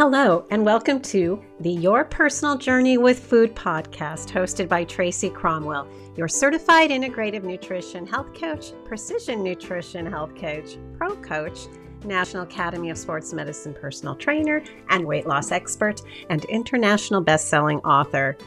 Hello, 0.00 0.46
and 0.48 0.64
welcome 0.64 0.98
to 0.98 1.44
the 1.60 1.68
Your 1.72 2.06
Personal 2.06 2.56
Journey 2.56 2.96
with 2.96 3.18
Food 3.18 3.54
podcast, 3.54 4.30
hosted 4.30 4.66
by 4.66 4.82
Tracy 4.82 5.28
Cromwell, 5.28 5.86
your 6.16 6.26
certified 6.26 6.88
integrative 6.88 7.42
nutrition 7.42 8.06
health 8.06 8.32
coach, 8.32 8.72
precision 8.86 9.42
nutrition 9.42 10.06
health 10.06 10.34
coach, 10.36 10.78
pro 10.96 11.14
coach, 11.16 11.66
National 12.02 12.44
Academy 12.44 12.88
of 12.88 12.96
Sports 12.96 13.34
Medicine 13.34 13.74
personal 13.74 14.14
trainer, 14.14 14.64
and 14.88 15.04
weight 15.04 15.26
loss 15.26 15.52
expert, 15.52 16.00
and 16.30 16.46
international 16.46 17.20
best-selling 17.20 17.80
author. 17.80 18.38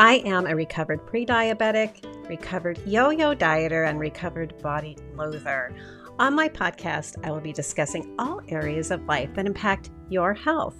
I 0.00 0.16
am 0.24 0.48
a 0.48 0.56
recovered 0.56 1.06
pre-diabetic, 1.06 2.04
recovered 2.28 2.80
yo-yo 2.84 3.32
dieter, 3.32 3.88
and 3.88 4.00
recovered 4.00 4.60
body 4.60 4.96
loather. 5.14 5.72
On 6.18 6.34
my 6.34 6.48
podcast, 6.48 7.16
I 7.24 7.30
will 7.30 7.42
be 7.42 7.52
discussing 7.52 8.14
all 8.18 8.40
areas 8.48 8.90
of 8.90 9.04
life 9.04 9.28
that 9.34 9.44
impact 9.44 9.90
your 10.08 10.32
health. 10.32 10.74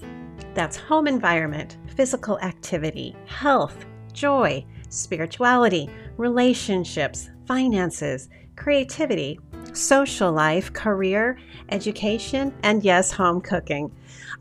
That's 0.54 0.78
home 0.78 1.06
environment, 1.06 1.76
physical 1.94 2.38
activity, 2.40 3.14
health, 3.26 3.84
joy, 4.14 4.64
spirituality, 4.88 5.90
relationships, 6.16 7.28
finances, 7.46 8.30
creativity, 8.56 9.38
social 9.76 10.32
life, 10.32 10.72
career, 10.72 11.38
education, 11.68 12.54
and 12.62 12.84
yes, 12.84 13.10
home 13.10 13.40
cooking. 13.40 13.90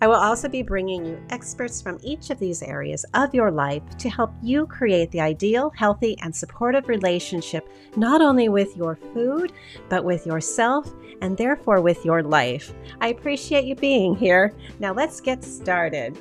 I 0.02 0.08
will 0.08 0.16
also 0.16 0.50
be 0.50 0.62
bringing 0.62 1.06
you 1.06 1.20
experts 1.30 1.82
from 1.82 2.00
each 2.04 2.30
of 2.30 2.40
these 2.40 2.62
areas 2.62 3.06
of 3.14 3.34
your 3.34 3.52
life 3.52 3.84
to 4.00 4.10
help 4.10 4.32
you 4.42 4.66
create 4.68 5.12
the 5.12 5.22
ideal, 5.22 5.72
healthy, 5.76 6.18
and 6.22 6.36
supportive 6.36 6.88
relationship 6.88 7.70
not 7.96 8.22
only 8.22 8.50
with 8.50 8.76
your 8.76 8.98
food, 9.14 9.54
but 9.90 10.04
with 10.04 10.26
yourself 10.26 10.94
and 11.22 11.38
therefore 11.38 11.82
with 11.82 12.04
your 12.04 12.24
life. 12.24 12.74
I 13.00 13.10
appreciate 13.10 13.66
you 13.66 13.76
being 13.76 14.16
here. 14.16 14.54
Now 14.80 14.94
let's 14.94 15.22
get 15.22 15.44
started. 15.44 16.18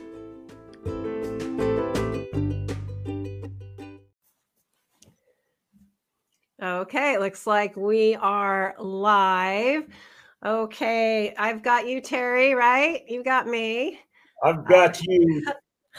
Okay, 6.65 7.19
looks 7.19 7.47
like 7.47 7.77
we 7.77 8.15
are 8.15 8.75
live. 8.79 9.87
Okay, 10.43 11.35
I've 11.37 11.63
got 11.63 11.87
you, 11.87 12.01
Terry, 12.01 12.55
right? 12.55 13.03
You've 13.07 13.27
got 13.27 13.47
me. 13.47 14.01
I've 14.43 14.61
uh, 14.61 14.63
got 14.63 14.99
you. 15.03 15.45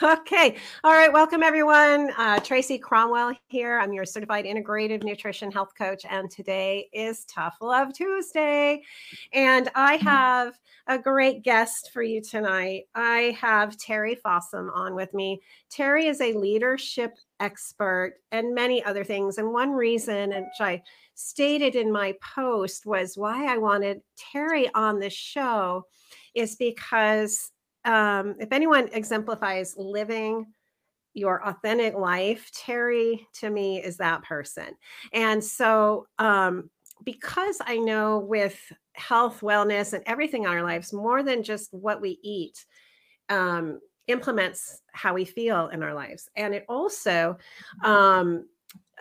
Okay. 0.04 0.58
All 0.84 0.92
right. 0.92 1.12
Welcome, 1.12 1.42
everyone. 1.42 2.12
Uh, 2.18 2.38
Tracy 2.42 2.78
Cromwell 2.78 3.32
here. 3.48 3.80
I'm 3.80 3.94
your 3.94 4.04
certified 4.04 4.44
integrative 4.44 5.04
nutrition 5.04 5.50
health 5.50 5.72
coach. 5.78 6.04
And 6.10 6.30
today 6.30 6.90
is 6.92 7.24
Tough 7.24 7.56
Love 7.62 7.94
Tuesday. 7.94 8.84
And 9.32 9.70
I 9.73 9.96
mm-hmm. 9.96 10.06
have 10.06 10.60
a 10.88 11.00
great 11.00 11.44
guest 11.44 11.92
for 11.94 12.04
you 12.04 12.22
tonight. 12.22 12.90
I 12.94 13.38
have 13.40 13.78
Terry 13.78 14.18
Fossum 14.18 14.70
on 14.76 14.96
with 14.96 15.14
me. 15.14 15.40
Terry 15.70 16.08
is 16.08 16.20
a 16.20 16.34
leadership 16.34 17.14
expert 17.40 18.16
and 18.34 18.54
many 18.54 18.84
other 18.84 19.06
things. 19.06 19.38
And 19.38 19.54
one 19.54 19.72
reason, 19.72 20.32
which 20.32 20.60
I 20.60 20.84
stated 21.14 21.76
in 21.76 21.90
my 21.90 22.16
post, 22.22 22.86
was 22.86 23.18
why 23.18 23.46
I 23.46 23.60
wanted 23.60 24.02
Terry 24.18 24.70
on 24.73 25.00
the 25.00 25.10
show 25.10 25.86
is 26.34 26.58
because 26.58 27.54
um, 27.86 28.36
if 28.39 28.52
anyone 28.52 28.89
exemplifies 28.91 29.75
living 29.78 30.47
your 31.14 31.47
authentic 31.47 31.95
life, 31.95 32.52
Terry 32.53 33.25
to 33.36 33.50
me 33.50 33.81
is 33.81 33.97
that 33.97 34.23
person. 34.23 34.75
And 35.14 35.44
so, 35.44 36.08
um, 36.19 36.69
because 37.03 37.58
I 37.66 37.77
know 37.77 38.19
with 38.19 38.59
health, 38.94 39.42
wellness, 39.42 39.94
and 39.94 40.03
everything 40.05 40.44
in 40.44 40.50
our 40.50 40.64
lives, 40.64 40.94
more 40.94 41.23
than 41.23 41.44
just 41.44 41.73
what 41.73 42.02
we 42.02 42.19
eat, 42.22 42.66
um, 43.30 43.80
implements 44.08 44.81
how 44.93 45.14
we 45.14 45.26
feel 45.26 45.67
in 45.67 45.83
our 45.83 45.93
lives. 45.93 46.30
And 46.36 46.54
it 46.54 46.65
also, 46.70 47.37
um, 47.83 48.48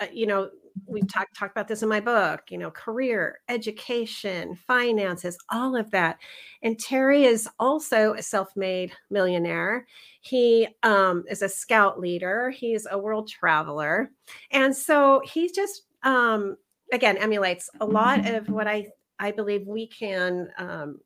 uh, 0.00 0.06
you 0.12 0.26
know, 0.26 0.50
we've 0.86 1.08
talked 1.08 1.36
talked 1.36 1.52
about 1.52 1.68
this 1.68 1.82
in 1.82 1.88
my 1.88 2.00
book 2.00 2.42
you 2.50 2.58
know 2.58 2.70
career 2.70 3.40
education 3.48 4.56
finances 4.66 5.36
all 5.50 5.76
of 5.76 5.90
that. 5.90 6.18
And 6.62 6.78
terry 6.78 7.24
is 7.24 7.48
also 7.58 8.14
a 8.14 8.22
self-made 8.22 8.92
millionaire. 9.10 9.86
He 10.20 10.68
um, 10.82 11.24
is 11.28 11.42
a 11.42 11.48
scout 11.48 12.00
leader. 12.00 12.50
He's 12.50 12.86
a 12.90 12.98
world 12.98 13.28
traveler. 13.28 14.10
And 14.50 14.74
so 14.74 15.20
he 15.24 15.50
just 15.52 15.82
um, 16.02 16.56
again 16.92 17.16
emulates 17.16 17.70
a 17.80 17.86
lot 17.86 18.28
of 18.28 18.48
what 18.48 18.66
i 18.66 18.86
i 19.18 19.30
believe 19.30 19.66
we 19.66 19.86
can 19.86 20.48
um, 20.58 21.00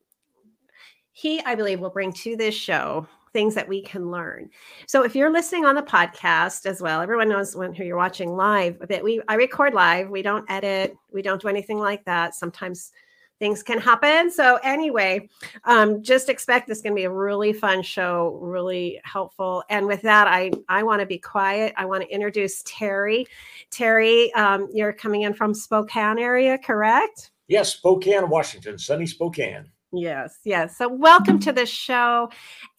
he 1.11 1.41
i 1.43 1.55
believe 1.55 1.79
will 1.79 1.89
bring 1.89 2.11
to 2.11 2.35
this 2.35 2.55
show 2.55 3.07
things 3.33 3.55
that 3.55 3.67
we 3.67 3.81
can 3.81 4.11
learn. 4.11 4.49
So 4.87 5.03
if 5.03 5.15
you're 5.15 5.31
listening 5.31 5.65
on 5.65 5.75
the 5.75 5.81
podcast 5.81 6.65
as 6.65 6.81
well, 6.81 7.01
everyone 7.01 7.29
knows 7.29 7.55
when 7.55 7.73
who 7.73 7.83
you're 7.83 7.97
watching 7.97 8.35
live 8.35 8.77
that 8.87 9.03
we 9.03 9.21
I 9.27 9.35
record 9.35 9.73
live. 9.73 10.09
We 10.09 10.21
don't 10.21 10.49
edit. 10.49 10.95
We 11.11 11.21
don't 11.21 11.41
do 11.41 11.47
anything 11.47 11.79
like 11.79 12.05
that. 12.05 12.35
Sometimes 12.35 12.91
things 13.39 13.63
can 13.63 13.79
happen. 13.79 14.29
So 14.29 14.59
anyway, 14.63 15.29
um, 15.63 16.03
just 16.03 16.29
expect 16.29 16.67
this 16.67 16.79
is 16.79 16.81
going 16.83 16.93
to 16.93 16.99
be 16.99 17.05
a 17.05 17.11
really 17.11 17.53
fun 17.53 17.81
show, 17.81 18.37
really 18.41 18.99
helpful. 19.03 19.63
And 19.69 19.87
with 19.87 20.01
that, 20.03 20.27
I 20.27 20.51
I 20.67 20.83
want 20.83 20.99
to 20.99 21.05
be 21.05 21.17
quiet. 21.17 21.73
I 21.77 21.85
want 21.85 22.03
to 22.03 22.09
introduce 22.09 22.61
Terry. 22.63 23.25
Terry, 23.71 24.31
um, 24.33 24.67
you're 24.73 24.93
coming 24.93 25.21
in 25.23 25.33
from 25.33 25.53
Spokane 25.53 26.19
area, 26.19 26.57
correct? 26.57 27.31
Yes, 27.47 27.73
Spokane, 27.73 28.29
Washington, 28.29 28.77
sunny 28.77 29.07
Spokane. 29.07 29.71
Yes, 29.91 30.37
yes. 30.43 30.77
So, 30.77 30.87
welcome 30.87 31.39
to 31.39 31.51
the 31.51 31.65
show. 31.65 32.29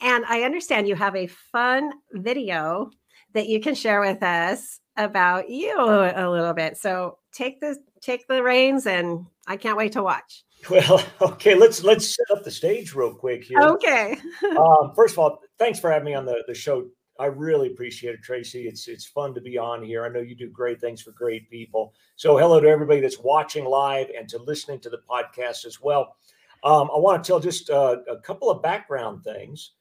And 0.01 0.25
I 0.27 0.43
understand 0.43 0.87
you 0.87 0.95
have 0.95 1.17
a 1.17 1.27
fun 1.27 1.93
video 2.13 2.91
that 3.35 3.49
you 3.49 3.61
can 3.61 3.75
share 3.75 4.01
with 4.01 4.23
us 4.23 4.81
about 4.97 5.51
you 5.51 5.75
a 5.77 6.31
little 6.31 6.53
bit. 6.53 6.77
So, 6.77 7.19
take 7.33 7.61
the 7.61 7.77
take 8.01 8.29
the 8.29 8.43
reins, 8.43 8.87
and 8.87 9.27
I 9.49 9.57
can't 9.57 9.77
wait 9.77 9.93
to 9.93 10.03
watch. 10.03 10.45
Well, 10.69 11.03
okay, 11.23 11.55
let's 11.55 11.83
let's 11.83 12.15
set 12.15 12.37
up 12.37 12.45
the 12.45 12.51
stage 12.51 12.95
real 12.95 13.15
quick 13.15 13.45
here. 13.45 13.61
Okay. 13.61 14.19
um, 14.59 14.93
first 14.95 15.15
of 15.15 15.19
all, 15.19 15.41
thanks 15.59 15.81
for 15.81 15.91
having 15.91 16.05
me 16.05 16.15
on 16.15 16.27
the, 16.27 16.45
the 16.47 16.53
show. 16.53 16.87
I 17.19 17.27
really 17.27 17.69
appreciate 17.69 18.15
it, 18.15 18.23
Tracy. 18.23 18.69
It's 18.69 18.87
it's 18.87 19.07
fun 19.07 19.33
to 19.35 19.41
be 19.41 19.57
on 19.57 19.83
here. 19.83 20.05
I 20.05 20.11
know 20.11 20.21
you 20.21 20.35
do 20.35 20.51
great 20.51 20.79
things 20.79 21.01
for 21.01 21.13
great 21.13 21.49
people. 21.49 21.95
So, 22.17 22.37
hello 22.37 22.61
to 22.61 22.69
everybody 22.69 23.01
that's 23.01 23.19
watching 23.19 23.65
live 23.65 24.11
and 24.17 24.29
to 24.29 24.39
listening 24.39 24.81
to 24.81 24.91
the 24.91 25.01
podcast 25.09 25.65
as 25.65 25.81
well. 25.81 26.15
Um, 26.63 26.91
I 26.95 26.99
want 26.99 27.23
to 27.23 27.27
tell 27.27 27.41
just 27.41 27.71
uh, 27.71 27.99
a 28.09 28.19
couple 28.19 28.51
of 28.51 28.63
background 28.63 29.25
things. 29.25 29.73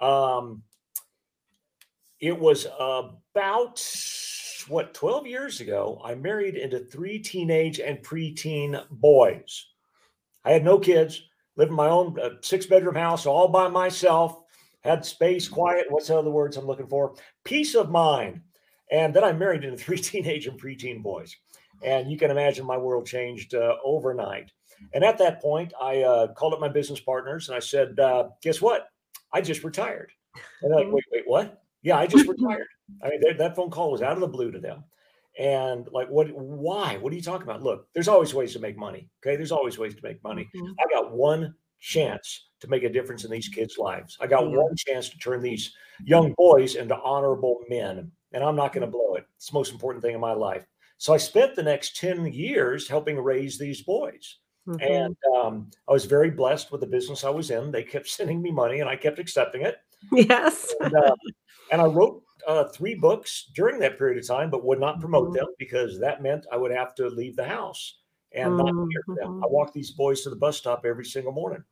Um, 0.00 0.62
it 2.20 2.38
was 2.38 2.66
about 2.78 3.82
what 4.68 4.94
12 4.94 5.26
years 5.26 5.60
ago. 5.60 6.00
I 6.04 6.14
married 6.14 6.56
into 6.56 6.80
three 6.80 7.18
teenage 7.18 7.80
and 7.80 7.98
preteen 7.98 8.82
boys. 8.90 9.66
I 10.44 10.52
had 10.52 10.64
no 10.64 10.78
kids, 10.78 11.22
lived 11.56 11.70
in 11.70 11.76
my 11.76 11.88
own 11.88 12.18
uh, 12.20 12.30
six 12.40 12.66
bedroom 12.66 12.94
house 12.94 13.26
all 13.26 13.48
by 13.48 13.68
myself, 13.68 14.42
had 14.80 15.04
space, 15.04 15.48
quiet. 15.48 15.86
What's 15.90 16.08
the 16.08 16.18
other 16.18 16.30
words 16.30 16.56
I'm 16.56 16.66
looking 16.66 16.86
for? 16.86 17.14
Peace 17.44 17.74
of 17.74 17.90
mind. 17.90 18.40
And 18.90 19.12
then 19.12 19.24
I 19.24 19.32
married 19.32 19.64
into 19.64 19.76
three 19.76 19.98
teenage 19.98 20.46
and 20.46 20.60
preteen 20.60 21.02
boys. 21.02 21.34
And 21.82 22.10
you 22.10 22.16
can 22.16 22.30
imagine 22.30 22.64
my 22.64 22.78
world 22.78 23.06
changed 23.06 23.54
uh, 23.54 23.76
overnight. 23.84 24.50
And 24.94 25.04
at 25.04 25.18
that 25.18 25.40
point, 25.40 25.72
I 25.80 26.02
uh, 26.02 26.32
called 26.34 26.54
up 26.54 26.60
my 26.60 26.68
business 26.68 27.00
partners 27.00 27.48
and 27.48 27.56
I 27.56 27.60
said, 27.60 27.98
uh, 27.98 28.28
"Guess 28.42 28.60
what? 28.60 28.88
I 29.32 29.40
just 29.40 29.64
retired." 29.64 30.12
And 30.62 30.72
they're 30.72 30.84
like, 30.84 30.92
"Wait, 30.92 31.04
wait, 31.12 31.24
what? 31.26 31.62
Yeah, 31.82 31.98
I 31.98 32.06
just 32.06 32.28
retired." 32.28 32.66
I 33.02 33.10
mean, 33.10 33.20
that 33.38 33.56
phone 33.56 33.70
call 33.70 33.92
was 33.92 34.02
out 34.02 34.12
of 34.12 34.20
the 34.20 34.28
blue 34.28 34.50
to 34.52 34.58
them. 34.58 34.84
And 35.38 35.86
like, 35.92 36.08
what? 36.08 36.28
Why? 36.32 36.96
What 36.96 37.12
are 37.12 37.16
you 37.16 37.22
talking 37.22 37.42
about? 37.42 37.62
Look, 37.62 37.88
there's 37.92 38.08
always 38.08 38.32
ways 38.32 38.52
to 38.54 38.58
make 38.58 38.78
money. 38.78 39.08
Okay, 39.24 39.36
there's 39.36 39.52
always 39.52 39.78
ways 39.78 39.94
to 39.94 40.00
make 40.02 40.22
money. 40.24 40.48
Mm-hmm. 40.56 40.72
I 40.80 40.94
got 40.94 41.12
one 41.12 41.54
chance 41.80 42.48
to 42.60 42.68
make 42.68 42.84
a 42.84 42.88
difference 42.88 43.24
in 43.24 43.30
these 43.30 43.48
kids' 43.48 43.76
lives. 43.78 44.16
I 44.20 44.26
got 44.26 44.44
mm-hmm. 44.44 44.56
one 44.56 44.76
chance 44.76 45.10
to 45.10 45.18
turn 45.18 45.42
these 45.42 45.74
young 46.04 46.34
boys 46.38 46.76
into 46.76 46.98
honorable 47.00 47.60
men, 47.68 48.10
and 48.32 48.44
I'm 48.44 48.56
not 48.56 48.72
going 48.72 48.86
to 48.86 48.90
blow 48.90 49.14
it. 49.14 49.26
It's 49.36 49.50
the 49.50 49.58
most 49.58 49.72
important 49.72 50.02
thing 50.02 50.14
in 50.14 50.20
my 50.20 50.32
life. 50.32 50.64
So 50.98 51.12
I 51.12 51.18
spent 51.18 51.54
the 51.54 51.62
next 51.62 51.96
10 51.96 52.26
years 52.32 52.88
helping 52.88 53.18
raise 53.18 53.58
these 53.58 53.82
boys. 53.82 54.38
Mm-hmm. 54.66 54.92
And 54.92 55.16
um, 55.36 55.70
I 55.88 55.92
was 55.92 56.04
very 56.04 56.30
blessed 56.30 56.72
with 56.72 56.80
the 56.80 56.86
business 56.86 57.24
I 57.24 57.30
was 57.30 57.50
in. 57.50 57.70
They 57.70 57.82
kept 57.82 58.08
sending 58.08 58.42
me 58.42 58.50
money 58.50 58.80
and 58.80 58.88
I 58.88 58.96
kept 58.96 59.18
accepting 59.18 59.62
it. 59.62 59.76
Yes. 60.12 60.74
and, 60.80 60.94
uh, 60.94 61.16
and, 61.72 61.80
I 61.80 61.86
wrote 61.86 62.22
uh, 62.46 62.64
three 62.64 62.94
books 62.94 63.50
during 63.54 63.78
that 63.80 63.98
period 63.98 64.18
of 64.18 64.26
time, 64.26 64.50
but 64.50 64.64
would 64.64 64.78
not 64.80 65.00
promote 65.00 65.28
mm-hmm. 65.28 65.36
them 65.36 65.46
because 65.58 65.98
that 66.00 66.22
meant 66.22 66.46
I 66.52 66.56
would 66.56 66.70
have 66.70 66.94
to 66.96 67.08
leave 67.08 67.36
the 67.36 67.44
house 67.44 67.98
and 68.32 68.52
mm-hmm. 68.52 68.76
not 68.76 68.88
hear 68.90 69.16
them. 69.16 69.18
I 69.18 69.46
mm-hmm. 69.46 69.54
walked 69.54 69.74
these 69.74 69.92
boys 69.92 70.22
to 70.22 70.30
the 70.30 70.36
bus 70.36 70.58
stop 70.58 70.84
every 70.84 71.04
single 71.04 71.32
morning. 71.32 71.64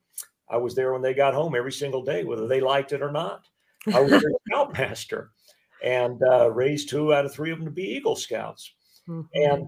I 0.49 0.57
was 0.57 0.75
there 0.75 0.93
when 0.93 1.03
they 1.03 1.15
got 1.15 1.35
home 1.35 1.55
every 1.55 1.73
single 1.73 2.03
day, 2.03 2.25
whether 2.25 2.47
they 2.47 2.61
liked 2.61 2.93
it 2.93 3.03
or 3.03 3.13
not. 3.13 3.47
I 3.93 4.01
was 4.01 4.11
their 4.11 4.21
scoutmaster 4.49 5.31
and 5.83 6.21
uh, 6.23 6.51
raised 6.51 6.89
two 6.89 7.13
out 7.13 7.25
of 7.25 7.33
three 7.33 7.51
of 7.51 7.59
them 7.59 7.67
to 7.67 7.73
be 7.73 7.83
Eagle 7.83 8.17
Scouts. 8.17 8.73
And 9.07 9.25
mm-hmm 9.35 9.65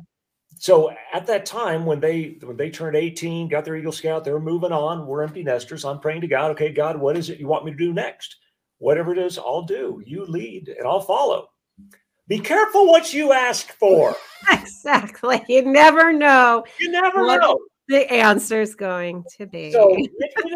so 0.59 0.91
at 1.13 1.27
that 1.27 1.45
time 1.47 1.85
when 1.85 2.01
they 2.01 2.39
when 2.43 2.57
they 2.57 2.71
turned 2.71 2.97
18 2.97 3.49
got 3.49 3.65
their 3.65 3.77
eagle 3.77 3.93
scout 3.93 4.25
they're 4.25 4.41
moving 4.41 4.73
on 4.73 5.07
we're 5.07 5.23
empty 5.23 5.43
nesters 5.43 5.85
i'm 5.85 6.01
praying 6.01 6.21
to 6.23 6.27
god 6.27 6.51
okay 6.51 6.73
god 6.73 6.97
what 6.99 7.17
is 7.17 7.29
it 7.31 7.39
you 7.39 7.47
want 7.47 7.65
me 7.65 7.71
to 7.71 7.77
do 7.77 7.93
next 7.93 8.37
whatever 8.79 9.13
it 9.13 9.19
is, 9.19 9.39
I'll 9.39 9.63
do. 9.63 10.03
You 10.05 10.27
lead 10.27 10.69
and 10.69 10.87
I'll 10.87 11.01
follow. 11.01 11.49
Be 12.29 12.39
careful 12.39 12.87
what 12.87 13.15
you 13.15 13.33
ask 13.33 13.73
for. 13.73 14.15
Exactly. 14.53 15.43
You 15.49 15.63
never 15.63 16.13
know. 16.13 16.63
You 16.79 16.91
never 16.91 17.25
What- 17.25 17.41
know. 17.41 17.59
The 17.89 18.13
answer's 18.13 18.75
going 18.75 19.25
to 19.39 19.47
be. 19.47 19.73
So 19.73 19.97
you 19.97 20.09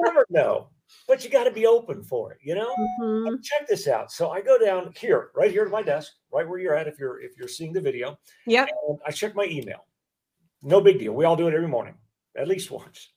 never 0.05 0.27
know, 0.29 0.69
but 1.09 1.25
you 1.25 1.31
got 1.31 1.45
to 1.45 1.51
be 1.51 1.65
open 1.67 2.03
for 2.03 2.33
it, 2.33 2.39
you 2.43 2.55
know? 2.57 2.75
Mhm. 3.01 3.43
Check 3.43 3.67
this 3.69 3.89
out. 3.89 4.13
So 4.13 4.31
I 4.31 4.41
go 4.43 4.59
down 4.59 4.93
here, 4.99 5.31
right 5.35 5.51
here 5.51 5.65
to 5.65 5.71
my 5.71 5.81
desk, 5.83 6.13
right 6.33 6.47
where 6.47 6.59
you're 6.59 6.75
at 6.75 6.89
if 6.89 6.99
you're 6.99 7.21
if 7.23 7.39
you're 7.39 7.49
seeing 7.49 7.73
the 7.73 7.81
video. 7.81 8.19
yeah 8.47 8.67
I 9.07 9.11
check 9.13 9.35
my 9.35 9.45
email. 9.45 9.87
No 10.63 10.81
big 10.81 10.99
deal. 10.99 11.13
We 11.13 11.25
all 11.25 11.37
do 11.37 11.49
it 11.49 11.55
every 11.55 11.69
morning, 11.69 11.95
at 12.37 12.49
least 12.49 12.71
once. 12.71 13.11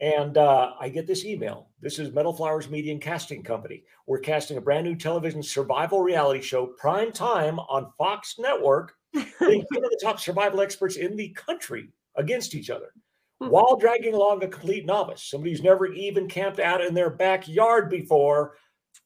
And 0.00 0.36
uh, 0.36 0.72
I 0.78 0.88
get 0.88 1.06
this 1.06 1.24
email. 1.24 1.70
This 1.80 1.98
is 1.98 2.12
Metal 2.12 2.32
Flowers 2.32 2.68
Media 2.68 2.92
and 2.92 3.00
Casting 3.00 3.42
Company. 3.42 3.84
We're 4.06 4.18
casting 4.18 4.56
a 4.56 4.60
brand 4.60 4.84
new 4.84 4.94
television 4.96 5.42
survival 5.42 6.02
reality 6.02 6.42
show, 6.42 6.66
prime 6.66 7.12
time 7.12 7.58
on 7.58 7.90
Fox 7.96 8.36
Network, 8.38 8.94
some 9.14 9.24
of 9.50 9.66
the 9.68 10.00
top 10.02 10.20
survival 10.20 10.60
experts 10.60 10.96
in 10.96 11.16
the 11.16 11.30
country 11.30 11.88
against 12.16 12.54
each 12.54 12.70
other, 12.70 12.92
Hmm. 13.40 13.48
while 13.48 13.76
dragging 13.76 14.14
along 14.14 14.42
a 14.42 14.48
complete 14.48 14.86
novice, 14.86 15.22
somebody 15.22 15.50
who's 15.50 15.62
never 15.62 15.86
even 15.86 16.26
camped 16.26 16.58
out 16.58 16.80
in 16.80 16.94
their 16.94 17.10
backyard 17.10 17.90
before, 17.90 18.56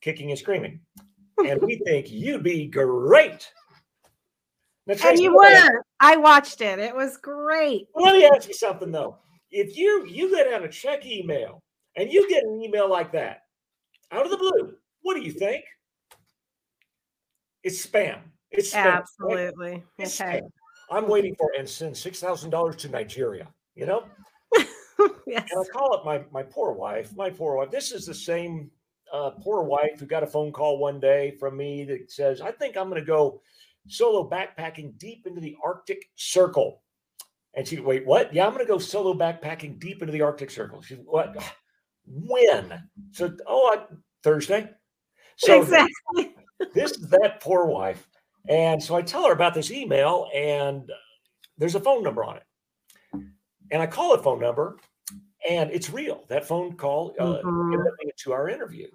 kicking 0.00 0.30
and 0.30 0.38
screaming. 0.38 0.80
And 1.44 1.60
we 1.62 1.76
think 1.84 2.10
you'd 2.10 2.42
be 2.44 2.66
great. 2.66 3.52
And 4.86 5.18
you 5.18 5.34
were. 5.34 5.84
I 6.00 6.16
watched 6.16 6.60
it. 6.62 6.78
It 6.78 6.94
was 6.94 7.18
great. 7.18 7.86
Let 7.94 8.14
me 8.14 8.24
ask 8.24 8.48
you 8.48 8.54
something 8.54 8.90
though. 8.90 9.18
If 9.50 9.76
you 9.76 10.06
you 10.06 10.30
get 10.34 10.52
on 10.52 10.64
a 10.64 10.68
check 10.68 11.04
email 11.04 11.62
and 11.96 12.10
you 12.10 12.28
get 12.28 12.44
an 12.44 12.60
email 12.62 12.88
like 12.88 13.12
that 13.12 13.42
out 14.10 14.24
of 14.24 14.30
the 14.30 14.38
blue, 14.38 14.74
what 15.02 15.14
do 15.14 15.20
you 15.20 15.32
think? 15.32 15.64
It's 17.62 17.86
spam. 17.86 18.20
It's 18.50 18.72
spam. 18.72 18.96
Absolutely. 18.98 19.84
It's 19.98 20.18
Okay. 20.20 20.40
spam. 20.40 20.50
I'm 20.90 21.06
waiting 21.08 21.36
for 21.36 21.50
and 21.58 21.68
send 21.68 21.96
six 21.96 22.18
thousand 22.18 22.50
dollars 22.50 22.76
to 22.76 22.88
Nigeria. 22.88 23.48
You 23.74 23.86
know, 23.86 24.04
yes. 25.26 25.48
and 25.50 25.60
I 25.60 25.64
call 25.72 25.94
up 25.94 26.04
my 26.04 26.24
my 26.32 26.42
poor 26.42 26.72
wife. 26.72 27.14
My 27.14 27.30
poor 27.30 27.56
wife. 27.56 27.70
This 27.70 27.92
is 27.92 28.06
the 28.06 28.14
same 28.14 28.70
uh, 29.12 29.30
poor 29.42 29.62
wife 29.62 29.98
who 30.00 30.06
got 30.06 30.22
a 30.22 30.26
phone 30.26 30.52
call 30.52 30.78
one 30.78 30.98
day 30.98 31.36
from 31.38 31.56
me 31.56 31.84
that 31.84 32.10
says, 32.10 32.40
"I 32.40 32.50
think 32.52 32.76
I'm 32.76 32.88
going 32.88 33.00
to 33.00 33.06
go 33.06 33.40
solo 33.88 34.28
backpacking 34.28 34.98
deep 34.98 35.26
into 35.26 35.40
the 35.40 35.56
Arctic 35.64 36.10
Circle." 36.16 36.82
And 37.54 37.66
she, 37.66 37.80
wait, 37.80 38.06
what? 38.06 38.32
Yeah, 38.32 38.46
I'm 38.46 38.52
going 38.52 38.64
to 38.64 38.72
go 38.72 38.78
solo 38.78 39.14
backpacking 39.14 39.80
deep 39.80 40.02
into 40.02 40.12
the 40.12 40.22
Arctic 40.22 40.50
Circle. 40.50 40.82
She, 40.82 40.94
what? 40.96 41.36
When? 42.06 42.82
So, 43.12 43.36
oh, 43.46 43.76
I, 43.76 43.94
Thursday. 44.24 44.70
So 45.36 45.62
exactly. 45.62 46.34
this 46.74 46.92
is 46.92 47.08
that 47.10 47.40
poor 47.40 47.66
wife. 47.66 48.08
And 48.48 48.82
so 48.82 48.96
I 48.96 49.02
tell 49.02 49.26
her 49.26 49.32
about 49.32 49.54
this 49.54 49.70
email, 49.70 50.28
and 50.34 50.90
there's 51.58 51.74
a 51.74 51.80
phone 51.80 52.02
number 52.02 52.24
on 52.24 52.38
it. 52.38 52.42
And 53.70 53.82
I 53.82 53.86
call 53.86 54.16
the 54.16 54.22
phone 54.22 54.40
number, 54.40 54.76
and 55.48 55.70
it's 55.70 55.90
real. 55.90 56.24
That 56.28 56.48
phone 56.48 56.76
call 56.76 57.14
uh, 57.20 57.42
Mhm. 57.42 57.72
ended 57.72 57.86
up 57.86 57.98
being 58.00 58.10
a 58.10 58.18
two 58.18 58.32
hour 58.32 58.48
interview. 58.48 58.88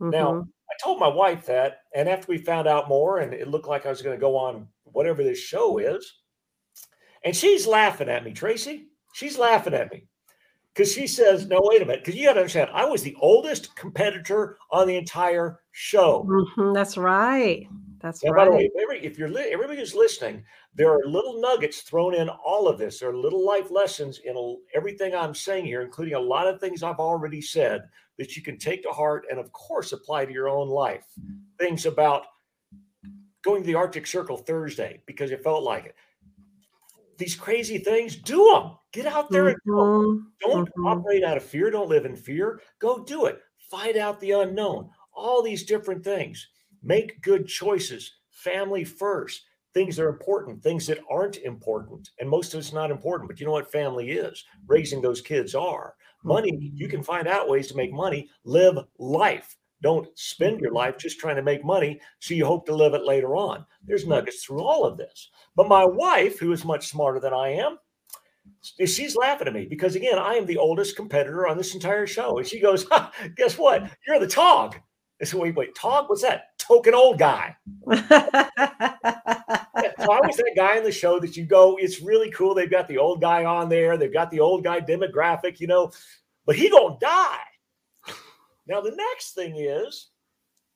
Now, 0.00 0.32
Mhm. 0.32 0.48
I 0.70 0.74
told 0.82 1.00
my 1.00 1.08
wife 1.08 1.46
that, 1.46 1.80
and 1.94 2.08
after 2.08 2.26
we 2.30 2.38
found 2.38 2.68
out 2.68 2.88
more, 2.88 3.18
and 3.20 3.32
it 3.32 3.48
looked 3.48 3.68
like 3.68 3.86
I 3.86 3.90
was 3.90 4.02
going 4.02 4.16
to 4.16 4.20
go 4.20 4.36
on 4.36 4.68
whatever 4.84 5.22
this 5.24 5.38
show 5.38 5.78
is, 5.78 6.20
and 7.24 7.34
she's 7.34 7.66
laughing 7.66 8.08
at 8.08 8.24
me, 8.24 8.32
Tracy. 8.32 8.88
She's 9.14 9.38
laughing 9.38 9.74
at 9.74 9.92
me 9.92 10.06
because 10.74 10.92
she 10.92 11.06
says, 11.06 11.46
"No, 11.46 11.58
wait 11.62 11.82
a 11.82 11.86
minute," 11.86 12.04
because 12.04 12.18
you 12.18 12.26
got 12.26 12.34
to 12.34 12.40
understand, 12.40 12.70
I 12.72 12.84
was 12.84 13.02
the 13.02 13.16
oldest 13.20 13.74
competitor 13.76 14.58
on 14.70 14.86
the 14.86 14.96
entire 14.96 15.60
show. 15.72 16.24
Mhm. 16.28 16.74
that's 16.74 16.96
right. 16.96 17.66
That's 18.00 18.22
Now, 18.22 18.32
by 18.32 18.44
the 18.44 18.52
way, 18.52 18.70
right. 18.88 18.98
if, 19.04 19.12
if 19.12 19.18
you're 19.18 19.28
li- 19.28 19.50
everybody 19.50 19.80
who's 19.80 19.94
listening, 19.94 20.44
there 20.72 20.92
are 20.92 21.04
little 21.04 21.40
nuggets 21.40 21.80
thrown 21.82 22.14
in 22.14 22.28
all 22.28 22.68
of 22.68 22.78
this. 22.78 23.00
There 23.00 23.10
are 23.10 23.16
little 23.16 23.44
life 23.44 23.72
lessons 23.72 24.20
in 24.24 24.36
a, 24.36 24.54
everything 24.72 25.16
I'm 25.16 25.34
saying 25.34 25.64
here, 25.64 25.82
including 25.82 26.14
a 26.14 26.20
lot 26.20 26.46
of 26.46 26.60
things 26.60 26.84
I've 26.84 27.00
already 27.00 27.40
said 27.40 27.88
that 28.18 28.36
you 28.36 28.42
can 28.42 28.58
take 28.58 28.82
to 28.82 28.90
heart 28.90 29.26
and, 29.30 29.38
of 29.38 29.52
course, 29.52 29.92
apply 29.92 30.26
to 30.26 30.32
your 30.32 30.48
own 30.48 30.68
life. 30.68 31.06
Things 31.58 31.86
about 31.86 32.26
going 33.42 33.62
to 33.62 33.66
the 33.66 33.74
Arctic 33.74 34.06
Circle 34.06 34.38
Thursday 34.38 35.02
because 35.06 35.30
it 35.30 35.42
felt 35.42 35.62
like 35.62 35.86
it. 35.86 35.94
These 37.16 37.34
crazy 37.34 37.78
things, 37.78 38.16
do 38.16 38.44
them. 38.52 38.72
Get 38.92 39.06
out 39.06 39.30
there 39.30 39.48
and 39.48 39.56
do 39.64 39.80
'em. 39.80 39.86
Mhm. 39.86 40.24
Don't 40.40 40.74
Mhm. 40.76 40.86
operate 40.86 41.24
out 41.24 41.36
of 41.36 41.42
fear. 41.42 41.70
Don't 41.70 41.88
live 41.88 42.04
in 42.04 42.14
fear. 42.16 42.60
Go 42.78 43.02
do 43.02 43.26
it. 43.26 43.40
Find 43.70 43.96
out 43.96 44.20
the 44.20 44.32
unknown. 44.32 44.90
All 45.12 45.42
these 45.42 45.64
different 45.64 46.04
things. 46.04 46.48
Make 46.82 47.20
good 47.22 47.46
choices. 47.48 48.18
Family 48.30 48.84
first. 48.84 49.44
Things 49.74 49.96
that 49.96 50.04
are 50.04 50.08
important, 50.08 50.62
things 50.62 50.86
that 50.86 51.00
aren't 51.10 51.36
important. 51.38 52.10
And 52.18 52.28
most 52.28 52.54
of 52.54 52.60
it's 52.60 52.72
not 52.72 52.90
important, 52.90 53.28
but 53.28 53.38
you 53.38 53.46
know 53.46 53.52
what 53.52 53.70
family 53.70 54.10
is? 54.12 54.44
Raising 54.66 55.02
those 55.02 55.20
kids 55.20 55.54
are. 55.54 55.94
Hmm. 56.22 56.28
Money, 56.28 56.72
you 56.74 56.88
can 56.88 57.02
find 57.02 57.28
out 57.28 57.48
ways 57.48 57.68
to 57.68 57.76
make 57.76 57.92
money. 57.92 58.28
Live 58.44 58.78
life. 58.98 59.56
Don't 59.80 60.08
spend 60.18 60.60
your 60.60 60.72
life 60.72 60.98
just 60.98 61.20
trying 61.20 61.36
to 61.36 61.42
make 61.42 61.64
money 61.64 62.00
so 62.18 62.34
you 62.34 62.44
hope 62.44 62.66
to 62.66 62.74
live 62.74 62.94
it 62.94 63.04
later 63.04 63.36
on. 63.36 63.64
There's 63.84 64.04
hmm. 64.04 64.10
nuggets 64.10 64.44
through 64.44 64.62
all 64.62 64.84
of 64.84 64.96
this. 64.96 65.30
But 65.56 65.68
my 65.68 65.84
wife, 65.84 66.38
who 66.38 66.52
is 66.52 66.64
much 66.64 66.88
smarter 66.88 67.20
than 67.20 67.32
I 67.32 67.50
am, 67.50 67.78
she's 68.62 69.16
laughing 69.16 69.48
at 69.48 69.54
me 69.54 69.66
because 69.66 69.96
again, 69.96 70.18
I 70.18 70.34
am 70.34 70.46
the 70.46 70.58
oldest 70.58 70.96
competitor 70.96 71.46
on 71.46 71.56
this 71.56 71.74
entire 71.74 72.06
show. 72.06 72.38
And 72.38 72.46
she 72.46 72.60
goes, 72.60 72.86
guess 73.36 73.58
what? 73.58 73.90
You're 74.06 74.20
the 74.20 74.26
Tog. 74.26 74.76
I 75.20 75.24
said, 75.24 75.40
wait, 75.40 75.56
wait, 75.56 75.74
Tog? 75.74 76.08
What's 76.08 76.22
that? 76.22 76.58
Token 76.58 76.94
old 76.94 77.18
guy. 77.18 77.56
So 79.98 80.12
I 80.12 80.20
was 80.26 80.36
that 80.36 80.52
guy 80.56 80.76
in 80.76 80.84
the 80.84 80.92
show 80.92 81.18
that 81.20 81.36
you 81.36 81.44
go, 81.44 81.76
it's 81.80 82.00
really 82.00 82.30
cool. 82.30 82.54
They've 82.54 82.70
got 82.70 82.88
the 82.88 82.98
old 82.98 83.20
guy 83.20 83.44
on 83.44 83.68
there. 83.68 83.96
They've 83.96 84.12
got 84.12 84.30
the 84.30 84.40
old 84.40 84.64
guy 84.64 84.80
demographic, 84.80 85.60
you 85.60 85.66
know, 85.66 85.90
but 86.46 86.56
he 86.56 86.70
gonna 86.70 86.96
die. 87.00 87.38
Now 88.66 88.80
the 88.80 88.94
next 88.94 89.32
thing 89.34 89.56
is, 89.56 90.08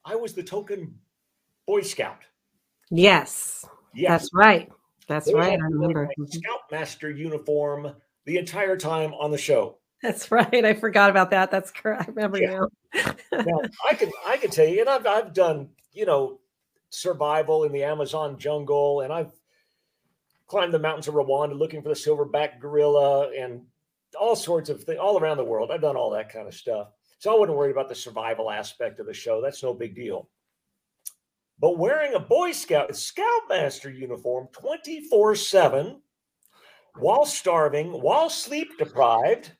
I 0.04 0.16
was 0.16 0.34
the 0.34 0.43
token 0.43 0.94
Boy 1.66 1.82
Scout. 1.82 2.22
yes. 2.90 3.64
Yes, 3.94 4.08
That's 4.22 4.31
right. 4.34 4.72
That's 5.06 5.26
They 5.26 5.34
right. 5.34 5.58
I 5.60 5.64
remember. 5.64 6.08
Scoutmaster 6.26 7.10
uniform 7.10 7.93
the 8.25 8.38
entire 8.38 8.76
time 8.78 9.12
on 9.14 9.31
the 9.31 9.37
show. 9.37 9.76
That's 10.03 10.31
right. 10.31 10.65
I 10.65 10.72
forgot 10.74 11.10
about 11.10 11.31
that. 11.31 11.50
That's 11.50 11.70
correct. 11.70 12.05
I 12.08 12.12
remember 12.12 12.38
Yeah. 12.38 12.60
now. 12.94 13.15
now 13.32 13.60
I 13.88 13.94
can 13.94 14.10
I 14.27 14.36
can 14.38 14.50
tell 14.50 14.67
you, 14.67 14.81
and 14.81 14.88
I've 14.88 15.06
I've 15.06 15.34
done 15.34 15.69
you 15.93 16.06
know 16.06 16.41
survival 16.93 17.65
in 17.65 17.72
the 17.72 17.82
Amazon 17.82 18.39
jungle, 18.39 19.01
and 19.01 19.13
I've 19.13 19.32
climbed 20.46 20.75
the 20.75 20.79
mountains 20.79 21.08
of 21.08 21.15
Rwanda 21.15 21.58
looking 21.58 21.82
for 21.82 21.89
the 21.89 21.94
silverback 21.94 22.61
gorilla, 22.61 23.31
and 23.31 23.63
all 24.20 24.37
sorts 24.37 24.69
of 24.69 24.84
things 24.84 24.99
all 24.99 25.19
around 25.19 25.39
the 25.39 25.44
world. 25.44 25.70
I've 25.70 25.81
done 25.81 25.96
all 25.96 26.11
that 26.11 26.32
kind 26.32 26.46
of 26.46 26.55
stuff, 26.55 26.89
so 27.19 27.34
I 27.34 27.39
wouldn't 27.39 27.56
worry 27.56 27.70
about 27.70 27.89
the 27.89 27.94
survival 27.94 28.51
aspect 28.51 29.01
of 29.01 29.06
the 29.06 29.15
show. 29.15 29.41
That's 29.41 29.63
no 29.63 29.72
big 29.72 29.94
deal. 29.94 30.29
But 31.58 31.79
wearing 31.79 32.15
a 32.15 32.20
Boy 32.20 32.53
Scout 32.53 32.94
Scoutmaster 32.94 33.91
uniform 33.91 34.49
twenty 34.53 35.08
four 35.08 35.34
seven, 35.34 36.03
while 36.99 37.25
starving, 37.25 37.91
while 37.93 38.29
sleep 38.29 38.77
deprived, 38.79 39.53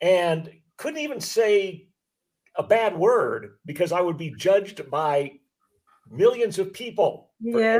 and 0.00 0.50
couldn't 0.78 1.00
even 1.00 1.20
say 1.20 1.88
a 2.56 2.62
bad 2.62 2.96
word 2.96 3.58
because 3.66 3.92
I 3.92 4.00
would 4.00 4.16
be 4.16 4.34
judged 4.34 4.90
by 4.90 5.32
millions 6.10 6.58
of 6.58 6.72
people. 6.72 7.30
Yeah. 7.40 7.78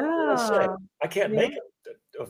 I 1.03 1.07
can't 1.09 1.33
Yeah. 1.33 1.39
make 1.41 1.53
a, 2.21 2.27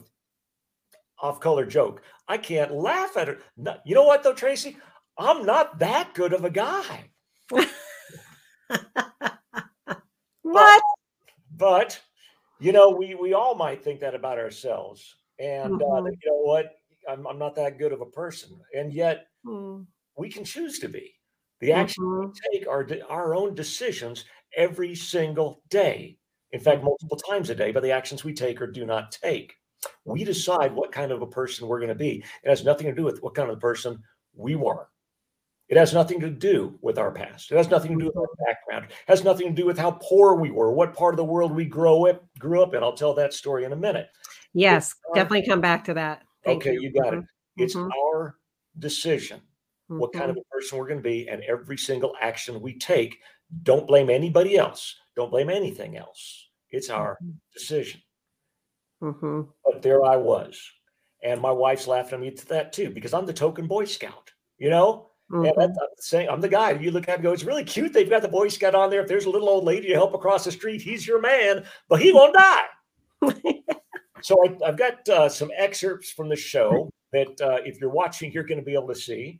off 1.21 1.39
color 1.39 1.65
joke. 1.65 2.01
I 2.27 2.37
can't 2.37 2.71
laugh 2.73 3.15
at 3.15 3.29
it. 3.29 3.41
No- 3.55 3.77
you 3.85 3.93
know 3.93 4.03
what 4.03 4.23
though, 4.23 4.33
Tracy? 4.33 4.77
I'm 5.17 5.45
not 5.45 5.77
that 5.79 6.13
good 6.15 6.33
of 6.33 6.45
a 6.45 6.49
guy. 6.49 7.09
What? 10.41 10.81
But 11.55 12.01
you 12.59 12.71
know, 12.71 12.89
we 12.89 13.15
we 13.15 13.33
all 13.33 13.55
might 13.55 13.83
think 13.83 13.99
that 14.01 14.15
about 14.15 14.37
ourselves. 14.39 15.15
And 15.39 15.75
uh, 15.81 15.85
Mhm. 15.85 16.05
that, 16.05 16.17
you 16.23 16.31
know 16.31 16.41
what? 16.41 16.71
I'm, 17.07 17.25
I'm 17.27 17.39
not 17.39 17.55
that 17.55 17.77
good 17.79 17.93
of 17.93 18.01
a 18.01 18.05
person, 18.05 18.59
and 18.75 18.91
yet 18.93 19.27
Mm, 19.45 19.87
we 20.17 20.29
can 20.29 20.43
choose 20.43 20.77
to 20.79 20.89
be. 20.89 21.15
The 21.61 21.71
action 21.71 22.03
mhm. 22.03 22.27
we 22.27 22.59
take 22.59 22.67
our 22.67 22.87
our 23.09 23.33
own 23.35 23.55
decisions 23.55 24.25
every 24.55 24.95
single 24.95 25.61
day. 25.69 26.17
In 26.51 26.59
fact, 26.59 26.77
mm-hmm. 26.77 26.87
multiple 26.87 27.17
times 27.17 27.49
a 27.49 27.55
day 27.55 27.71
by 27.71 27.79
the 27.79 27.91
actions 27.91 28.23
we 28.23 28.33
take 28.33 28.61
or 28.61 28.67
do 28.67 28.85
not 28.85 29.11
take. 29.11 29.55
We 30.05 30.23
decide 30.23 30.73
what 30.73 30.91
kind 30.91 31.11
of 31.11 31.21
a 31.21 31.27
person 31.27 31.67
we're 31.67 31.79
going 31.79 31.89
to 31.89 31.95
be. 31.95 32.23
It 32.43 32.49
has 32.49 32.63
nothing 32.63 32.87
to 32.87 32.93
do 32.93 33.03
with 33.03 33.21
what 33.23 33.33
kind 33.33 33.49
of 33.49 33.59
person 33.59 34.01
we 34.35 34.55
were. 34.55 34.87
It 35.69 35.77
has 35.77 35.93
nothing 35.93 36.19
to 36.19 36.29
do 36.29 36.77
with 36.81 36.97
our 36.97 37.11
past. 37.11 37.51
It 37.51 37.55
has 37.55 37.69
nothing 37.69 37.97
to 37.97 38.03
do 38.03 38.07
with 38.07 38.17
our 38.17 38.23
mm-hmm. 38.23 38.43
background. 38.45 38.85
It 38.91 38.95
has 39.07 39.23
nothing 39.23 39.47
to 39.47 39.61
do 39.61 39.65
with 39.65 39.77
how 39.77 39.91
poor 40.01 40.35
we 40.35 40.51
were, 40.51 40.71
what 40.71 40.93
part 40.93 41.13
of 41.13 41.17
the 41.17 41.23
world 41.23 41.51
we 41.53 41.65
grow 41.65 42.07
up 42.07 42.25
grew 42.37 42.61
up 42.61 42.73
in. 42.73 42.83
I'll 42.83 42.93
tell 42.93 43.13
that 43.15 43.33
story 43.33 43.63
in 43.63 43.71
a 43.71 43.77
minute. 43.77 44.07
Yes, 44.53 44.93
our- 45.09 45.15
definitely 45.15 45.47
come 45.47 45.61
back 45.61 45.85
to 45.85 45.93
that. 45.93 46.23
Thank 46.43 46.63
okay, 46.63 46.77
you, 46.79 46.91
got 46.91 47.13
it. 47.13 47.19
Mm-hmm. 47.19 47.63
It's 47.63 47.75
Mhm. 47.75 47.89
our 47.95 48.37
decision 48.79 49.41
what 49.99 50.13
kind 50.13 50.29
of 50.29 50.37
a 50.37 50.41
person 50.49 50.77
we're 50.77 50.87
going 50.87 50.99
to 50.99 51.03
be, 51.03 51.27
and 51.27 51.43
every 51.43 51.77
single 51.77 52.13
action 52.21 52.61
we 52.61 52.77
take 52.77 53.19
Don't 53.63 53.87
blame 53.87 54.09
anybody 54.09 54.57
else. 54.57 54.95
Don't 55.15 55.31
blame 55.31 55.49
anything 55.49 55.97
else. 55.97 56.49
It's 56.69 56.89
our 56.89 57.17
Mhm. 57.21 57.35
decision. 57.53 58.01
Mhm. 59.01 59.49
But 59.65 59.81
there 59.81 60.03
I 60.05 60.15
was. 60.15 60.61
And 61.23 61.41
my 61.41 61.51
wife's 61.51 61.87
laughing 61.87 62.13
at 62.15 62.19
me 62.21 62.31
to 62.31 62.45
that 62.47 62.73
too, 62.73 62.89
because 62.89 63.13
I'm 63.13 63.25
the 63.25 63.33
token 63.33 63.67
Boy 63.67 63.85
Scout, 63.85 64.31
you 64.57 64.69
know? 64.69 65.11
And 65.29 65.45
Mhm. 65.45 65.61
I'm 65.63 65.75
saying 65.97 66.29
I'm 66.29 66.41
the 66.41 66.49
guy. 66.49 66.71
You 66.71 66.91
look 66.91 67.07
at 67.07 67.15
and 67.15 67.23
go, 67.23 67.31
it's 67.31 67.43
really 67.43 67.63
cute. 67.63 67.93
They've 67.93 68.09
got 68.09 68.21
the 68.21 68.27
Boy 68.27 68.47
Scout 68.49 68.75
on 68.75 68.89
there. 68.89 69.01
If 69.01 69.07
there's 69.07 69.25
a 69.25 69.29
little 69.29 69.49
old 69.49 69.63
lady 69.63 69.87
to 69.87 69.93
help 69.93 70.13
across 70.13 70.43
the 70.45 70.51
street, 70.51 70.81
he's 70.81 71.07
your 71.07 71.21
man, 71.21 71.65
but 71.87 72.01
he 72.01 72.11
won't 72.11 72.33
die. 72.33 72.65
so 74.21 74.35
I, 74.45 74.67
I've 74.67 74.77
got 74.77 75.07
uh, 75.07 75.29
some 75.29 75.51
excerpts 75.55 76.11
from 76.11 76.27
the 76.29 76.35
show 76.35 76.89
that 77.13 77.39
uh, 77.41 77.59
if 77.65 77.79
you're 77.79 77.89
watching, 77.89 78.31
you're 78.31 78.43
going 78.43 78.59
to 78.59 78.65
be 78.65 78.73
able 78.73 78.87
to 78.87 78.95
see 78.95 79.39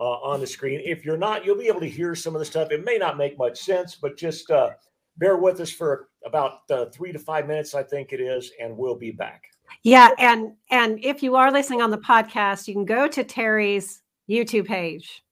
uh, 0.00 0.04
on 0.04 0.40
the 0.40 0.46
screen. 0.46 0.80
If 0.84 1.04
you're 1.04 1.16
not, 1.16 1.44
you'll 1.44 1.58
be 1.58 1.68
able 1.68 1.80
to 1.80 1.88
hear 1.88 2.14
some 2.14 2.34
of 2.34 2.38
the 2.38 2.44
stuff. 2.44 2.70
It 2.70 2.84
may 2.84 2.98
not 2.98 3.16
make 3.16 3.38
much 3.38 3.58
sense, 3.58 3.94
but 3.94 4.16
just 4.16 4.50
uh, 4.50 4.70
bear 5.16 5.36
with 5.36 5.60
us 5.60 5.70
for 5.70 6.08
about 6.24 6.60
uh, 6.70 6.86
three 6.86 7.12
to 7.12 7.18
five 7.18 7.46
minutes, 7.46 7.74
I 7.74 7.82
think 7.82 8.12
it 8.12 8.20
is, 8.20 8.52
and 8.60 8.76
we'll 8.76 8.96
be 8.96 9.10
back. 9.10 9.44
Yeah, 9.82 10.10
and 10.18 10.52
and 10.70 10.98
if 11.04 11.22
you 11.22 11.36
are 11.36 11.52
listening 11.52 11.82
on 11.82 11.90
the 11.90 11.98
podcast, 11.98 12.68
you 12.68 12.74
can 12.74 12.84
go 12.84 13.06
to 13.06 13.22
Terry's 13.22 14.02
YouTube 14.28 14.66
page. 14.66 15.22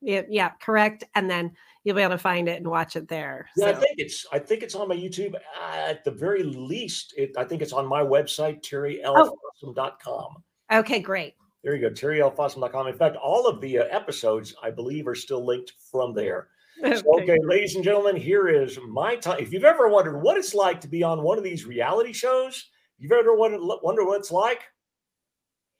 Yeah, 0.00 0.22
yeah, 0.28 0.50
correct, 0.60 1.04
and 1.14 1.28
then 1.28 1.52
you'll 1.84 1.96
be 1.96 2.02
able 2.02 2.14
to 2.14 2.18
find 2.18 2.48
it 2.48 2.58
and 2.58 2.66
watch 2.66 2.96
it 2.96 3.08
there. 3.08 3.48
Yeah, 3.56 3.68
I 3.68 3.74
think 3.74 3.94
it's 3.98 4.26
I 4.32 4.38
think 4.38 4.62
it's 4.62 4.74
on 4.74 4.88
my 4.88 4.96
YouTube. 4.96 5.34
Uh, 5.34 5.88
at 5.88 6.04
the 6.04 6.10
very 6.10 6.42
least, 6.42 7.14
it, 7.16 7.32
I 7.36 7.44
think 7.44 7.62
it's 7.62 7.72
on 7.72 7.86
my 7.86 8.02
website, 8.02 8.62
terrylfossum.com. 8.62 10.42
okay, 10.72 11.00
great. 11.00 11.34
There 11.62 11.76
you 11.76 11.80
go, 11.80 11.90
terrylfossum.com. 11.90 12.88
In 12.88 12.94
fact, 12.94 13.16
all 13.16 13.46
of 13.46 13.60
the 13.60 13.78
uh, 13.78 13.84
episodes, 13.84 14.54
I 14.62 14.70
believe, 14.70 15.06
are 15.06 15.14
still 15.14 15.44
linked 15.44 15.74
from 15.90 16.12
there. 16.14 16.48
So, 16.82 17.20
okay, 17.20 17.38
ladies 17.44 17.76
and 17.76 17.84
gentlemen, 17.84 18.16
here 18.16 18.48
is 18.48 18.78
my 18.88 19.14
time. 19.14 19.38
If 19.38 19.52
you've 19.52 19.62
ever 19.62 19.88
wondered 19.88 20.20
what 20.20 20.36
it's 20.36 20.52
like 20.54 20.80
to 20.80 20.88
be 20.88 21.04
on 21.04 21.22
one 21.22 21.38
of 21.38 21.44
these 21.44 21.64
reality 21.64 22.12
shows, 22.12 22.70
you've 22.98 23.12
ever 23.12 23.36
wondered, 23.36 23.60
wonder 23.82 24.04
what 24.04 24.18
it's 24.18 24.32
like, 24.32 24.62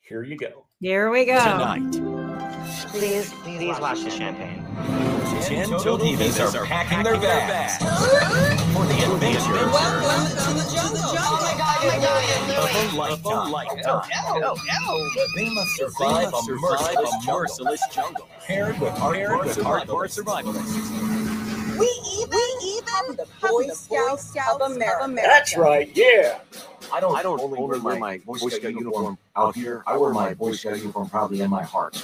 here 0.00 0.22
you 0.22 0.36
go. 0.36 0.66
Here 0.78 1.10
we 1.10 1.24
go. 1.24 1.38
Tonight, 1.38 2.12
Please, 2.88 3.32
please 3.42 3.80
watch 3.80 4.02
the 4.04 4.10
champagne. 4.10 4.64
10 5.42 5.70
total 5.70 5.98
divas 5.98 6.54
are 6.54 6.66
packing 6.66 7.02
their 7.02 7.16
bags 7.16 7.78
for 8.72 8.84
the 8.86 9.12
adventure 9.12 10.52
Oh 11.84 13.08
of 13.10 13.24
a 13.24 13.50
lifetime. 13.50 14.08
Oh, 14.44 14.56
oh, 14.86 15.26
they 15.36 15.50
must 15.52 15.76
survive 15.76 16.32
a 16.32 16.42
merciless, 16.60 17.26
merciless 17.26 17.80
jungle 17.92 18.28
paired 18.40 18.78
with 18.78 18.92
hardcore, 18.94 19.42
hardcore 19.54 20.06
survivalists. 20.06 21.78
We 21.78 21.88
even, 22.18 22.30
we 22.30 22.72
even 22.76 23.16
the 23.16 23.26
Boy 23.40 23.68
Scouts, 23.72 24.36
of, 24.36 24.70
America. 24.70 25.14
That's 25.16 25.56
right. 25.56 25.90
Yeah. 25.96 26.38
I 26.92 27.00
don't. 27.00 27.16
I 27.16 27.22
don't 27.22 27.40
only, 27.40 27.80
wear 27.80 27.98
my, 27.98 28.18
Boy 28.18 28.36
Scout, 28.36 28.72
uniform 28.72 29.18
out 29.34 29.56
here. 29.56 29.82
I 29.86 29.96
wear 29.96 30.12
my 30.12 30.34
Boy 30.34 30.52
Scout 30.52 30.78
uniform 30.78 31.08
proudly 31.08 31.40
in 31.40 31.50
my 31.50 31.62
heart. 31.62 31.94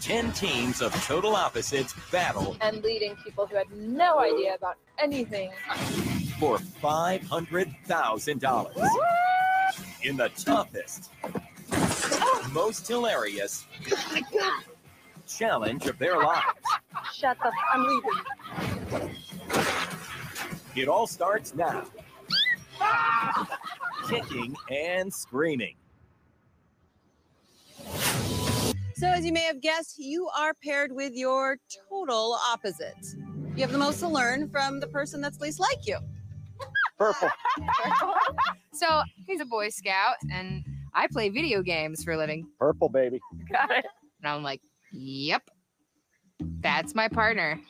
10 0.00 0.32
teams 0.32 0.82
of 0.82 0.92
total 1.06 1.34
opposites 1.34 1.94
battle 2.12 2.58
and 2.60 2.82
leading 2.82 3.16
people 3.24 3.46
who 3.46 3.56
had 3.56 3.70
no 3.72 4.18
idea 4.18 4.54
about 4.54 4.76
anything. 4.98 5.50
For 6.38 6.58
$500,000 6.58 8.86
in 10.02 10.16
the 10.16 10.28
toughest, 10.30 11.12
most 12.52 12.88
hilarious 12.88 13.66
oh 13.90 14.60
challenge 15.26 15.86
of 15.86 15.98
their 15.98 16.18
lives. 16.18 16.44
Shut 17.14 17.38
the. 17.42 17.50
I'm 17.72 17.86
leaving. 17.86 18.12
It 20.76 20.88
all 20.88 21.06
starts 21.06 21.54
now. 21.54 21.84
Ah! 22.80 23.58
Kicking 24.08 24.54
and 24.70 25.12
screaming. 25.12 25.76
So, 28.96 29.08
as 29.08 29.24
you 29.24 29.32
may 29.32 29.42
have 29.42 29.60
guessed, 29.60 29.98
you 29.98 30.28
are 30.38 30.54
paired 30.54 30.92
with 30.92 31.14
your 31.14 31.58
total 31.88 32.38
opposite. 32.48 32.96
You 33.56 33.62
have 33.62 33.72
the 33.72 33.78
most 33.78 34.00
to 34.00 34.08
learn 34.08 34.48
from 34.48 34.80
the 34.80 34.88
person 34.88 35.20
that's 35.20 35.40
least 35.40 35.60
like 35.60 35.86
you. 35.86 35.98
Purple. 36.98 37.28
So 38.74 39.02
he's 39.28 39.40
a 39.40 39.44
Boy 39.44 39.68
Scout, 39.68 40.16
and 40.32 40.64
I 40.94 41.06
play 41.06 41.28
video 41.28 41.62
games 41.62 42.02
for 42.02 42.14
a 42.14 42.18
living. 42.18 42.48
Purple, 42.58 42.88
baby. 42.88 43.20
Got 43.48 43.70
it. 43.70 43.86
And 44.20 44.28
I'm 44.28 44.42
like, 44.42 44.60
yep, 44.92 45.48
that's 46.40 46.92
my 46.92 47.06
partner. 47.06 47.60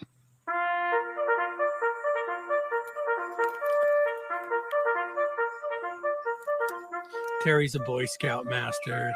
Terry's 7.42 7.74
a 7.74 7.80
Boy 7.80 8.06
Scout 8.06 8.46
master, 8.46 9.12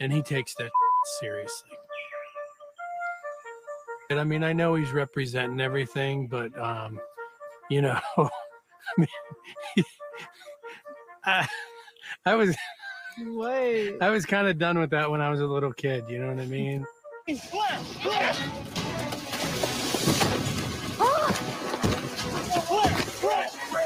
and 0.00 0.10
he 0.10 0.22
takes 0.22 0.54
that 0.54 0.70
seriously. 1.20 1.68
And 4.08 4.18
I 4.18 4.24
mean, 4.24 4.42
I 4.42 4.54
know 4.54 4.74
he's 4.74 4.92
representing 4.92 5.60
everything, 5.60 6.28
but 6.28 6.58
um, 6.58 6.98
you 7.68 7.82
know, 7.82 8.00
I, 8.98 9.06
I, 11.24 11.48
I 12.24 12.34
was 12.34 12.56
Wait. 13.18 13.96
I 14.02 14.10
was 14.10 14.26
kind 14.26 14.46
of 14.46 14.58
done 14.58 14.78
with 14.78 14.90
that 14.90 15.10
when 15.10 15.22
I 15.22 15.30
was 15.30 15.40
a 15.40 15.46
little 15.46 15.72
kid. 15.72 16.04
You 16.08 16.18
know 16.18 16.28
what 16.28 16.38
I 16.38 16.46
mean? 16.46 16.84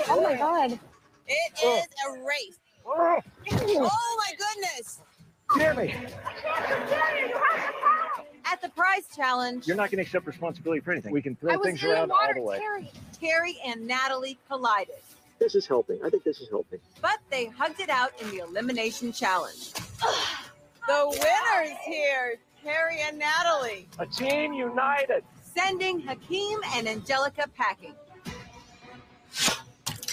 Oh 0.09 0.21
my 0.21 0.35
god. 0.37 0.73
It 1.29 1.53
oh. 1.63 1.79
is 1.79 1.87
a 2.07 2.13
race. 2.27 2.59
Oh, 2.85 3.21
oh 3.53 4.17
my 4.19 4.33
goodness! 4.37 5.01
Jeremy, 5.57 5.95
At 8.51 8.61
the 8.63 8.69
prize 8.71 9.05
challenge, 9.15 9.67
you're 9.69 9.77
not 9.77 9.91
going 9.91 9.99
to 9.99 10.03
accept 10.03 10.27
responsibility 10.27 10.81
for 10.81 10.91
anything. 10.93 11.13
We 11.13 11.23
can 11.23 11.35
I 11.35 11.41
throw 11.41 11.59
was 11.59 11.67
things 11.67 11.85
in 11.85 11.91
around 11.91 12.09
the 12.09 12.15
water, 12.15 12.29
all 12.29 12.35
the 12.35 12.41
way. 12.43 12.59
Terry. 12.59 12.91
Terry 13.21 13.57
and 13.65 13.87
Natalie 13.87 14.39
collided, 14.49 14.97
This 15.39 15.55
is 15.55 15.67
helping. 15.67 16.01
I 16.05 16.09
think 16.11 16.25
this 16.25 16.41
is 16.41 16.49
helping. 16.49 16.81
but 17.01 17.19
they 17.31 17.47
hugged 17.47 17.81
it 17.81 17.91
out 17.91 18.11
in 18.21 18.31
the 18.31 18.39
elimination 18.39 19.13
challenge. 19.13 19.73
the 20.87 21.07
winners 21.07 21.79
here, 21.85 22.39
Terry 22.65 23.01
and 23.07 23.19
Natalie, 23.19 23.87
A 23.99 24.07
team 24.07 24.53
united. 24.53 25.23
sending 25.55 26.01
Hakeem 26.01 26.59
and 26.75 26.89
Angelica 26.89 27.45
packing. 27.57 27.95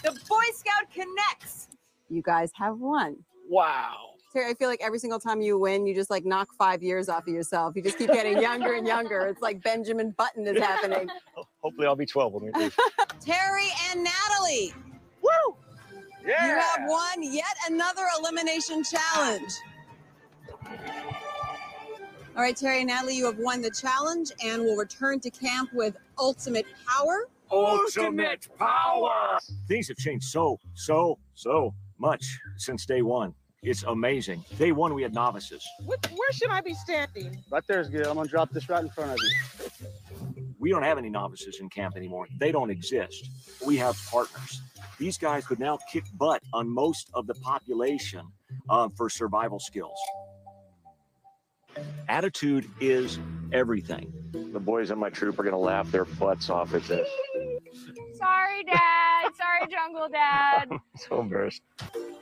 The 0.04 0.12
Boy 0.30 0.44
Scout 0.54 0.92
connects. 0.94 1.70
You 2.10 2.22
guys 2.22 2.52
have 2.56 2.78
won. 2.78 3.18
Wow. 3.50 4.12
Terry, 4.38 4.52
I 4.52 4.54
feel 4.54 4.70
like 4.70 4.82
every 4.84 5.00
single 5.00 5.20
time 5.20 5.42
you 5.42 5.58
win, 5.58 5.88
you 5.88 5.96
just 5.96 6.12
like 6.12 6.24
knock 6.24 6.50
five 6.60 6.84
years 6.84 7.10
off 7.10 7.24
of 7.24 7.34
yourself. 7.34 7.76
You 7.76 7.82
just 7.82 7.98
keep 7.98 8.12
getting 8.12 8.40
younger 8.40 8.74
and 8.74 8.86
younger. 8.86 9.26
It's 9.26 9.42
like 9.42 9.64
Benjamin 9.64 10.12
Button 10.12 10.46
is 10.46 10.62
happening. 10.62 11.10
Hopefully, 11.62 11.88
I'll 11.88 11.96
be 11.96 12.06
12 12.06 12.34
when 12.34 12.44
we 12.44 12.52
leave. 12.52 12.78
Terry 13.20 13.70
and 13.90 14.04
Natalie, 14.04 14.76
Woo! 15.24 15.56
Yeah. 16.24 16.46
you 16.46 16.62
have 16.62 16.82
won 16.88 17.24
yet 17.24 17.56
another 17.68 18.04
elimination 18.20 18.84
challenge. 18.84 19.52
All 22.36 22.44
right, 22.44 22.56
Terry 22.56 22.82
and 22.82 22.90
Natalie, 22.90 23.18
you 23.18 23.26
have 23.26 23.40
won 23.40 23.64
the 23.64 23.72
challenge 23.72 24.32
and 24.44 24.62
will 24.62 24.76
return 24.76 25.20
to 25.22 25.32
camp 25.32 25.72
with 25.74 25.98
ultimate 26.20 26.68
power. 26.88 27.28
Ultimate 27.50 28.48
power. 28.60 29.40
Things 29.68 29.88
have 29.88 29.98
changed 29.98 30.26
so, 30.26 30.60
so, 30.76 31.18
so 31.34 31.74
much 31.98 32.24
since 32.58 32.86
day 32.86 33.02
one. 33.02 33.34
It's 33.64 33.84
amazing. 33.84 34.44
Day 34.58 34.72
one, 34.72 34.94
we 34.94 35.02
had 35.02 35.14
novices. 35.14 35.68
What, 35.86 36.06
where 36.12 36.32
should 36.32 36.50
I 36.50 36.62
be 36.62 36.74
standing? 36.74 37.44
Right 37.52 37.64
there's 37.68 37.90
good. 37.90 38.06
I'm 38.06 38.16
going 38.16 38.28
to 38.28 38.32
drop 38.32 38.52
this 38.52 38.70
right 38.70 38.84
in 38.84 38.90
front 38.90 39.12
of 39.12 39.18
you. 39.18 39.88
We 40.60 40.70
don't 40.70 40.84
have 40.84 40.98
any 40.98 41.10
novices 41.10 41.60
in 41.60 41.70
camp 41.70 41.96
anymore. 41.98 42.28
They 42.40 42.52
don't 42.52 42.70
exist. 42.70 43.30
We 43.66 43.78
have 43.78 44.00
partners. 44.10 44.62
These 45.00 45.18
guys 45.18 45.46
could 45.46 45.60
now 45.60 45.78
kick 45.92 46.04
butt 46.18 46.42
on 46.54 46.70
most 46.70 47.10
of 47.14 47.28
the 47.28 47.36
population 47.36 48.22
uh, 48.70 48.90
for 48.96 49.10
survival 49.10 49.60
skills. 49.60 49.98
Attitude 52.10 52.70
is 52.80 53.20
everything. 53.52 54.12
The 54.32 54.60
boys 54.60 54.92
in 54.92 55.00
my 55.00 55.10
troop 55.10 55.40
are 55.40 55.44
going 55.44 55.54
to 55.54 55.60
laugh 55.60 55.92
their 55.92 56.06
butts 56.06 56.50
off 56.50 56.74
at 56.74 56.84
this. 56.84 57.08
Sorry, 58.18 58.64
Dad. 58.64 59.07
Sorry, 59.48 59.72
Jungle 59.72 60.10
Dad. 60.10 60.70
so 60.96 61.22
embarrassed. 61.22 61.62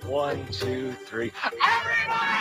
One, 0.05 0.46
two, 0.51 0.91
three. 1.05 1.32
Everybody! 1.44 2.32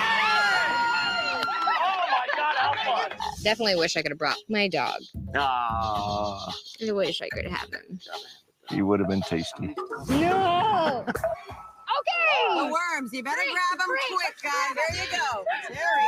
Definitely 3.43 3.76
wish 3.76 3.97
I 3.97 4.03
could 4.03 4.11
have 4.11 4.19
brought 4.19 4.37
my 4.49 4.69
dog. 4.69 5.00
Ah, 5.35 6.50
I 6.87 6.93
wish 6.93 7.21
I 7.21 7.29
could 7.29 7.47
have 7.47 7.69
him. 7.71 8.00
You 8.71 8.87
would 8.87 9.00
have 9.00 9.09
been 9.09 9.21
tasty. 9.23 9.75
No. 10.09 11.05
The 12.56 12.64
worms, 12.64 13.12
you 13.12 13.22
better 13.22 13.36
Great, 13.36 13.52
grab 13.52 13.78
them 13.78 13.88
great, 13.88 14.00
quick, 14.12 14.34
guys. 14.42 14.74
There 14.74 15.04
you 15.04 15.10
go. 15.10 15.44
Terry 15.66 16.02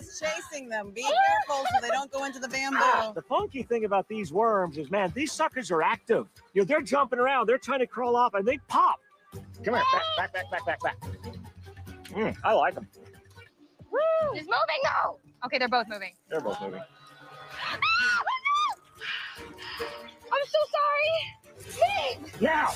is 0.00 0.06
just 0.06 0.22
chasing 0.22 0.68
them. 0.68 0.90
Be 0.90 1.02
careful 1.02 1.64
so 1.72 1.80
they 1.80 1.88
don't 1.88 2.10
go 2.10 2.24
into 2.24 2.38
the 2.38 2.48
bamboo. 2.48 3.12
The 3.14 3.22
funky 3.22 3.62
thing 3.62 3.84
about 3.84 4.08
these 4.08 4.32
worms 4.32 4.78
is, 4.78 4.90
man, 4.90 5.12
these 5.14 5.32
suckers 5.32 5.70
are 5.70 5.82
active. 5.82 6.28
You 6.54 6.62
know, 6.62 6.66
they're 6.66 6.82
jumping 6.82 7.18
around, 7.18 7.46
they're 7.48 7.58
trying 7.58 7.80
to 7.80 7.86
crawl 7.86 8.16
off, 8.16 8.34
and 8.34 8.46
they 8.46 8.58
pop. 8.68 9.00
Come 9.64 9.74
here, 9.74 9.84
back, 10.16 10.32
back, 10.32 10.32
back, 10.32 10.50
back, 10.50 10.66
back, 10.66 10.80
back. 10.82 10.96
Mm, 12.10 12.36
I 12.44 12.52
like 12.52 12.74
them. 12.74 12.88
He's 14.32 14.42
moving 14.42 14.82
now. 14.84 15.16
Okay, 15.44 15.58
they're 15.58 15.68
both 15.68 15.88
moving. 15.88 16.12
They're 16.28 16.40
both 16.40 16.60
moving. 16.60 16.82
I'm 20.32 20.44
so 20.44 20.58
sorry. 20.70 21.45
Meg! 21.70 22.40
Now. 22.40 22.70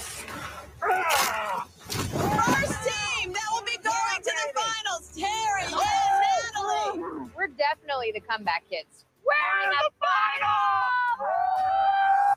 Ah! 0.82 1.66
First 1.88 2.78
team 2.84 3.32
that 3.32 3.46
will 3.52 3.64
be 3.64 3.76
going 3.82 4.22
to 4.22 4.32
the 4.32 4.52
finals. 4.54 5.10
Terry 5.16 5.64
and 5.64 6.96
Natalie. 6.96 7.30
We're 7.36 7.48
definitely 7.48 8.12
the 8.14 8.20
comeback 8.20 8.64
kids. 8.70 9.04
We're 9.24 9.64
in 9.64 9.70
the 9.70 9.90
final. 10.00 10.58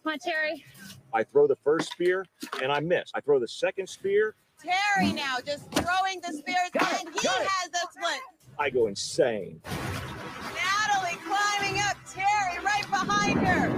Come 0.03 0.13
on, 0.13 0.19
Terry. 0.19 0.65
I 1.13 1.23
throw 1.23 1.47
the 1.47 1.57
first 1.63 1.91
spear 1.91 2.25
and 2.61 2.71
I 2.71 2.79
miss. 2.79 3.11
I 3.13 3.21
throw 3.21 3.39
the 3.39 3.47
second 3.47 3.87
spear, 3.87 4.35
Terry 4.61 5.11
now 5.13 5.37
just 5.45 5.69
throwing 5.71 6.21
the 6.21 6.31
spears, 6.33 6.69
Got 6.73 6.91
it, 6.93 7.05
and 7.05 7.13
he 7.13 7.21
got 7.21 7.41
it. 7.41 7.47
has 7.47 7.69
the 7.69 7.79
splint. 7.91 8.21
I 8.57 8.69
go 8.69 8.87
insane. 8.87 9.61
Natalie 9.65 11.17
climbing 11.25 11.79
up, 11.81 11.97
Terry 12.11 12.63
right 12.63 12.87
behind 12.89 13.39
her. 13.45 13.69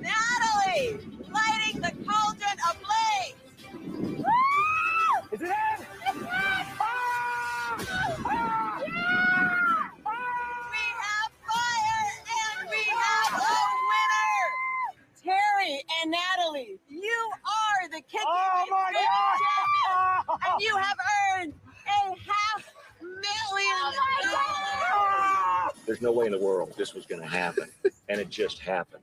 Natalie 0.00 0.98
lighting 1.32 1.65
the 1.65 1.65
cauldron 1.65 1.65
ablaze. 2.70 3.34
Woo! 4.18 4.24
Is 5.32 5.42
it 5.42 5.46
in? 5.48 5.52
Ah! 6.30 6.76
Ah! 6.80 7.76
Ah! 8.26 9.90
We 10.72 10.84
have 11.02 11.32
fire 11.46 12.02
and 12.38 12.70
we 12.70 12.82
have 13.02 13.32
a 13.34 13.56
winner. 13.90 14.44
Terry 15.24 15.74
and 16.02 16.10
Natalie, 16.12 16.78
you 16.88 17.30
are 17.44 17.88
the 17.90 18.00
kicking 18.02 18.20
Oh 18.26 18.64
It 18.66 18.70
my 18.70 18.92
God! 18.92 19.38
champions, 19.42 20.40
and 20.46 20.62
you 20.62 20.76
have 20.76 20.98
earned 21.40 21.54
a 21.86 21.90
half 22.30 22.64
million 23.02 23.76
oh 23.84 23.92
dollars. 25.70 25.82
There's 25.86 26.02
no 26.02 26.12
way 26.12 26.26
in 26.26 26.32
the 26.32 26.38
world 26.38 26.74
this 26.76 26.94
was 26.94 27.06
going 27.06 27.20
to 27.22 27.28
happen, 27.28 27.68
and 28.08 28.20
it 28.20 28.28
just 28.30 28.58
happened. 28.60 29.02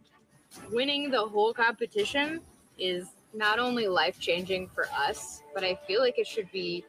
Winning 0.72 1.10
the 1.12 1.25
whole 1.25 1.53
competition 1.53 2.41
is 2.77 3.08
not 3.34 3.60
only 3.60 3.88
life 3.88 4.20
changing 4.20 4.68
for 4.68 4.86
us, 4.96 5.42
but 5.54 5.63
I 5.63 5.75
feel 5.88 6.02
like 6.02 6.20
it 6.20 6.28
should 6.28 6.52
be 6.52 6.86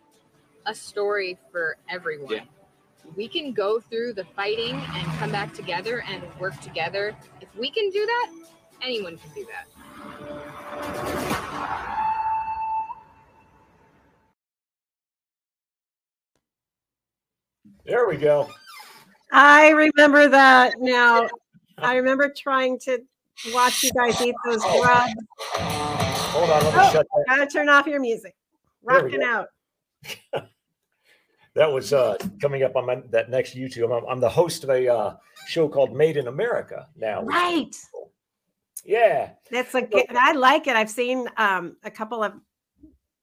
a 0.67 0.75
story 0.75 1.39
for 1.51 1.77
everyone. 1.89 2.35
Yeah. 2.35 2.43
We 3.17 3.29
can 3.29 3.53
go 3.53 3.81
through 3.81 4.15
the 4.15 4.25
fighting 4.37 4.75
and 4.75 5.07
come 5.19 5.31
back 5.31 5.53
together 5.53 6.03
and 6.09 6.23
work 6.39 6.59
together. 6.61 7.15
If 7.41 7.49
we 7.57 7.71
can 7.71 7.91
do 7.91 8.05
that, 8.07 8.31
anyone 8.83 9.19
can 9.19 9.31
do 9.35 9.47
that. 9.47 9.67
There 17.85 18.09
we 18.09 18.17
go. 18.17 18.49
I 19.31 19.71
remember 19.71 20.29
that 20.29 20.75
now. 20.79 21.29
I 21.77 21.97
remember 21.97 22.33
trying 22.35 22.79
to 22.81 23.03
watch 23.53 23.83
you 23.83 23.91
guys 23.95 24.21
eat 24.23 24.35
those 24.47 24.63
oh. 24.65 24.83
grubs. 24.83 25.13
Hold 26.45 26.59
on, 26.59 26.65
let 26.65 26.75
me 26.75 26.81
Oh, 26.83 26.93
shut 26.93 27.07
that. 27.07 27.25
gotta 27.27 27.47
turn 27.47 27.69
off 27.71 27.87
your 27.87 28.01
music. 28.01 28.35
Rocking 28.83 29.23
out. 29.23 29.49
That 31.57 31.71
was 31.71 31.93
uh, 31.93 32.19
coming 32.43 32.65
up 32.65 32.75
on 32.75 32.85
my, 32.85 33.01
that 33.11 33.31
next 33.31 33.55
YouTube. 33.55 33.97
I'm, 33.97 34.05
I'm 34.09 34.19
the 34.19 34.29
host 34.29 34.65
of 34.65 34.71
a 34.71 34.93
uh, 34.93 35.15
show 35.47 35.69
called 35.69 35.95
Made 35.95 36.17
in 36.17 36.27
America 36.27 36.89
now. 36.97 37.23
Right. 37.23 37.73
Yeah. 38.85 39.31
That's 39.53 39.73
a 39.77 39.83
good, 39.83 40.07
I 40.11 40.33
like 40.33 40.67
it. 40.67 40.75
I've 40.75 40.91
seen 40.91 41.29
um, 41.37 41.77
a 41.85 41.93
couple 41.93 42.25
of, 42.25 42.33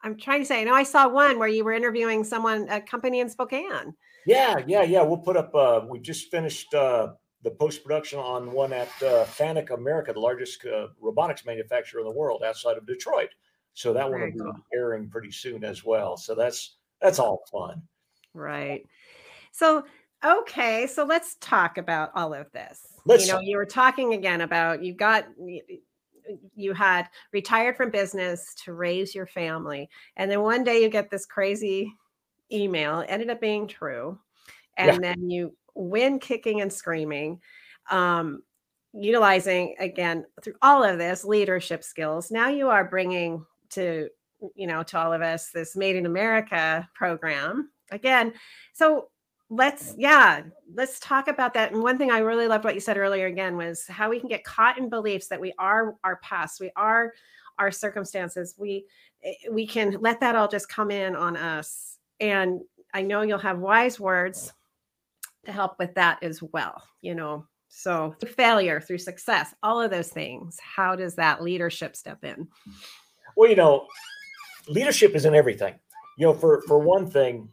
I'm 0.01 0.17
trying 0.17 0.39
to 0.39 0.45
say, 0.45 0.61
I 0.61 0.63
know 0.63 0.73
I 0.73 0.83
saw 0.83 1.09
one 1.09 1.39
where 1.39 1.49
you 1.49 1.65
were 1.65 1.73
interviewing 1.73 2.23
someone, 2.23 2.69
a 2.69 2.79
company 2.79 3.19
in 3.19 3.27
Spokane. 3.27 3.93
Yeah, 4.25 4.59
yeah, 4.65 4.83
yeah. 4.83 5.01
We'll 5.01 5.17
put 5.17 5.35
up. 5.35 5.53
Uh, 5.53 5.81
we 5.89 5.99
just 5.99 6.31
finished 6.31 6.73
uh, 6.73 7.09
the 7.43 7.51
post 7.51 7.83
production 7.83 8.19
on 8.19 8.51
one 8.51 8.73
at 8.73 8.89
uh, 9.01 9.25
Fanuc 9.25 9.71
America, 9.71 10.13
the 10.13 10.19
largest 10.19 10.65
uh, 10.65 10.87
robotics 10.99 11.45
manufacturer 11.45 12.01
in 12.01 12.07
the 12.07 12.13
world 12.13 12.43
outside 12.43 12.77
of 12.77 12.85
Detroit. 12.85 13.29
So 13.73 13.93
that 13.93 14.09
one 14.09 14.19
Very 14.19 14.33
will 14.33 14.53
be 14.53 14.59
airing 14.73 15.09
pretty 15.09 15.31
soon 15.31 15.63
as 15.63 15.83
well. 15.83 16.17
So 16.17 16.35
that's 16.35 16.77
that's 17.01 17.19
all 17.19 17.43
fun. 17.51 17.81
Right. 18.33 18.85
So, 19.51 19.85
okay. 20.23 20.87
So 20.87 21.03
let's 21.03 21.35
talk 21.39 21.77
about 21.77 22.11
all 22.15 22.33
of 22.33 22.51
this. 22.51 22.87
Let's 23.05 23.25
you 23.25 23.33
know, 23.33 23.39
you 23.39 23.57
were 23.57 23.65
talking 23.65 24.13
again 24.13 24.41
about 24.41 24.83
you 24.83 24.93
got, 24.93 25.27
you 26.55 26.73
had 26.73 27.09
retired 27.33 27.75
from 27.75 27.89
business 27.89 28.53
to 28.63 28.73
raise 28.73 29.15
your 29.15 29.25
family. 29.25 29.89
And 30.15 30.29
then 30.29 30.41
one 30.41 30.63
day 30.63 30.81
you 30.81 30.89
get 30.89 31.09
this 31.09 31.25
crazy 31.25 31.93
email, 32.51 33.03
ended 33.07 33.29
up 33.29 33.41
being 33.41 33.67
true. 33.67 34.19
And 34.77 35.03
Yeah. 35.03 35.13
then 35.13 35.29
you 35.29 35.55
win 35.75 36.19
kicking 36.19 36.61
and 36.61 36.71
screaming. 36.71 37.39
Um, 37.89 38.43
utilizing 38.93 39.75
again 39.79 40.25
through 40.43 40.55
all 40.61 40.83
of 40.83 40.97
this 40.97 41.23
leadership 41.23 41.83
skills. 41.83 42.31
Now 42.31 42.49
you 42.49 42.69
are 42.69 42.83
bringing 42.83 43.45
to 43.71 44.09
you 44.55 44.67
know 44.67 44.83
to 44.83 44.99
all 44.99 45.13
of 45.13 45.21
us 45.21 45.51
this 45.51 45.75
made 45.75 45.95
in 45.95 46.05
america 46.05 46.87
program. 46.93 47.69
Again 47.91 48.33
so 48.73 49.09
let's 49.49 49.95
yeah 49.97 50.41
let's 50.73 50.99
talk 50.99 51.27
about 51.27 51.53
that. 51.53 51.71
And 51.71 51.81
one 51.83 51.97
thing 51.97 52.11
i 52.11 52.19
really 52.19 52.47
loved 52.47 52.63
what 52.63 52.73
you 52.73 52.81
said 52.81 52.97
earlier 52.97 53.27
again 53.27 53.55
was 53.55 53.85
how 53.87 54.09
we 54.09 54.19
can 54.19 54.29
get 54.29 54.43
caught 54.43 54.77
in 54.77 54.89
beliefs 54.89 55.27
that 55.27 55.39
we 55.39 55.53
are 55.57 55.95
our 56.03 56.17
past 56.17 56.59
we 56.59 56.71
are 56.75 57.13
our 57.59 57.71
circumstances. 57.71 58.55
We 58.57 58.85
eh, 59.23 59.33
we 59.51 59.67
can 59.67 59.97
let 60.01 60.19
that 60.19 60.35
all 60.35 60.47
just 60.47 60.67
come 60.69 60.91
in 60.91 61.15
on 61.15 61.37
us. 61.37 61.97
And 62.19 62.61
i 62.93 63.01
know 63.01 63.21
you'll 63.21 63.39
have 63.39 63.59
wise 63.59 64.01
words 64.01 64.51
to 65.45 65.51
help 65.51 65.77
with 65.79 65.93
that 65.95 66.21
as 66.21 66.41
well 66.41 66.83
you 67.01 67.15
know 67.15 67.45
so 67.69 68.13
through 68.19 68.31
failure 68.31 68.81
through 68.81 68.97
success 68.97 69.53
all 69.63 69.81
of 69.81 69.89
those 69.91 70.09
things 70.09 70.57
how 70.61 70.95
does 70.95 71.15
that 71.15 71.41
leadership 71.41 71.95
step 71.95 72.23
in 72.23 72.47
Well, 73.35 73.49
you 73.49 73.55
know, 73.55 73.87
leadership 74.67 75.15
is 75.15 75.25
in 75.25 75.35
everything. 75.35 75.75
You 76.17 76.27
know, 76.27 76.33
for 76.33 76.61
for 76.67 76.79
one 76.79 77.09
thing, 77.09 77.49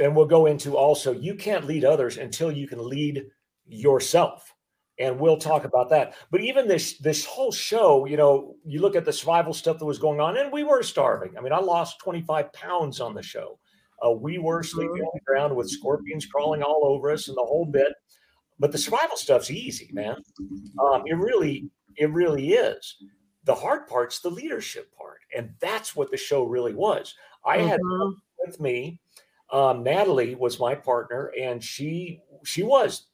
and 0.00 0.14
we'll 0.16 0.26
go 0.26 0.46
into 0.46 0.76
also, 0.76 1.12
you 1.12 1.34
can't 1.34 1.66
lead 1.66 1.84
others 1.84 2.16
until 2.18 2.50
you 2.50 2.66
can 2.66 2.86
lead 2.86 3.26
yourself. 3.66 4.50
And 4.98 5.18
we'll 5.18 5.36
talk 5.36 5.64
about 5.64 5.90
that. 5.90 6.14
But 6.30 6.40
even 6.40 6.68
this 6.68 6.98
this 6.98 7.24
whole 7.24 7.52
show, 7.52 8.06
you 8.06 8.16
know, 8.16 8.56
you 8.64 8.80
look 8.80 8.96
at 8.96 9.04
the 9.04 9.12
survival 9.12 9.52
stuff 9.52 9.78
that 9.78 9.84
was 9.84 9.98
going 9.98 10.20
on, 10.20 10.36
and 10.36 10.52
we 10.52 10.64
were 10.64 10.82
starving. 10.82 11.36
I 11.36 11.40
mean, 11.40 11.52
I 11.52 11.58
lost 11.58 11.98
25 12.00 12.52
pounds 12.52 13.00
on 13.00 13.14
the 13.14 13.22
show. 13.22 13.58
Uh, 14.04 14.10
we 14.10 14.38
were 14.38 14.62
sleeping 14.62 15.02
on 15.02 15.10
the 15.14 15.20
ground 15.24 15.54
with 15.56 15.70
scorpions 15.70 16.26
crawling 16.26 16.62
all 16.62 16.82
over 16.84 17.10
us 17.10 17.28
and 17.28 17.36
the 17.36 17.42
whole 17.44 17.64
bit. 17.66 17.92
But 18.58 18.70
the 18.72 18.78
survival 18.78 19.16
stuff's 19.16 19.50
easy, 19.50 19.90
man. 19.92 20.16
Um, 20.78 21.02
it 21.06 21.16
really, 21.16 21.70
it 21.96 22.10
really 22.10 22.52
is 22.52 22.96
the 23.44 23.54
hard 23.54 23.86
part's 23.86 24.20
the 24.20 24.30
leadership 24.30 24.90
part 24.96 25.18
and 25.36 25.50
that's 25.60 25.94
what 25.94 26.10
the 26.10 26.16
show 26.16 26.44
really 26.44 26.74
was 26.74 27.14
i 27.44 27.58
had 27.58 27.78
Mhm. 27.80 28.14
with 28.38 28.58
me 28.58 29.00
um, 29.52 29.82
natalie 29.82 30.34
was 30.34 30.58
my 30.58 30.74
partner 30.74 31.30
and 31.38 31.62
she 31.62 32.20
she 32.44 32.62
was 32.62 33.08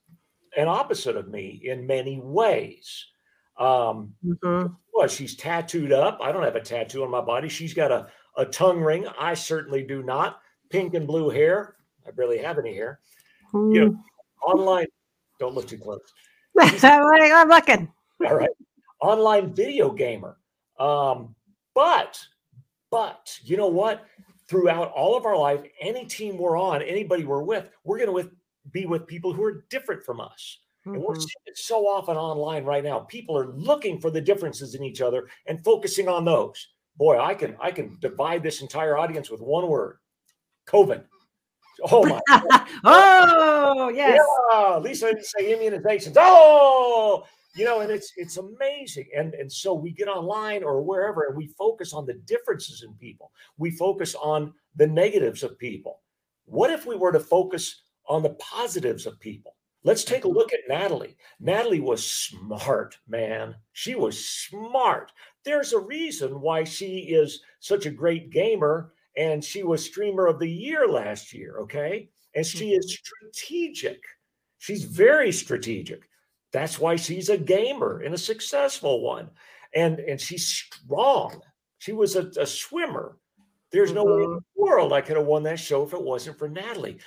an 0.56 0.68
opposite 0.68 1.16
of 1.16 1.28
me 1.28 1.60
in 1.64 1.86
many 1.86 2.20
ways 2.20 3.06
um 3.58 4.14
Mhm. 4.24 4.76
well 4.94 5.08
she's 5.08 5.34
tattooed 5.36 5.92
up 5.92 6.18
i 6.22 6.30
don't 6.32 6.44
have 6.44 6.56
a 6.56 6.60
tattoo 6.60 7.02
on 7.02 7.10
my 7.10 7.20
body 7.20 7.48
she's 7.48 7.74
got 7.74 7.90
a, 7.90 8.06
a 8.36 8.46
tongue 8.46 8.80
ring 8.80 9.06
i 9.18 9.34
certainly 9.34 9.82
do 9.82 10.02
not 10.02 10.39
pink 10.70 10.94
and 10.94 11.06
blue 11.06 11.28
hair. 11.28 11.76
I 12.06 12.12
barely 12.12 12.38
have 12.38 12.58
any 12.58 12.74
hair. 12.74 13.00
You 13.52 13.84
know 13.86 14.04
online 14.46 14.86
don't 15.38 15.54
look 15.54 15.66
too 15.66 15.78
close. 15.78 16.00
I'm 16.58 17.48
looking. 17.48 17.92
All 18.26 18.34
right. 18.34 18.50
Online 19.00 19.52
video 19.52 19.90
gamer. 19.90 20.38
Um 20.78 21.34
but 21.74 22.18
but 22.90 23.38
you 23.42 23.56
know 23.56 23.68
what? 23.68 24.06
Throughout 24.48 24.90
all 24.92 25.16
of 25.16 25.26
our 25.26 25.36
life 25.36 25.62
any 25.80 26.06
team 26.06 26.38
we're 26.38 26.58
on 26.58 26.82
anybody 26.82 27.24
we're 27.24 27.42
with 27.42 27.68
we're 27.84 27.98
going 27.98 28.08
to 28.08 28.12
with, 28.12 28.30
be 28.72 28.86
with 28.86 29.06
people 29.06 29.32
who 29.32 29.44
are 29.44 29.64
different 29.70 30.02
from 30.02 30.20
us. 30.20 30.58
And 30.86 30.96
we're 31.02 31.14
Mhm. 31.14 31.18
seeing 31.18 31.46
it 31.46 31.58
so 31.58 31.86
often 31.86 32.16
online 32.16 32.64
right 32.64 32.82
now. 32.82 33.00
People 33.00 33.36
are 33.36 33.52
looking 33.52 34.00
for 34.00 34.10
the 34.10 34.20
differences 34.20 34.74
in 34.74 34.82
each 34.82 35.00
other 35.00 35.28
and 35.46 35.62
focusing 35.62 36.08
on 36.08 36.24
those. 36.24 36.68
Boy 36.96 37.18
i 37.18 37.34
can 37.34 37.56
i 37.60 37.70
can 37.70 37.96
divide 38.00 38.42
this 38.42 38.60
entire 38.60 38.96
audience 38.98 39.30
with 39.30 39.40
one 39.40 39.66
word 39.68 39.98
covid 40.70 41.02
oh 41.90 42.06
my 42.06 42.20
oh 42.84 43.88
yes 43.94 44.20
yeah, 44.50 44.78
Lisa 44.78 45.06
didn't 45.06 45.24
say 45.24 45.54
immunizations. 45.54 46.14
Oh, 46.16 47.24
you 47.54 47.64
know, 47.64 47.80
and 47.80 47.90
it's 47.90 48.12
it's 48.16 48.36
amazing. 48.36 49.08
And 49.16 49.34
and 49.34 49.50
so 49.50 49.74
we 49.74 49.92
get 49.92 50.08
online 50.08 50.62
or 50.62 50.82
wherever 50.82 51.24
and 51.24 51.36
we 51.36 51.48
focus 51.58 51.92
on 51.92 52.06
the 52.06 52.14
differences 52.14 52.82
in 52.82 52.92
people. 52.94 53.32
We 53.58 53.70
focus 53.70 54.14
on 54.14 54.54
the 54.76 54.86
negatives 54.86 55.42
of 55.42 55.58
people. 55.58 56.00
What 56.46 56.70
if 56.70 56.86
we 56.86 56.96
were 56.96 57.12
to 57.12 57.20
focus 57.20 57.82
on 58.06 58.22
the 58.22 58.30
positives 58.34 59.06
of 59.06 59.20
people? 59.20 59.56
Let's 59.82 60.04
take 60.04 60.24
a 60.24 60.28
mm-hmm. 60.28 60.36
look 60.36 60.52
at 60.52 60.68
Natalie. 60.68 61.16
Natalie 61.40 61.80
was 61.80 62.06
smart, 62.06 62.98
man. 63.08 63.54
She 63.72 63.94
was 63.94 64.24
smart. 64.24 65.10
There's 65.44 65.72
a 65.72 65.80
reason 65.80 66.40
why 66.40 66.64
she 66.64 66.98
is 66.98 67.40
such 67.60 67.86
a 67.86 67.90
great 67.90 68.30
gamer 68.30 68.92
and 69.16 69.44
she 69.44 69.62
was 69.62 69.84
streamer 69.84 70.26
of 70.26 70.38
the 70.38 70.50
year 70.50 70.86
last 70.86 71.32
year, 71.32 71.58
okay? 71.60 72.08
And 72.34 72.46
she 72.46 72.72
is 72.72 72.86
mm-hmm. 72.86 73.30
strategic. 73.32 74.02
She's 74.58 74.84
very 74.84 75.32
strategic. 75.32 76.08
That's 76.52 76.78
why 76.78 76.96
she's 76.96 77.28
a 77.28 77.38
gamer 77.38 78.00
and 78.00 78.14
a 78.14 78.18
successful 78.18 79.02
one. 79.02 79.30
And 79.74 80.00
and 80.00 80.20
she's 80.20 80.46
strong. 80.46 81.40
She 81.78 81.92
was 81.92 82.16
a, 82.16 82.30
a 82.38 82.46
swimmer. 82.46 83.16
There's 83.72 83.92
no 83.92 84.04
way 84.04 84.22
in 84.22 84.28
mm-hmm. 84.28 84.38
the 84.56 84.62
world 84.62 84.92
I 84.92 85.00
could 85.00 85.16
have 85.16 85.26
won 85.26 85.44
that 85.44 85.60
show 85.60 85.84
if 85.84 85.92
it 85.92 86.02
wasn't 86.02 86.38
for 86.38 86.48
Natalie. 86.48 86.98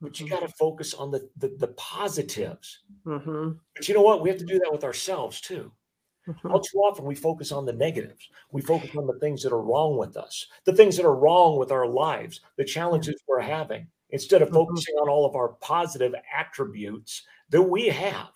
But 0.00 0.18
you 0.18 0.26
mm-hmm. 0.26 0.34
got 0.34 0.46
to 0.46 0.54
focus 0.54 0.94
on 0.94 1.10
the, 1.10 1.28
the 1.36 1.54
the 1.58 1.68
positives. 1.68 2.80
Mhm. 3.06 3.58
But 3.74 3.88
you 3.88 3.94
know 3.94 4.02
what? 4.02 4.22
We 4.22 4.30
have 4.30 4.38
to 4.38 4.44
do 4.44 4.58
that 4.58 4.72
with 4.72 4.84
ourselves 4.84 5.40
too. 5.40 5.72
Mhm. 6.28 6.52
All 6.52 6.60
too 6.60 6.78
often, 6.78 7.04
we 7.04 7.14
focus 7.14 7.50
on 7.52 7.64
the 7.66 7.72
negatives. 7.72 8.28
We 8.52 8.62
focus 8.62 8.90
on 8.96 9.06
the 9.06 9.18
things 9.18 9.42
that 9.42 9.52
are 9.52 9.60
wrong 9.62 9.96
with 9.98 10.16
us, 10.16 10.46
the 10.64 10.72
things 10.72 10.96
that 10.96 11.06
are 11.06 11.16
wrong 11.16 11.58
with 11.58 11.72
our 11.72 11.86
lives, 11.86 12.40
the 12.56 12.64
challenges 12.64 13.20
we're 13.26 13.40
having, 13.40 13.88
instead 14.10 14.42
of 14.42 14.50
Mhm. 14.50 14.54
focusing 14.54 14.94
on 14.96 15.08
all 15.08 15.24
of 15.26 15.34
our 15.34 15.48
positive 15.54 16.14
attributes 16.32 17.26
that 17.50 17.62
we 17.62 17.88
have. 17.88 18.30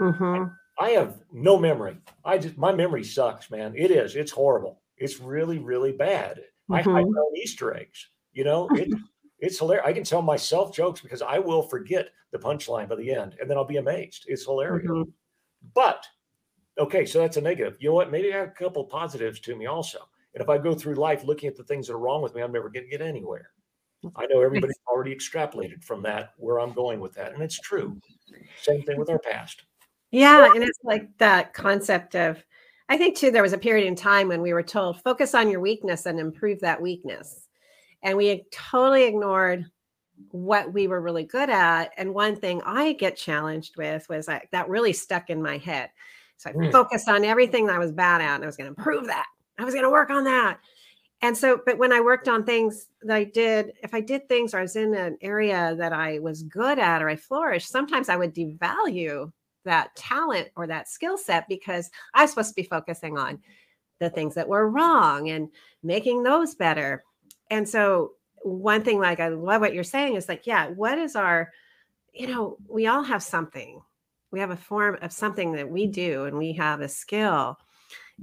Mhm. 0.00 0.56
I 0.78 0.90
have 0.90 1.22
no 1.32 1.58
memory. 1.58 1.98
I 2.24 2.38
just 2.38 2.56
my 2.58 2.72
memory 2.74 3.04
sucks, 3.04 3.50
man. 3.50 3.74
It 3.76 3.90
is. 3.90 4.16
It's 4.16 4.32
horrible. 4.32 4.82
It's 4.96 5.20
really, 5.20 5.58
really 5.58 5.92
bad. 5.92 6.42
I 6.70 6.82
hide 6.82 7.04
Mhm. 7.06 7.12
my 7.12 7.30
Easter 7.36 7.74
eggs. 7.76 8.08
You 8.32 8.44
know, 8.44 8.68
it, 8.74 8.88
it's 9.38 9.58
hilarious. 9.58 9.86
I 9.86 9.92
can 9.92 10.04
tell 10.04 10.22
myself 10.22 10.74
jokes 10.74 11.00
because 11.02 11.22
I 11.22 11.38
will 11.38 11.62
forget 11.62 12.08
the 12.32 12.38
punchline 12.38 12.88
by 12.88 12.96
the 12.96 13.12
end, 13.14 13.36
and 13.40 13.48
then 13.50 13.56
I'll 13.58 13.64
be 13.64 13.76
amazed. 13.76 14.24
It's 14.28 14.44
hilarious. 14.44 14.90
Mhm. 14.90 15.12
But 15.74 16.06
okay, 16.78 17.04
so 17.06 17.20
that's 17.20 17.36
a 17.36 17.40
negative. 17.40 17.76
You 17.80 17.90
know 17.90 17.94
what? 17.94 18.10
Maybe 18.10 18.32
I 18.32 18.38
have 18.38 18.48
a 18.48 18.52
couple 18.52 18.84
positives 18.84 19.40
to 19.40 19.56
me 19.56 19.66
also. 19.66 19.98
And 20.34 20.42
if 20.42 20.48
I 20.48 20.58
go 20.58 20.74
through 20.74 20.94
life 20.94 21.24
looking 21.24 21.48
at 21.48 21.56
the 21.56 21.64
things 21.64 21.86
that 21.86 21.94
are 21.94 21.98
wrong 21.98 22.22
with 22.22 22.34
me, 22.34 22.42
I'm 22.42 22.52
never 22.52 22.70
going 22.70 22.84
to 22.84 22.90
get 22.90 23.02
anywhere. 23.02 23.50
I 24.16 24.26
know 24.26 24.40
everybody's 24.40 24.78
already 24.88 25.14
extrapolated 25.14 25.84
from 25.84 26.02
that 26.02 26.30
where 26.36 26.58
I'm 26.58 26.72
going 26.72 27.00
with 27.00 27.14
that, 27.14 27.32
and 27.34 27.42
it's 27.42 27.58
true. 27.58 27.98
Same 28.60 28.82
thing 28.82 28.98
with 28.98 29.10
our 29.10 29.18
past. 29.18 29.62
Yeah, 30.10 30.52
and 30.54 30.62
it's 30.62 30.78
like 30.82 31.08
that 31.18 31.54
concept 31.54 32.14
of 32.14 32.42
I 32.88 32.98
think 32.98 33.16
too 33.16 33.30
there 33.30 33.42
was 33.42 33.54
a 33.54 33.58
period 33.58 33.86
in 33.86 33.96
time 33.96 34.28
when 34.28 34.42
we 34.42 34.52
were 34.52 34.62
told 34.62 35.00
focus 35.02 35.34
on 35.34 35.50
your 35.50 35.60
weakness 35.60 36.06
and 36.06 36.20
improve 36.20 36.60
that 36.60 36.82
weakness. 36.82 37.48
And 38.02 38.16
we 38.16 38.44
totally 38.50 39.04
ignored 39.04 39.64
what 40.30 40.72
we 40.72 40.86
were 40.86 41.00
really 41.00 41.24
good 41.24 41.48
at. 41.48 41.92
And 41.96 42.12
one 42.12 42.36
thing 42.36 42.60
I 42.66 42.92
get 42.92 43.16
challenged 43.16 43.76
with 43.76 44.06
was 44.08 44.28
like 44.28 44.50
that 44.50 44.68
really 44.68 44.92
stuck 44.92 45.30
in 45.30 45.42
my 45.42 45.58
head. 45.58 45.90
So 46.42 46.50
I 46.50 46.54
Mm. 46.54 46.72
focused 46.72 47.08
on 47.08 47.24
everything 47.24 47.66
that 47.66 47.76
I 47.76 47.78
was 47.78 47.92
bad 47.92 48.20
at 48.20 48.34
and 48.34 48.42
I 48.42 48.46
was 48.46 48.56
going 48.56 48.72
to 48.72 48.76
improve 48.76 49.06
that. 49.06 49.26
I 49.58 49.64
was 49.64 49.74
going 49.74 49.84
to 49.84 49.90
work 49.90 50.10
on 50.10 50.24
that. 50.24 50.58
And 51.20 51.38
so, 51.38 51.60
but 51.64 51.78
when 51.78 51.92
I 51.92 52.00
worked 52.00 52.26
on 52.26 52.44
things 52.44 52.88
that 53.02 53.16
I 53.16 53.22
did, 53.22 53.74
if 53.84 53.94
I 53.94 54.00
did 54.00 54.28
things 54.28 54.52
or 54.52 54.58
I 54.58 54.62
was 54.62 54.74
in 54.74 54.92
an 54.94 55.18
area 55.20 55.76
that 55.76 55.92
I 55.92 56.18
was 56.18 56.42
good 56.42 56.80
at 56.80 57.00
or 57.00 57.08
I 57.08 57.14
flourished, 57.14 57.68
sometimes 57.68 58.08
I 58.08 58.16
would 58.16 58.34
devalue 58.34 59.30
that 59.64 59.94
talent 59.94 60.48
or 60.56 60.66
that 60.66 60.88
skill 60.88 61.16
set 61.16 61.46
because 61.48 61.90
I 62.12 62.22
was 62.22 62.30
supposed 62.30 62.48
to 62.48 62.54
be 62.56 62.64
focusing 62.64 63.18
on 63.18 63.38
the 64.00 64.10
things 64.10 64.34
that 64.34 64.48
were 64.48 64.68
wrong 64.68 65.30
and 65.30 65.48
making 65.84 66.24
those 66.24 66.56
better. 66.56 67.04
And 67.50 67.68
so, 67.68 68.14
one 68.42 68.82
thing, 68.82 68.98
like, 68.98 69.20
I 69.20 69.28
love 69.28 69.60
what 69.60 69.74
you're 69.74 69.84
saying 69.84 70.16
is 70.16 70.28
like, 70.28 70.48
yeah, 70.48 70.70
what 70.70 70.98
is 70.98 71.14
our, 71.14 71.52
you 72.12 72.26
know, 72.26 72.56
we 72.66 72.88
all 72.88 73.04
have 73.04 73.22
something. 73.22 73.80
We 74.32 74.40
have 74.40 74.50
a 74.50 74.56
form 74.56 74.96
of 75.02 75.12
something 75.12 75.52
that 75.52 75.68
we 75.68 75.86
do 75.86 76.24
and 76.24 76.38
we 76.38 76.54
have 76.54 76.80
a 76.80 76.88
skill 76.88 77.58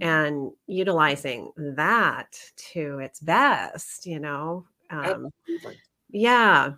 and 0.02 0.52
utilizing 0.65 1.52
that 1.58 2.39
to 2.74 3.00
its 3.00 3.19
best, 3.19 4.06
you 4.06 4.19
know. 4.19 4.65
Um, 4.89 5.30
yeah. 6.10 6.74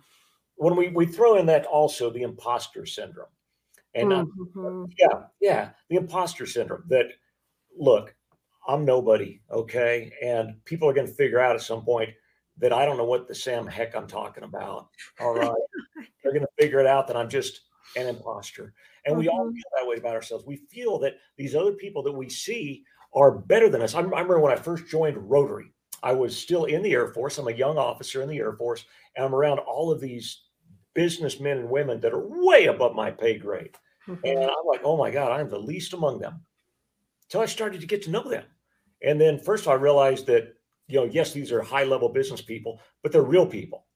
When 0.56 0.76
we, 0.76 0.88
we 0.88 1.06
throw 1.06 1.38
in 1.38 1.46
that 1.46 1.64
also 1.66 2.10
the 2.10 2.22
imposter 2.22 2.84
syndrome. 2.84 3.28
And 3.94 4.12
uh, 4.12 4.24
Mhm. 4.54 4.92
yeah, 4.98 5.22
yeah, 5.40 5.70
the 5.88 5.96
imposter 5.96 6.46
syndrome 6.46 6.84
that 6.88 7.06
look, 7.76 8.14
I'm 8.66 8.84
nobody, 8.84 9.40
okay? 9.50 10.12
And 10.22 10.64
people 10.64 10.88
are 10.88 10.92
going 10.92 11.06
to 11.06 11.14
figure 11.14 11.40
out 11.40 11.56
at 11.56 11.62
some 11.62 11.84
point 11.84 12.10
that 12.58 12.72
I 12.72 12.84
don't 12.84 12.96
know 12.96 13.04
what 13.04 13.28
the 13.28 13.34
Sam 13.34 13.66
heck 13.66 13.94
I'm 13.94 14.06
talking 14.06 14.44
about. 14.44 14.88
All 15.20 15.34
right. 15.34 15.50
They're 16.22 16.32
going 16.32 16.44
to 16.44 16.62
figure 16.62 16.80
it 16.80 16.86
out 16.86 17.06
that 17.08 17.16
I'm 17.16 17.28
just 17.28 17.62
an 17.96 18.06
imposter. 18.06 18.74
And 19.04 19.16
we 19.16 19.28
all 19.28 19.46
Mhm. 19.46 19.54
feel 19.54 19.64
that 19.80 19.86
way 19.88 19.96
about 19.96 20.14
ourselves. 20.14 20.46
We 20.46 20.56
feel 20.56 20.98
that 21.00 21.16
these 21.36 21.54
other 21.54 21.72
people 21.72 22.02
that 22.04 22.12
we 22.12 22.28
see 22.28 22.84
are 23.14 23.32
better 23.38 23.68
than 23.68 23.82
us. 23.82 23.94
I, 23.94 23.98
I 24.00 24.02
remember 24.02 24.40
when 24.40 24.52
I 24.52 24.56
first 24.56 24.86
joined 24.86 25.16
Rotary, 25.18 25.72
I 26.02 26.12
was 26.12 26.36
still 26.36 26.64
in 26.66 26.82
the 26.82 26.92
Air 26.92 27.12
Force. 27.12 27.38
I'm 27.38 27.48
a 27.48 27.52
young 27.52 27.78
officer 27.78 28.22
in 28.22 28.28
the 28.28 28.38
Air 28.38 28.54
Force, 28.54 28.84
and 29.16 29.24
I'm 29.24 29.34
around 29.34 29.58
all 29.60 29.90
of 29.90 30.00
these 30.00 30.44
businessmen 30.94 31.58
and 31.58 31.70
women 31.70 32.00
that 32.00 32.12
are 32.12 32.26
way 32.44 32.66
above 32.66 32.94
my 32.94 33.10
pay 33.10 33.38
grade. 33.38 33.76
And 34.24 34.38
Mhm. 34.38 34.48
I'm 34.50 34.66
like, 34.66 34.82
oh 34.84 34.96
my 34.96 35.10
God, 35.10 35.32
I'm 35.32 35.48
the 35.48 35.58
least 35.58 35.92
among 35.94 36.20
them. 36.20 36.44
Till 37.28 37.40
I 37.40 37.46
started 37.46 37.80
to 37.80 37.86
get 37.86 38.02
to 38.02 38.10
know 38.10 38.22
them. 38.22 38.44
And 39.02 39.20
then 39.20 39.38
first 39.38 39.66
I 39.66 39.74
realized 39.74 40.26
that, 40.26 40.54
you 40.86 41.00
know, 41.00 41.04
yes, 41.06 41.32
these 41.32 41.50
are 41.50 41.62
high 41.62 41.84
level 41.84 42.08
business 42.08 42.42
people, 42.42 42.80
but 43.02 43.10
they're 43.12 43.22
real 43.22 43.46
people. 43.46 43.86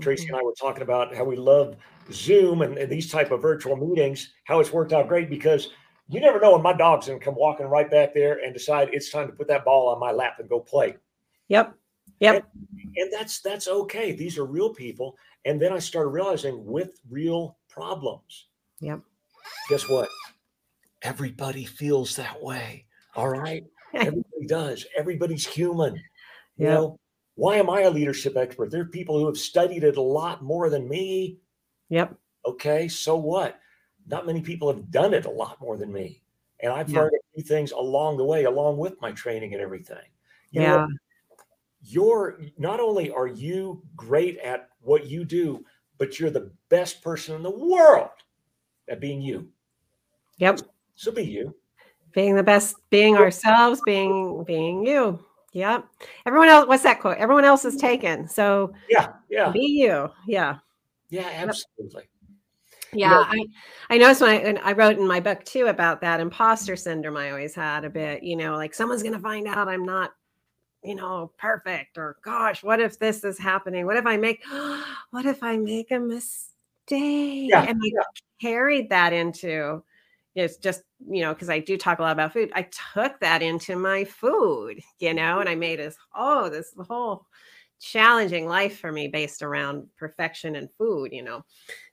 Tracy 0.00 0.26
mm-hmm. 0.26 0.34
and 0.34 0.40
I 0.40 0.44
were 0.44 0.54
talking 0.58 0.82
about 0.82 1.14
how 1.14 1.24
we 1.24 1.36
love 1.36 1.76
Zoom 2.12 2.62
and, 2.62 2.76
and 2.78 2.90
these 2.90 3.10
type 3.10 3.30
of 3.30 3.40
virtual 3.40 3.76
meetings, 3.76 4.34
how 4.44 4.60
it's 4.60 4.72
worked 4.72 4.92
out 4.92 5.08
great 5.08 5.30
because 5.30 5.70
you 6.08 6.20
never 6.20 6.40
know 6.40 6.52
when 6.52 6.62
my 6.62 6.72
dog's 6.72 7.06
gonna 7.06 7.18
come 7.18 7.34
walking 7.36 7.66
right 7.66 7.90
back 7.90 8.12
there 8.12 8.44
and 8.44 8.52
decide 8.52 8.90
it's 8.92 9.10
time 9.10 9.26
to 9.26 9.32
put 9.32 9.48
that 9.48 9.64
ball 9.64 9.88
on 9.88 10.00
my 10.00 10.10
lap 10.10 10.36
and 10.38 10.48
go 10.48 10.60
play. 10.60 10.96
Yep. 11.48 11.74
Yep. 12.20 12.46
And 12.96 13.12
that's 13.12 13.40
that's 13.40 13.68
okay. 13.68 14.12
These 14.12 14.38
are 14.38 14.44
real 14.44 14.72
people. 14.72 15.16
And 15.44 15.60
then 15.60 15.72
I 15.72 15.78
started 15.78 16.10
realizing 16.10 16.64
with 16.64 17.00
real 17.10 17.58
problems. 17.68 18.46
Yep. 18.80 19.00
Guess 19.68 19.88
what? 19.88 20.08
Everybody 21.02 21.64
feels 21.64 22.16
that 22.16 22.42
way. 22.42 22.86
All 23.14 23.28
right. 23.28 23.64
Everybody 23.94 24.46
does. 24.46 24.86
Everybody's 24.96 25.46
human. 25.46 25.96
You 26.56 26.66
Yep. 26.66 26.74
know, 26.74 27.00
why 27.36 27.56
am 27.56 27.70
I 27.70 27.82
a 27.82 27.90
leadership 27.90 28.36
expert? 28.36 28.70
There 28.70 28.82
are 28.82 28.86
people 28.86 29.18
who 29.18 29.26
have 29.26 29.38
studied 29.38 29.84
it 29.84 29.96
a 29.96 30.02
lot 30.02 30.42
more 30.42 30.70
than 30.70 30.88
me. 30.88 31.38
Yep. 31.88 32.16
Okay. 32.46 32.88
So 32.88 33.16
what? 33.16 33.58
Not 34.06 34.26
many 34.26 34.40
people 34.42 34.68
have 34.72 34.90
done 34.90 35.14
it 35.14 35.24
a 35.24 35.30
lot 35.30 35.60
more 35.60 35.76
than 35.76 35.92
me. 35.92 36.22
And 36.60 36.72
I've 36.72 36.90
Yeah. 36.90 37.00
learned 37.00 37.14
a 37.14 37.34
few 37.34 37.42
things 37.44 37.72
along 37.72 38.16
the 38.16 38.24
way, 38.24 38.44
along 38.44 38.78
with 38.78 39.00
my 39.00 39.12
training 39.12 39.52
and 39.54 39.62
everything. 39.62 40.06
You 40.50 40.62
Yeah. 40.62 40.86
what? 40.86 40.90
you're 41.86 42.40
not 42.56 42.80
only 42.80 43.10
are 43.10 43.26
you 43.26 43.82
great 43.94 44.38
at 44.38 44.70
what 44.80 45.06
you 45.06 45.24
do, 45.24 45.64
but 45.98 46.18
you're 46.18 46.30
the 46.30 46.50
best 46.70 47.02
person 47.02 47.34
in 47.36 47.42
the 47.42 47.50
world 47.50 48.10
at 48.88 49.00
being 49.00 49.20
you. 49.20 49.52
Yep. 50.38 50.60
So 50.94 51.12
be 51.12 51.24
you. 51.24 51.54
Being 52.12 52.36
the 52.36 52.42
best, 52.42 52.76
being 52.90 53.16
ourselves, 53.16 53.82
being 53.84 54.44
being 54.44 54.86
you. 54.86 55.24
Yep. 55.54 55.86
Everyone 56.26 56.48
else, 56.48 56.66
what's 56.66 56.82
that 56.82 57.00
quote? 57.00 57.16
Everyone 57.16 57.44
else 57.44 57.64
is 57.64 57.74
mm-hmm. 57.74 57.86
taken. 57.86 58.28
So 58.28 58.74
Yeah, 58.90 59.12
yeah, 59.30 59.50
be 59.50 59.60
you. 59.60 60.10
Yeah. 60.26 60.58
yeah, 61.10 61.30
absolutely. 61.32 62.08
Yeah, 62.92 63.10
know- 63.10 63.24
I, 63.28 63.44
I 63.90 63.98
noticed 63.98 64.20
when 64.20 64.58
I, 64.58 64.70
I 64.70 64.72
wrote 64.72 64.98
in 64.98 65.06
my 65.06 65.20
book 65.20 65.44
too 65.44 65.66
about 65.66 66.00
that 66.00 66.20
imposter 66.20 66.74
syndrome 66.76 67.16
I 67.16 67.30
always 67.30 67.54
had 67.54 67.84
a 67.84 67.90
bit, 67.90 68.24
you 68.24 68.36
know, 68.36 68.56
like 68.56 68.74
someone's 68.74 69.02
going 69.02 69.14
to 69.14 69.20
find 69.20 69.46
out 69.46 69.68
I'm 69.68 69.84
not, 69.84 70.12
you 70.82 70.96
know, 70.96 71.30
perfect 71.38 71.98
or 71.98 72.16
gosh, 72.24 72.64
what 72.64 72.80
if 72.80 72.98
this 72.98 73.22
is 73.22 73.38
happening? 73.38 73.86
What 73.86 73.96
if 73.96 74.06
I 74.06 74.16
make, 74.16 74.42
what 75.10 75.24
if 75.24 75.42
I 75.42 75.56
make 75.56 75.92
a 75.92 76.00
mistake? 76.00 76.50
Yeah, 76.90 77.62
and 77.62 77.80
I 77.80 77.90
yeah. 77.94 78.02
carried 78.40 78.90
that 78.90 79.12
into, 79.12 79.84
it's 80.34 80.56
just, 80.56 80.82
you 81.08 81.22
know, 81.22 81.32
because 81.32 81.48
I 81.50 81.60
do 81.60 81.76
talk 81.76 81.98
a 81.98 82.02
lot 82.02 82.12
about 82.12 82.32
food. 82.32 82.50
I 82.54 82.68
took 82.94 83.20
that 83.20 83.42
into 83.42 83.76
my 83.76 84.04
food, 84.04 84.80
you 84.98 85.14
know, 85.14 85.40
and 85.40 85.48
I 85.48 85.54
made 85.54 85.78
this, 85.78 85.96
oh, 86.14 86.48
this 86.48 86.74
whole 86.88 87.26
challenging 87.80 88.46
life 88.46 88.78
for 88.78 88.90
me 88.90 89.08
based 89.08 89.42
around 89.42 89.88
perfection 89.96 90.56
and 90.56 90.68
food, 90.78 91.12
you 91.12 91.22
know. 91.22 91.44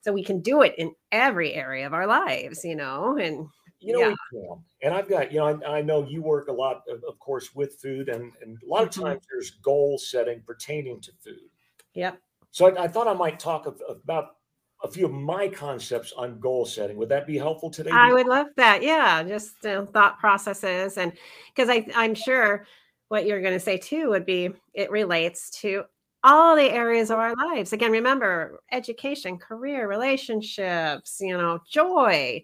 So 0.01 0.13
we 0.13 0.23
can 0.23 0.41
do 0.41 0.62
it 0.62 0.75
in 0.77 0.93
every 1.12 1.54
area 1.54 1.86
of 1.86 1.93
our 1.93 2.08
lives, 2.08 2.63
you 2.63 2.75
know, 2.75 3.17
and 3.17 3.47
You 3.80 3.93
know, 3.93 4.10
yeah. 4.10 4.15
can. 4.32 4.63
And 4.84 4.93
I've 4.93 5.10
got, 5.10 5.32
you 5.32 5.39
know, 5.39 5.47
I, 5.47 5.77
I 5.77 5.82
know 5.82 6.08
you 6.08 6.21
work 6.21 6.47
a 6.47 6.51
lot, 6.54 6.84
of, 6.88 7.04
of 7.04 7.19
course, 7.19 7.54
with 7.56 7.80
food, 7.82 8.10
and, 8.10 8.32
and 8.41 8.58
a 8.62 8.65
lot 8.65 8.84
of 8.84 8.89
Mhm. 8.89 9.04
times 9.04 9.21
there's 9.32 9.51
goal 9.51 9.97
setting 9.97 10.41
pertaining 10.41 11.01
to 11.01 11.12
food. 11.23 11.49
Yep. 11.93 12.21
So 12.51 12.67
I, 12.67 12.84
I 12.84 12.88
thought 12.88 13.08
I 13.08 13.13
might 13.13 13.39
talk 13.39 13.65
of, 13.65 13.82
about 13.88 14.38
a 14.84 14.88
few 14.88 15.06
of 15.06 15.12
my 15.12 15.48
concepts 15.48 16.12
on 16.13 16.39
goal 16.39 16.65
setting. 16.65 16.98
Would 16.98 17.10
that 17.10 17.28
be 17.28 17.38
helpful 17.38 17.70
today? 17.70 17.91
I 17.91 18.13
would 18.13 18.28
love 18.28 18.48
that. 18.58 18.82
Yeah, 18.82 19.24
just 19.24 19.65
uh, 19.65 19.86
thought 19.86 20.20
processes, 20.20 20.98
and 20.98 21.13
because 21.54 21.70
I 21.70 21.86
I'm 21.96 22.15
sure 22.15 22.65
what 23.10 23.26
you're 23.26 23.41
going 23.41 23.54
to 23.54 23.60
say 23.60 23.78
too 23.78 24.10
would 24.10 24.26
be 24.26 24.50
it 24.74 24.89
relates 24.89 25.50
to 25.62 25.84
all 26.24 26.56
the 26.56 26.72
areas 26.72 27.10
of 27.10 27.20
our 27.20 27.36
lives. 27.36 27.74
Again, 27.74 27.91
remember 27.91 28.62
education, 28.72 29.38
career, 29.38 29.88
relationships, 29.88 31.17
you 31.20 31.38
know, 31.38 31.60
joy, 31.70 32.44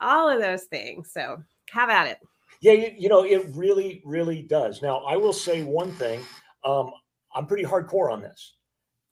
all 0.00 0.28
of 0.28 0.40
those 0.40 0.64
things. 0.64 1.10
So 1.12 1.42
have 1.70 1.90
at 1.90 2.06
it. 2.06 2.18
Yeah, 2.60 2.72
you, 2.72 2.92
you 2.96 3.08
know, 3.08 3.24
it 3.24 3.46
really, 3.54 4.00
really 4.04 4.42
does. 4.42 4.80
Now, 4.80 4.98
I 5.00 5.16
will 5.16 5.32
say 5.32 5.62
one 5.62 5.92
thing. 5.92 6.20
Um, 6.64 6.90
I'm 7.34 7.46
pretty 7.46 7.64
hardcore 7.64 8.10
on 8.10 8.22
this. 8.22 8.54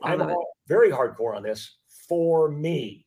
I'm 0.02 0.34
very 0.66 0.90
hardcore 0.90 1.36
on 1.36 1.42
this 1.42 1.76
for 2.08 2.48
me. 2.50 3.06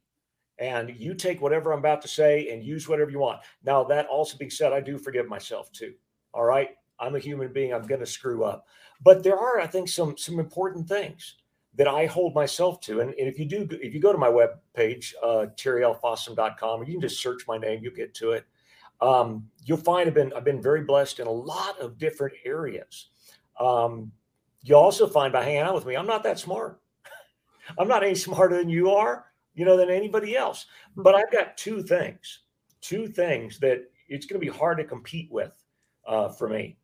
And 0.60 0.96
you 0.98 1.14
take 1.14 1.42
whatever 1.42 1.72
I'm 1.72 1.80
about 1.80 2.02
to 2.02 2.08
say 2.08 2.50
and 2.50 2.64
use 2.64 2.88
whatever 2.88 3.12
you 3.12 3.20
want. 3.20 3.42
Now, 3.64 3.84
that 3.86 4.08
also 4.08 4.38
being 4.38 4.50
said, 4.50 4.74
I 4.74 4.82
do 4.82 4.98
forgive 4.98 5.28
myself 5.28 5.72
too. 5.72 5.94
All 6.34 6.46
right. 6.46 6.70
I'm 7.00 7.16
a 7.16 7.20
human 7.20 7.54
being. 7.54 7.74
I'm 7.74 7.86
going 7.86 8.00
to 8.00 8.08
screw 8.08 8.44
up. 8.44 8.66
But 9.04 9.24
there 9.24 9.38
are, 9.38 9.60
I 9.60 9.68
think, 9.68 9.88
some 9.88 10.18
some 10.18 10.40
important 10.40 10.88
things 10.88 11.36
that 11.76 11.88
I 11.88 12.08
hold 12.08 12.34
myself 12.34 12.82
to. 12.82 13.02
And, 13.02 13.12
and 13.12 13.28
if 13.28 13.38
you 13.38 13.46
do, 13.46 13.68
if 13.72 13.94
you 13.94 14.00
go 14.00 14.12
to 14.12 14.18
my 14.18 14.30
webpage, 14.30 15.14
uh, 15.24 15.46
terrylfossum.com, 15.56 16.82
or 16.82 16.86
you 16.86 16.94
can 16.94 17.02
just 17.02 17.22
search 17.22 17.44
my 17.48 17.58
name, 17.58 17.82
you'll 17.84 17.94
get 17.94 18.16
to 18.16 18.32
it. 18.32 18.46
Um, 19.00 19.48
you'll 19.64 19.78
find 19.78 20.08
I've 20.08 20.16
been 20.16 20.34
I've 20.34 20.44
been 20.44 20.62
very 20.62 20.82
blessed 20.82 21.20
in 21.20 21.28
a 21.28 21.32
lot 21.32 21.80
of 21.80 22.00
different 22.00 22.34
areas. 22.46 23.10
Um, 23.60 24.12
you'll 24.64 24.80
also 24.80 25.08
find 25.08 25.32
by 25.32 25.44
hanging 25.44 25.60
out 25.60 25.76
with 25.76 25.86
me, 25.86 25.96
I'm 25.96 26.08
not 26.08 26.24
that 26.24 26.40
smart. 26.40 26.82
I'm 27.78 27.88
not 27.88 28.04
any 28.04 28.16
smarter 28.16 28.58
than 28.58 28.70
you 28.70 28.92
are, 28.92 29.26
you 29.56 29.66
know, 29.66 29.78
than 29.78 29.90
anybody 29.90 30.36
else. 30.36 30.66
But 30.96 31.16
I've 31.16 31.32
got 31.32 31.58
two 31.58 31.82
things, 31.84 32.40
two 32.82 33.08
things 33.08 33.60
that 33.60 33.90
it's 34.08 34.26
going 34.26 34.40
to 34.40 34.46
be 34.46 34.56
hard 34.56 34.78
to 34.78 34.84
compete 34.84 35.30
with 35.32 35.54
uh, 36.08 36.30
for 36.30 36.48
me. 36.48 36.78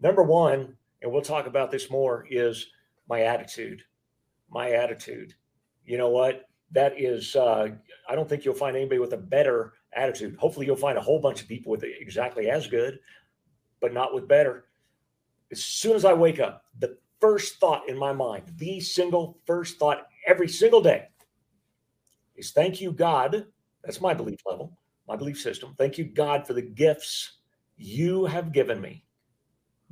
Number 0.00 0.22
one, 0.22 0.76
and 1.02 1.12
we'll 1.12 1.22
talk 1.22 1.46
about 1.46 1.70
this 1.70 1.90
more, 1.90 2.26
is 2.30 2.68
my 3.08 3.22
attitude. 3.22 3.82
My 4.50 4.70
attitude. 4.72 5.34
You 5.84 5.98
know 5.98 6.10
what? 6.10 6.48
That 6.70 6.98
is, 6.98 7.36
uh, 7.36 7.68
I 8.08 8.14
don't 8.14 8.28
think 8.28 8.44
you'll 8.44 8.54
find 8.54 8.76
anybody 8.76 8.98
with 8.98 9.12
a 9.12 9.18
better 9.18 9.74
attitude. 9.92 10.36
Hopefully, 10.36 10.66
you'll 10.66 10.76
find 10.76 10.96
a 10.96 11.02
whole 11.02 11.20
bunch 11.20 11.42
of 11.42 11.48
people 11.48 11.70
with 11.70 11.84
exactly 11.84 12.48
as 12.48 12.66
good, 12.66 12.98
but 13.80 13.92
not 13.92 14.14
with 14.14 14.26
better. 14.26 14.66
As 15.50 15.62
soon 15.62 15.94
as 15.94 16.04
I 16.04 16.14
wake 16.14 16.40
up, 16.40 16.64
the 16.78 16.96
first 17.20 17.60
thought 17.60 17.88
in 17.88 17.98
my 17.98 18.12
mind, 18.12 18.44
the 18.56 18.80
single 18.80 19.38
first 19.44 19.78
thought 19.78 20.06
every 20.26 20.48
single 20.48 20.80
day 20.80 21.08
is 22.36 22.52
thank 22.52 22.80
you, 22.80 22.92
God. 22.92 23.46
That's 23.84 24.00
my 24.00 24.14
belief 24.14 24.40
level, 24.46 24.78
my 25.08 25.16
belief 25.16 25.40
system. 25.40 25.74
Thank 25.78 25.98
you, 25.98 26.04
God, 26.04 26.46
for 26.46 26.52
the 26.52 26.62
gifts 26.62 27.38
you 27.76 28.26
have 28.26 28.52
given 28.52 28.80
me. 28.80 29.04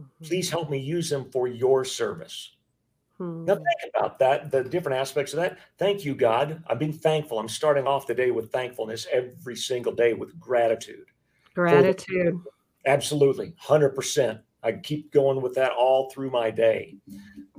Mm-hmm. 0.00 0.24
Please 0.24 0.50
help 0.50 0.70
me 0.70 0.78
use 0.78 1.10
them 1.10 1.30
for 1.30 1.48
your 1.48 1.84
service. 1.84 2.56
Hmm. 3.18 3.44
Now, 3.44 3.56
think 3.56 3.92
about 3.94 4.18
that, 4.20 4.50
the 4.50 4.64
different 4.64 4.98
aspects 4.98 5.34
of 5.34 5.40
that. 5.40 5.58
Thank 5.78 6.04
you, 6.04 6.14
God. 6.14 6.62
I'm 6.68 6.78
being 6.78 6.92
thankful. 6.92 7.38
I'm 7.38 7.48
starting 7.48 7.86
off 7.86 8.06
the 8.06 8.14
day 8.14 8.30
with 8.30 8.50
thankfulness 8.50 9.06
every 9.12 9.56
single 9.56 9.92
day 9.92 10.14
with 10.14 10.38
gratitude. 10.40 11.06
for 11.54 11.68
the- 11.68 11.70
Gratitude. 11.70 12.40
Absolutely, 12.86 13.52
100%. 13.62 14.40
I 14.62 14.72
keep 14.72 15.12
going 15.12 15.42
with 15.42 15.54
that 15.54 15.72
all 15.72 16.10
through 16.10 16.30
my 16.30 16.50
day. 16.50 16.96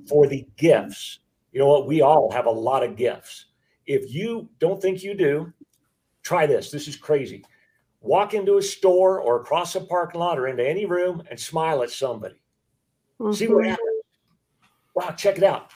For 0.07 0.27
the 0.27 0.47
gifts, 0.57 1.19
you 1.51 1.59
know 1.59 1.67
what? 1.67 1.87
We 1.87 2.01
all 2.01 2.31
have 2.31 2.45
a 2.45 2.51
lot 2.51 2.83
of 2.83 2.95
gifts. 2.95 3.45
If 3.85 4.13
you 4.13 4.49
don't 4.59 4.81
think 4.81 5.03
you 5.03 5.13
do, 5.13 5.51
try 6.23 6.45
this. 6.45 6.71
This 6.71 6.87
is 6.87 6.95
crazy. 6.95 7.43
Walk 8.01 8.33
into 8.33 8.57
a 8.57 8.61
store 8.61 9.19
or 9.19 9.41
across 9.41 9.75
a 9.75 9.81
parking 9.81 10.19
lot 10.19 10.39
or 10.39 10.47
into 10.47 10.67
any 10.67 10.85
room 10.85 11.23
and 11.29 11.39
smile 11.39 11.83
at 11.83 11.91
somebody. 11.91 12.35
See 13.33 13.47
what 13.47 13.63
Mhm. 13.63 13.69
happens. 13.69 14.03
Wow, 14.95 15.11
check 15.11 15.37
it 15.37 15.43
out. 15.43 15.71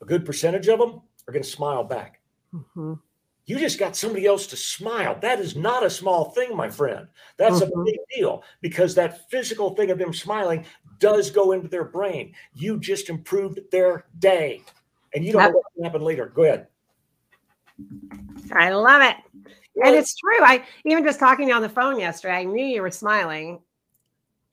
A 0.00 0.04
good 0.04 0.24
percentage 0.24 0.68
of 0.68 0.78
them 0.78 1.00
are 1.26 1.32
going 1.32 1.42
to 1.42 1.48
smile 1.48 1.82
back. 1.82 2.20
Mhm. 2.54 3.00
You 3.46 3.58
just 3.58 3.78
got 3.78 3.96
somebody 3.96 4.26
else 4.26 4.46
to 4.48 4.56
smile. 4.56 5.18
That 5.20 5.40
is 5.40 5.56
not 5.56 5.84
a 5.84 5.90
small 5.90 6.30
thing, 6.30 6.56
my 6.56 6.68
friend. 6.68 7.08
That's 7.36 7.60
a 7.60 7.66
Mhm. 7.66 7.84
big 7.84 7.98
deal 8.14 8.42
because 8.60 8.94
that 8.94 9.30
physical 9.30 9.74
thing 9.74 9.90
of 9.90 9.98
them 9.98 10.12
smiling 10.12 10.66
does 10.98 11.30
go 11.30 11.52
into 11.52 11.68
their 11.68 11.84
brain. 11.84 12.34
You 12.54 12.78
just 12.78 13.08
improved 13.08 13.60
their 13.70 14.06
day. 14.18 14.62
And 15.16 15.24
you 15.24 15.32
don't 15.32 15.42
know 15.44 15.48
what 15.48 15.64
can 15.74 15.84
happen 15.84 16.02
later. 16.02 16.26
Go 16.26 16.42
ahead. 16.42 16.66
I 18.52 18.70
love 18.70 19.00
it. 19.00 19.16
And 19.82 19.94
it's 19.96 20.14
true. 20.14 20.40
I 20.42 20.62
even 20.84 21.04
just 21.04 21.18
talking 21.18 21.46
to 21.46 21.50
you 21.50 21.56
on 21.56 21.62
the 21.62 21.70
phone 21.70 21.98
yesterday, 21.98 22.34
I 22.34 22.44
knew 22.44 22.64
you 22.64 22.82
were 22.82 22.90
smiling. 22.90 23.60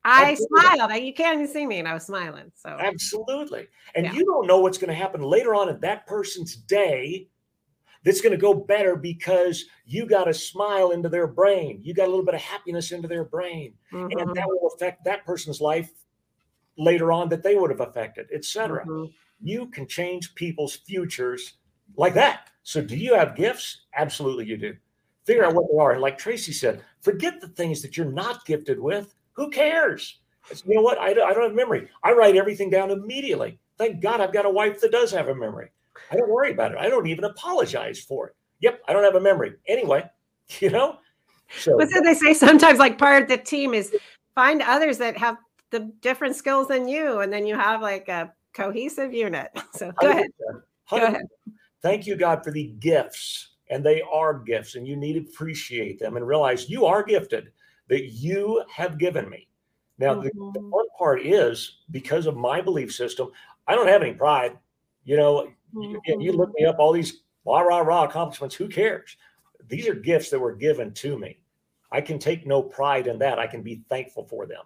I 0.06 0.32
Absolutely. 0.32 0.62
smiled. 0.62 0.92
I- 0.92 0.98
You 0.98 1.14
can't 1.14 1.36
even 1.42 1.54
see 1.54 1.66
me, 1.66 1.80
and 1.80 1.88
I 1.88 1.94
was 1.94 2.06
smiling. 2.06 2.50
So 2.56 2.70
Absolutely. 2.70 3.68
And 3.96 4.06
Yeah. 4.06 4.14
you 4.14 4.26
don't 4.26 4.48
know 4.48 4.60
what's 4.60 4.78
going 4.78 4.88
to 4.90 4.94
happen 4.96 5.22
later 5.22 5.54
on 5.54 5.68
in 5.68 5.80
that 5.82 6.08
person's 6.08 6.56
day 6.56 7.28
that's 8.06 8.22
going 8.22 8.32
to 8.32 8.38
go 8.38 8.54
better 8.54 8.96
because 8.96 9.66
you 9.86 10.06
got 10.06 10.30
a 10.30 10.34
smile 10.34 10.92
into 10.92 11.10
their 11.10 11.28
brain. 11.28 11.82
You 11.84 11.94
got 11.94 12.06
a 12.06 12.12
little 12.12 12.26
bit 12.26 12.36
of 12.36 12.42
happiness 12.42 12.94
into 12.94 13.10
their 13.10 13.26
brain. 13.26 13.74
mhm, 13.92 14.12
And 14.18 14.34
that 14.34 14.48
will 14.48 14.72
affect 14.76 15.04
that 15.06 15.26
person's 15.26 15.60
life 15.60 15.92
later 16.78 17.12
on 17.12 17.28
that 17.30 17.44
they 17.44 17.56
would 17.56 17.70
have 17.70 17.82
affected, 17.82 18.28
etc. 18.34 18.86
mhm. 18.86 19.14
You 19.44 19.68
can 19.68 19.88
change 19.88 20.34
people's 20.36 20.76
futures 20.78 21.54
like 21.98 22.14
that. 22.14 22.48
So, 22.64 22.82
do 22.82 22.96
you 22.96 23.14
have 23.14 23.36
gifts? 23.36 23.82
Absolutely, 23.96 24.46
you 24.46 24.58
do. 24.58 24.76
Figure 25.26 25.46
out 25.46 25.54
what 25.54 25.66
they 25.72 25.78
are. 25.78 25.92
And 25.92 26.02
like 26.02 26.18
Tracy 26.18 26.54
said, 26.54 26.82
forget 27.02 27.42
the 27.42 27.50
things 27.50 27.82
that 27.82 27.98
you're 27.98 28.12
not 28.12 28.46
gifted 28.46 28.80
with. 28.80 29.14
Who 29.34 29.50
cares? 29.50 30.20
It's- 30.50 30.64
you 30.66 30.76
know 30.76 30.82
what? 30.82 30.98
I, 30.98 31.14
don't- 31.14 31.30
I 31.30 31.34
don't 31.34 31.44
have 31.44 31.54
memory. 31.54 31.90
I 32.04 32.14
write 32.14 32.36
everything 32.36 32.70
down 32.70 32.92
immediately. 32.92 33.60
Thank 33.78 34.02
God 34.02 34.22
I've 34.22 34.34
got 34.34 34.46
a 34.46 34.50
wife 34.50 34.80
that 34.82 34.92
does 34.92 35.12
have 35.12 35.28
a 35.28 35.36
memory. 35.36 35.72
I 36.12 36.16
don't 36.16 36.30
worry 36.30 36.52
about 36.52 36.72
it. 36.72 36.78
I 36.78 36.90
don't 36.90 37.08
even 37.08 37.24
apologize 37.26 38.00
for 38.00 38.28
it. 38.28 38.36
Yep, 38.62 38.82
I 38.88 38.94
don't 38.94 39.04
have 39.04 39.16
a 39.16 39.22
memory. 39.22 39.54
Anyway, 39.68 40.04
you 40.60 40.70
know? 40.70 40.98
So, 41.58 41.78
But 41.78 41.90
they 42.04 42.14
say 42.14 42.34
sometimes, 42.34 42.80
like 42.80 42.98
part 42.98 43.24
of 43.24 43.30
the 43.30 43.38
team 43.38 43.74
is 43.74 43.94
find 44.36 44.62
others 44.62 44.98
that 45.00 45.18
have 45.18 45.38
the 45.72 45.92
different 46.02 46.36
skills 46.36 46.68
than 46.68 46.88
you, 46.88 47.20
and 47.20 47.32
then 47.32 47.46
you 47.46 47.56
have 47.56 47.82
like 47.82 48.08
a 48.08 48.32
cohesive 48.54 49.14
unit. 49.14 49.52
So 49.74 49.92
go 49.92 50.10
ahead. 50.10 50.28
100%. 50.90 51.00
Go 51.00 51.06
ahead. 51.06 51.26
Thank 51.82 52.08
you, 52.08 52.16
God, 52.16 52.44
for 52.44 52.52
the 52.52 52.74
gifts. 52.80 53.50
And 53.70 53.84
they 53.84 54.02
are 54.02 54.40
gifts, 54.40 54.76
and 54.76 54.88
you 54.88 54.96
need 54.96 55.14
to 55.14 55.20
appreciate 55.32 56.00
them 56.00 56.16
and 56.18 56.28
realize 56.28 56.70
you 56.70 56.86
are 56.86 57.02
gifted 57.02 57.52
that 57.88 58.12
you 58.12 58.64
have 58.72 58.98
given 58.98 59.30
me. 59.30 59.48
Now, 59.98 60.16
the, 60.16 60.30
the 60.54 60.60
Mhm. 60.60 60.72
fun 60.72 60.86
part 60.98 61.26
is 61.26 61.80
because 61.92 62.26
of 62.26 62.36
my 62.36 62.62
belief 62.62 62.94
system, 62.94 63.32
I 63.68 63.76
don't 63.76 63.88
have 63.88 64.02
any 64.02 64.14
pride. 64.14 64.58
You 65.06 65.18
know, 65.18 65.52
you, 65.74 66.02
you 66.20 66.34
look 66.34 66.52
me 66.56 66.66
up, 66.66 66.78
all 66.80 66.92
these 66.92 67.24
rah, 67.46 67.62
rah, 67.62 67.80
rah 67.80 68.04
accomplishments, 68.04 68.56
who 68.56 68.68
cares? 68.68 69.18
These 69.68 69.88
are 69.88 69.96
gifts 69.96 70.30
that 70.30 70.40
were 70.40 70.56
given 70.56 70.94
to 70.96 71.18
me. 71.18 71.40
I 71.92 72.02
can 72.02 72.20
take 72.20 72.46
no 72.46 72.62
pride 72.62 73.08
in 73.08 73.18
that. 73.20 73.40
I 73.40 73.48
can 73.48 73.62
be 73.64 73.84
thankful 73.90 74.26
for 74.26 74.46
them. 74.46 74.66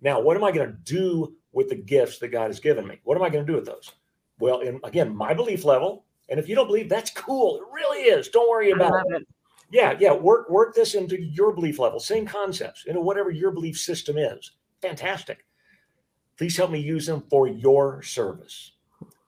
Now, 0.00 0.20
what 0.20 0.36
am 0.36 0.44
I 0.44 0.52
going 0.52 0.68
to 0.68 0.78
do 0.84 1.36
with 1.52 1.68
the 1.68 1.76
gifts 1.76 2.18
that 2.18 2.28
God 2.28 2.48
has 2.48 2.60
given 2.60 2.86
me? 2.86 3.00
What 3.04 3.16
am 3.16 3.22
I 3.22 3.30
going 3.30 3.46
to 3.46 3.52
do 3.52 3.56
with 3.56 3.66
those? 3.66 3.92
Well, 4.38 4.60
in, 4.60 4.80
again, 4.84 5.14
my 5.14 5.34
belief 5.34 5.64
level. 5.64 6.04
And 6.28 6.40
if 6.40 6.48
you 6.48 6.54
don't 6.54 6.66
believe, 6.66 6.88
that's 6.88 7.10
cool. 7.10 7.58
It 7.58 7.64
really 7.72 8.04
is. 8.04 8.28
Don't 8.28 8.50
worry 8.50 8.70
about 8.70 9.04
it. 9.06 9.22
it. 9.22 9.28
Yeah, 9.70 9.96
yeah. 9.98 10.12
Work 10.12 10.50
work 10.50 10.74
this 10.74 10.94
into 10.94 11.20
your 11.20 11.52
belief 11.52 11.78
level. 11.78 11.98
Same 11.98 12.26
concepts 12.26 12.84
into 12.86 13.00
whatever 13.00 13.30
your 13.30 13.50
belief 13.50 13.78
system 13.78 14.18
is. 14.18 14.52
Fantastic. 14.80 15.44
Please 16.36 16.56
help 16.56 16.70
me 16.70 16.78
use 16.78 17.06
them 17.06 17.22
for 17.30 17.46
your 17.46 18.02
service. 18.02 18.72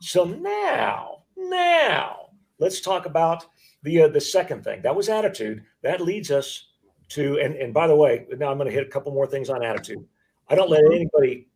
So 0.01 0.25
now, 0.25 1.23
now 1.37 2.31
let's 2.59 2.81
talk 2.81 3.07
about 3.07 3.47
the 3.83 4.03
uh, 4.03 4.09
the 4.09 4.21
second 4.21 4.65
thing. 4.65 4.83
That 4.83 4.97
was 4.97 5.09
attitude. 5.09 5.65
That 5.83 6.01
leads 6.01 6.31
us 6.31 6.69
to 7.11 7.39
and 7.39 7.55
and 7.55 7.73
by 7.73 7.87
the 7.87 7.97
way, 7.97 8.27
now 8.37 8.51
I'm 8.51 8.59
going 8.59 8.69
to 8.69 8.75
hit 8.75 8.87
a 8.87 8.91
couple 8.91 9.13
more 9.13 9.27
things 9.27 9.51
on 9.51 9.63
attitude. 9.63 10.05
I 10.49 10.55
don't 10.55 10.71
let 10.71 10.85
anybody 10.85 11.49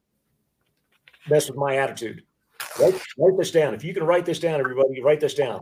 mess 1.29 1.49
with 1.49 1.57
my 1.59 1.77
attitude. 1.77 2.23
Write, 2.81 3.01
write 3.19 3.37
this 3.39 3.51
down. 3.51 3.75
If 3.75 3.85
you 3.85 3.95
can 3.95 4.05
write 4.05 4.25
this 4.25 4.39
down, 4.41 4.61
everybody, 4.61 5.01
write 5.03 5.21
this 5.21 5.35
down. 5.35 5.61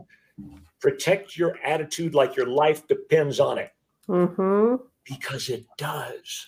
Protect 0.79 1.37
your 1.37 1.57
attitude 1.63 2.13
like 2.13 2.35
your 2.35 2.47
life 2.47 2.87
depends 2.87 3.39
on 3.39 3.57
it 3.57 3.71
Mm-hmm. 4.07 4.75
because 5.03 5.49
it 5.49 5.65
does. 5.77 6.47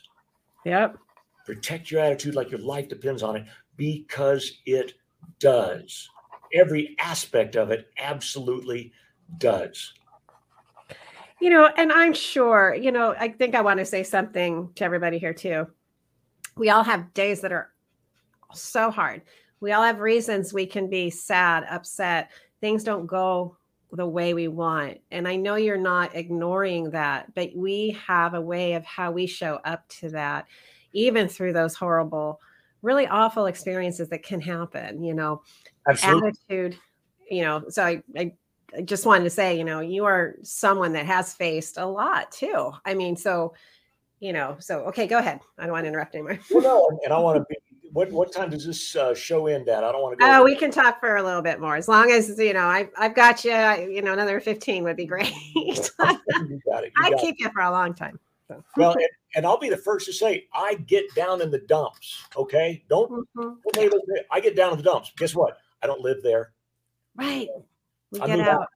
Yep. 0.65 0.97
Protect 1.45 1.91
your 1.91 2.01
attitude 2.01 2.35
like 2.35 2.51
your 2.51 2.59
life 2.61 2.87
depends 2.87 3.21
on 3.23 3.35
it 3.35 3.45
because 3.75 4.59
it 4.65 4.93
does. 5.39 6.09
Every 6.53 6.95
aspect 6.99 7.55
of 7.55 7.71
it 7.71 7.89
absolutely 7.97 8.91
does. 9.39 9.93
You 11.41 11.49
know, 11.49 11.69
and 11.77 11.91
I'm 11.91 12.13
sure, 12.13 12.75
you 12.75 12.91
know, 12.91 13.15
I 13.17 13.29
think 13.29 13.55
I 13.55 13.61
want 13.61 13.79
to 13.79 13.85
say 13.85 14.03
something 14.03 14.71
to 14.75 14.83
everybody 14.83 15.17
here 15.17 15.33
too. 15.33 15.67
We 16.57 16.69
all 16.69 16.83
have 16.83 17.13
days 17.13 17.41
that 17.41 17.51
are 17.51 17.71
so 18.53 18.91
hard. 18.91 19.21
We 19.59 19.71
all 19.71 19.83
have 19.83 19.99
reasons 19.99 20.53
we 20.53 20.65
can 20.65 20.89
be 20.89 21.09
sad, 21.09 21.65
upset. 21.69 22.31
Things 22.61 22.83
don't 22.83 23.05
go 23.05 23.57
the 23.91 24.07
way 24.07 24.33
we 24.33 24.47
want. 24.47 24.99
And 25.11 25.27
I 25.27 25.35
know 25.35 25.55
you're 25.55 25.77
not 25.77 26.15
ignoring 26.15 26.91
that, 26.91 27.33
but 27.35 27.55
we 27.55 27.97
have 28.05 28.33
a 28.35 28.41
way 28.41 28.73
of 28.73 28.85
how 28.85 29.11
we 29.11 29.25
show 29.25 29.59
up 29.65 29.87
to 29.99 30.09
that, 30.09 30.45
even 30.93 31.27
through 31.27 31.53
those 31.53 31.75
horrible, 31.75 32.39
really 32.81 33.07
awful 33.07 33.47
experiences 33.47 34.09
that 34.09 34.23
can 34.23 34.39
happen. 34.39 35.03
You 35.03 35.13
know, 35.15 35.41
Absolutely. 35.87 36.29
attitude 36.49 36.77
you 37.29 37.43
know, 37.43 37.63
so 37.69 37.83
I, 37.83 38.03
I, 38.17 38.33
I 38.75 38.81
just 38.81 39.05
wanted 39.05 39.23
to 39.25 39.29
say, 39.29 39.57
you 39.57 39.63
know, 39.63 39.79
you 39.79 40.05
are 40.05 40.35
someone 40.43 40.93
that 40.93 41.05
has 41.05 41.33
faced 41.33 41.77
a 41.77 41.85
lot 41.85 42.31
too. 42.31 42.71
I 42.85 42.93
mean, 42.93 43.15
so, 43.15 43.53
you 44.19 44.33
know, 44.33 44.57
so 44.59 44.79
okay, 44.87 45.07
go 45.07 45.19
ahead. 45.19 45.39
I 45.57 45.63
don't 45.63 45.71
want 45.71 45.85
to 45.85 45.89
interrupt 45.89 46.15
anymore. 46.15 46.39
Well, 46.51 46.63
no, 46.63 46.87
and- 46.89 46.99
and 47.05 47.13
I 47.13 47.19
want 47.19 47.37
to 47.37 47.45
be. 47.47 47.55
What 47.93 48.11
what 48.11 48.31
time 48.31 48.49
does 48.49 48.65
this 48.65 48.95
uh, 48.95 49.13
show 49.13 49.47
end 49.47 49.69
at? 49.69 49.83
I 49.83 49.91
don't 49.91 50.01
want 50.01 50.17
to 50.17 50.25
go. 50.25 50.31
Oh, 50.31 50.43
we 50.43 50.55
can 50.55 50.71
talk 50.71 50.99
for 50.99 51.17
a 51.17 51.23
little 51.23 51.41
bit 51.41 51.59
more 51.59 51.75
as 51.75 51.87
long 51.87 52.11
as 52.11 52.37
you 52.37 52.53
know 52.53 52.65
I 52.65 52.89
I've 52.97 53.15
got 53.15 53.43
you. 53.43 53.51
You 53.51 54.01
know, 54.01 54.13
another 54.13 54.39
fifteen 54.39 54.83
would 54.83 54.97
be 54.97 55.05
great. 55.05 55.33
you 55.55 55.73
got 55.99 56.83
it. 56.83 56.93
I 56.97 57.11
it. 57.11 57.19
keep 57.19 57.39
you 57.39 57.49
for 57.49 57.61
a 57.61 57.71
long 57.71 57.93
time. 57.93 58.19
So. 58.47 58.63
Well, 58.77 58.93
and, 58.93 59.07
and 59.35 59.45
I'll 59.45 59.59
be 59.59 59.69
the 59.69 59.77
first 59.77 60.05
to 60.07 60.13
say 60.13 60.47
I 60.53 60.75
get 60.75 61.13
down 61.15 61.41
in 61.41 61.51
the 61.51 61.59
dumps. 61.59 62.23
Okay, 62.35 62.83
don't. 62.89 63.27
Mhm. 63.35 63.57
don't. 63.73 64.03
I 64.31 64.39
get 64.39 64.55
down 64.55 64.71
in 64.71 64.77
the 64.77 64.83
dumps. 64.83 65.11
Guess 65.17 65.35
what? 65.35 65.57
I 65.81 65.87
don't 65.87 66.01
live 66.01 66.21
there. 66.23 66.51
Right. 67.15 67.47
We 68.11 68.19
I 68.19 68.27
get 68.27 68.39
out. 68.41 68.67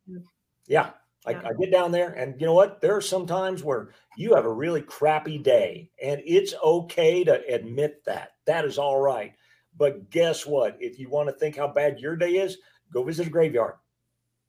Yeah, 0.68 0.92
Yeah. 1.32 1.42
I 1.46 1.54
get 1.54 1.72
down 1.72 1.92
there, 1.92 2.10
and 2.12 2.40
you 2.40 2.46
know 2.48 2.54
what? 2.54 2.82
There 2.82 2.96
are 2.96 3.02
some 3.02 3.26
times 3.26 3.64
where 3.64 3.90
you 4.18 4.34
have 4.36 4.46
a 4.46 4.52
really 4.52 4.82
crappy 4.82 5.38
day, 5.38 5.90
and 6.02 6.22
it's 6.26 6.54
okay 6.64 7.24
to 7.24 7.42
admit 7.48 8.04
that. 8.06 8.32
That 8.46 8.66
is 8.66 8.78
all 8.78 9.00
right. 9.00 9.34
But 9.78 10.10
guess 10.10 10.46
what? 10.46 10.78
If 10.80 11.00
you 11.00 11.10
want 11.10 11.30
to 11.30 11.36
think 11.36 11.56
how 11.56 11.68
bad 11.68 12.00
your 12.00 12.16
day 12.16 12.34
is, 12.36 12.58
go 12.92 13.04
visit 13.04 13.28
a 13.28 13.30
graveyard 13.30 13.76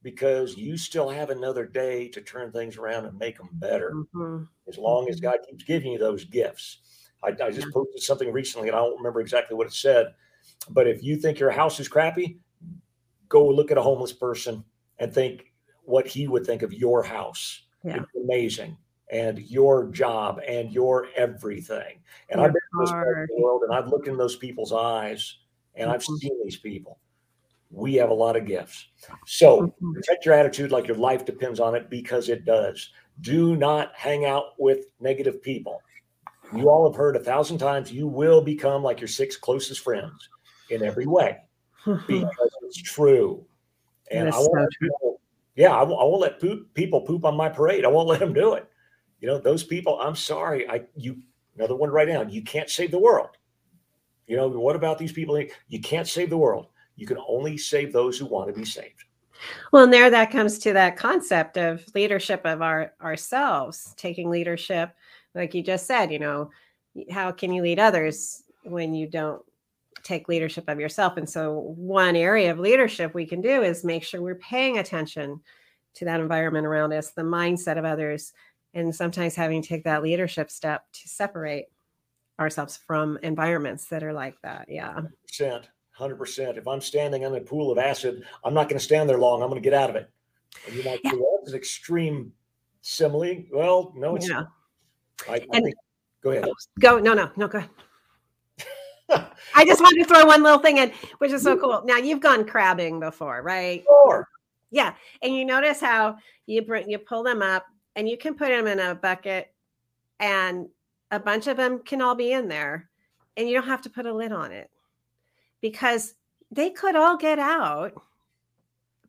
because 0.03 0.55
you 0.55 0.77
still 0.77 1.09
have 1.09 1.31
another 1.31 1.65
day 1.65 2.07
to 2.09 2.21
turn 2.21 2.51
things 2.51 2.77
around 2.77 3.05
and 3.05 3.17
make 3.17 3.37
them 3.37 3.49
better 3.53 3.91
Mhm. 4.13 4.47
as 4.67 4.77
long 4.77 5.09
as 5.09 5.19
God 5.19 5.39
keeps 5.49 5.63
giving 5.63 5.93
you 5.93 5.97
those 5.97 6.25
gifts. 6.25 7.09
I, 7.23 7.29
I 7.29 7.49
just 7.49 7.71
posted 7.73 8.03
something 8.03 8.31
recently, 8.31 8.67
and 8.67 8.75
I 8.77 8.81
don't 8.81 8.97
remember 8.97 9.19
exactly 9.21 9.55
what 9.57 9.65
it 9.65 9.73
said. 9.73 10.13
But 10.69 10.87
if 10.87 11.01
you 11.01 11.15
think 11.15 11.39
your 11.39 11.49
house 11.49 11.79
is 11.79 11.87
crappy, 11.87 12.39
go 13.29 13.47
look 13.47 13.71
at 13.71 13.77
a 13.79 13.81
homeless 13.81 14.13
person 14.13 14.63
and 14.99 15.11
think 15.11 15.51
what 15.85 16.07
he 16.07 16.27
would 16.27 16.45
think 16.45 16.61
of 16.61 16.73
your 16.73 17.03
house. 17.03 17.63
Yeah. 17.83 17.97
It's 17.97 18.11
amazing. 18.23 18.77
And 19.11 19.39
your 19.39 19.87
job 19.91 20.41
and 20.47 20.71
your 20.71 21.07
everything. 21.15 21.99
And 22.29 22.41
I've 22.41 22.51
been 22.53 22.61
to 22.61 22.79
this 22.79 22.91
part 22.91 23.23
of 23.23 23.29
the 23.29 23.41
world 23.41 23.61
and 23.63 23.73
I've 23.73 23.87
looked 23.87 24.07
in 24.07 24.17
those 24.17 24.35
people's 24.35 24.73
eyes 24.73 25.37
and 25.75 25.91
I've 25.91 26.01
Mhm. 26.01 26.17
seen 26.17 26.43
these 26.43 26.57
people. 26.57 26.99
We 27.69 27.95
have 27.95 28.09
a 28.09 28.13
lot 28.13 28.35
of 28.35 28.45
gifts. 28.45 28.87
So 29.25 29.73
Mhm. 29.79 29.93
protect 29.93 30.25
your 30.25 30.33
attitude 30.33 30.71
like 30.71 30.87
your 30.87 30.97
life 30.97 31.23
depends 31.25 31.59
on 31.59 31.75
it 31.75 31.89
because 31.89 32.29
it 32.29 32.45
does. 32.45 32.91
Do 33.21 33.55
not 33.55 33.93
hang 33.95 34.25
out 34.25 34.59
with 34.59 34.87
negative 34.99 35.41
people. 35.41 35.81
You 36.53 36.69
all 36.69 36.89
have 36.89 36.97
heard 36.97 37.15
a 37.15 37.19
thousand 37.19 37.57
times 37.59 37.91
you 37.91 38.07
will 38.07 38.41
become 38.41 38.83
like 38.83 38.99
your 38.99 39.07
six 39.07 39.35
closest 39.35 39.81
friends 39.81 40.29
in 40.69 40.83
every 40.83 41.05
way 41.05 41.41
because 42.07 42.49
it's 42.63 42.81
true. 42.81 43.45
And 44.11 44.27
I 44.27 44.29
is 44.29 44.35
won't 44.35 44.51
so 44.51 44.59
let 44.59 44.69
people, 44.79 45.21
yeah, 45.55 45.71
I 45.71 45.83
won't, 45.83 46.01
I 46.01 46.03
won't 46.03 46.21
let 46.21 46.39
poop, 46.39 46.73
people 46.73 47.01
poop 47.01 47.25
on 47.25 47.35
my 47.35 47.49
parade. 47.49 47.85
I 47.85 47.89
won't 47.89 48.07
let 48.07 48.19
them 48.19 48.33
do 48.33 48.53
it. 48.53 48.69
You 49.21 49.27
know, 49.27 49.37
those 49.37 49.63
people, 49.63 49.99
I'm 49.99 50.15
sorry. 50.15 50.69
I, 50.69 50.83
you, 50.95 51.17
another 51.55 51.75
one 51.75 51.89
right 51.89 52.07
now. 52.07 52.23
You 52.23 52.41
can't 52.43 52.69
save 52.69 52.91
the 52.91 52.99
world. 52.99 53.37
You 54.27 54.35
know, 54.35 54.47
what 54.47 54.75
about 54.75 54.97
these 54.97 55.11
people? 55.11 55.41
You 55.67 55.79
can't 55.81 56.07
save 56.07 56.29
the 56.29 56.37
world. 56.37 56.67
You 56.95 57.07
can 57.07 57.17
only 57.27 57.57
save 57.57 57.93
those 57.93 58.17
who 58.17 58.25
want 58.25 58.47
to 58.47 58.53
be 58.53 58.65
saved. 58.65 59.03
Well, 59.71 59.83
and 59.83 59.93
there 59.93 60.09
that 60.09 60.31
comes 60.31 60.59
to 60.59 60.73
that 60.73 60.95
concept 60.95 61.57
of 61.57 61.85
leadership 61.93 62.41
of 62.45 62.61
our 62.61 62.93
ourselves, 63.01 63.93
taking 63.97 64.29
leadership, 64.29 64.91
like 65.35 65.53
you 65.53 65.61
just 65.61 65.85
said, 65.85 66.11
you 66.11 66.19
know, 66.19 66.49
how 67.11 67.31
can 67.31 67.51
you 67.51 67.61
lead 67.61 67.77
others 67.77 68.43
when 68.63 68.93
you 68.93 69.07
don't 69.07 69.43
take 70.05 70.29
leadership 70.29 70.63
of 70.69 70.79
yourself? 70.79 71.17
And 71.17 71.29
so 71.29 71.73
one 71.75 72.15
area 72.15 72.49
of 72.51 72.59
leadership 72.59 73.13
we 73.13 73.25
can 73.25 73.41
do 73.41 73.61
is 73.63 73.83
make 73.83 74.03
sure 74.03 74.21
we're 74.21 74.35
paying 74.35 74.77
attention 74.77 75.41
to 75.95 76.05
that 76.05 76.19
environment 76.21 76.65
around 76.65 76.93
us, 76.93 77.11
the 77.11 77.21
mindset 77.23 77.77
of 77.77 77.83
others, 77.83 78.31
and 78.73 78.95
sometimes 78.95 79.35
having 79.35 79.61
to 79.61 79.67
take 79.67 79.83
that 79.83 80.03
leadership 80.03 80.49
step 80.51 80.85
to 80.93 81.09
separate 81.09 81.65
ourselves 82.39 82.77
from 82.85 83.17
environments 83.23 83.85
that 83.85 84.03
are 84.03 84.13
like 84.13 84.35
that. 84.43 84.65
Yeah. 84.69 85.01
percent, 85.27 85.69
hundred 85.91 86.17
percent. 86.17 86.57
If 86.57 86.67
I'm 86.67 86.81
standing 86.81 87.23
in 87.23 87.33
a 87.35 87.39
pool 87.41 87.71
of 87.71 87.77
acid, 87.77 88.23
I'm 88.43 88.53
not 88.53 88.69
going 88.69 88.77
to 88.77 88.83
stand 88.83 89.09
there 89.09 89.17
long. 89.17 89.41
I'm 89.41 89.49
going 89.49 89.61
to 89.61 89.69
get 89.69 89.73
out 89.73 89.89
of 89.89 89.95
it. 89.95 90.09
And 90.67 90.75
you 90.75 90.83
might 90.83 90.99
Yeah. 91.03 91.11
say, 91.11 91.17
"Well, 91.17 91.39
that's 91.39 91.51
an 91.53 91.57
extreme 91.57 92.33
simile." 92.81 93.43
Well, 93.51 93.93
no, 93.95 94.15
it's 94.17 94.27
Yeah. 94.27 94.35
not. 94.35 94.47
I, 95.29 95.33
I 95.35 95.37
And- 95.53 95.63
think. 95.65 95.75
Go 96.21 96.31
ahead. 96.31 96.45
Go. 96.79 96.99
No, 96.99 97.13
no, 97.13 97.29
no, 97.37 97.47
go 97.47 97.59
ahead. 97.59 97.69
I 99.55 99.65
just 99.65 99.81
wanted 99.81 100.03
to 100.03 100.05
throw 100.05 100.25
one 100.25 100.43
little 100.43 100.59
thing 100.59 100.77
in, 100.77 100.91
which 101.19 101.31
is 101.31 101.41
so 101.41 101.53
mm-hmm. 101.53 101.61
cool. 101.61 101.81
Now 101.85 101.97
you've 101.97 102.19
gone 102.19 102.45
crabbing 102.45 102.99
before, 102.99 103.41
right? 103.41 103.83
Sure. 103.83 104.27
Yeah, 104.71 104.93
and 105.21 105.33
you 105.33 105.45
notice 105.45 105.79
how 105.79 106.17
you 106.45 106.61
bring 106.61 106.89
you 106.89 106.97
pull 106.97 107.23
them 107.23 107.41
up, 107.41 107.65
and 107.95 108.07
you 108.07 108.17
can 108.17 108.35
put 108.35 108.49
them 108.49 108.67
in 108.67 108.79
a 108.79 108.93
bucket, 108.95 109.53
and 110.19 110.67
a 111.11 111.19
bunch 111.19 111.47
of 111.47 111.57
them 111.57 111.79
can 111.79 112.01
all 112.01 112.15
be 112.15 112.33
in 112.33 112.47
there, 112.47 112.89
and 113.37 113.47
you 113.47 113.55
don't 113.55 113.67
have 113.67 113.81
to 113.83 113.89
put 113.89 114.05
a 114.05 114.13
lid 114.13 114.31
on 114.31 114.51
it 114.51 114.69
because 115.61 116.15
they 116.51 116.69
could 116.69 116.95
all 116.95 117.17
get 117.17 117.39
out, 117.39 117.93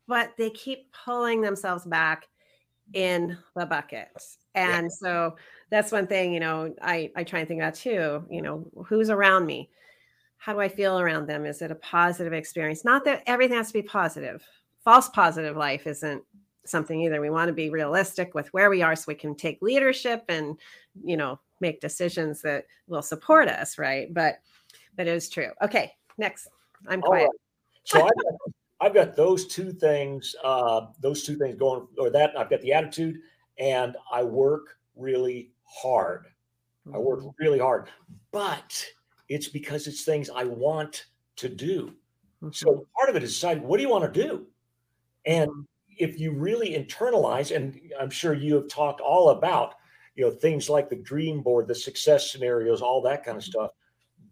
but 0.07 0.33
they 0.39 0.51
keep 0.51 0.93
pulling 0.93 1.41
themselves 1.41 1.85
back 1.85 2.29
in 2.95 3.37
the 3.57 3.67
bucket. 3.67 4.09
And 4.55 4.91
so 4.91 5.37
that's 5.71 5.93
one 5.93 6.07
thing, 6.07 6.33
you 6.33 6.41
know, 6.41 6.75
I, 6.81 7.11
I 7.17 7.25
try 7.25 7.41
and 7.41 7.49
think 7.49 7.61
about 7.61 7.75
too, 7.75 8.25
you 8.31 8.41
know, 8.41 8.67
who's 8.87 9.11
around 9.11 9.45
me? 9.45 9.69
How 10.39 10.53
do 10.53 10.61
I 10.61 10.69
feel 10.69 10.99
around 11.01 11.27
them? 11.27 11.45
Is 11.45 11.63
it 11.63 11.71
a 11.71 11.77
positive 11.77 12.33
experience? 12.33 12.85
Not 12.85 13.05
that 13.05 13.23
everything 13.27 13.57
has 13.57 13.69
to 13.69 13.73
be 13.73 13.83
positive. 13.83 14.47
False 14.85 15.09
positive 15.09 15.57
life 15.57 15.87
isn't 15.87 16.23
something 16.65 17.01
either. 17.01 17.21
We 17.21 17.31
want 17.31 17.49
to 17.49 17.55
be 17.55 17.71
realistic 17.71 18.35
with 18.35 18.53
where 18.53 18.71
we 18.71 18.83
are 18.83 18.95
so 18.95 19.05
we 19.09 19.15
can 19.15 19.35
take 19.35 19.61
leadership 19.63 20.25
and, 20.29 20.59
you 21.03 21.17
know, 21.17 21.41
make 21.61 21.81
decisions 21.81 22.43
that 22.43 22.65
will 22.87 23.03
support 23.03 23.49
us, 23.49 23.79
right? 23.79 24.13
But 24.13 24.37
but 24.97 25.07
it 25.07 25.15
is 25.15 25.29
true. 25.29 25.51
Okay, 25.63 25.93
next. 26.19 26.49
I'm 26.87 27.01
quiet. 27.01 27.23
right. 27.25 27.31
So 27.85 28.03
I've 28.03 28.15
got, 28.15 28.35
I've 28.81 28.95
got 28.95 29.17
those 29.17 29.47
two 29.47 29.73
things, 29.73 30.35
uh, 30.45 30.87
those 31.01 31.23
two 31.23 31.37
things 31.37 31.57
going, 31.57 31.87
or 31.99 32.11
that 32.11 32.39
I've 32.39 32.51
got 32.51 32.61
the 32.61 32.73
attitude 32.73 33.21
and 33.59 33.97
I 34.13 34.23
work 34.23 34.79
really 34.97 35.51
hard. 35.65 36.27
I 36.95 36.99
work 36.99 37.21
Mm-hmm. 37.21 37.29
really 37.39 37.59
hard, 37.59 37.89
but 38.33 38.87
it's 39.29 39.49
because 39.49 39.87
it's 39.87 40.05
things 40.05 40.31
I 40.31 40.45
want 40.45 41.07
to 41.37 41.49
do. 41.49 41.95
Mm-hmm. 42.43 42.51
So 42.53 42.87
part 42.97 43.11
of 43.11 43.17
it 43.17 43.23
is 43.23 43.33
decide 43.33 43.63
what 43.63 43.77
do 43.77 43.83
you 43.83 43.91
want 43.91 44.13
to 44.13 44.23
do? 44.23 44.47
And 45.25 45.51
if 45.99 46.21
you 46.21 46.33
really 46.33 46.75
internalize, 46.75 47.55
and 47.55 47.81
I'm 48.01 48.11
sure 48.11 48.35
you 48.35 48.55
have 48.57 48.69
talked 48.69 49.01
all 49.01 49.31
about, 49.31 49.75
you 50.15 50.25
know, 50.25 50.31
things 50.31 50.69
like 50.69 50.89
the 50.89 50.97
dream 50.97 51.43
board, 51.43 51.69
the 51.69 51.75
success 51.75 52.31
scenarios, 52.31 52.83
all 52.83 53.03
that 53.03 53.25
kind 53.25 53.37
of 53.37 53.45
stuff, 53.45 53.71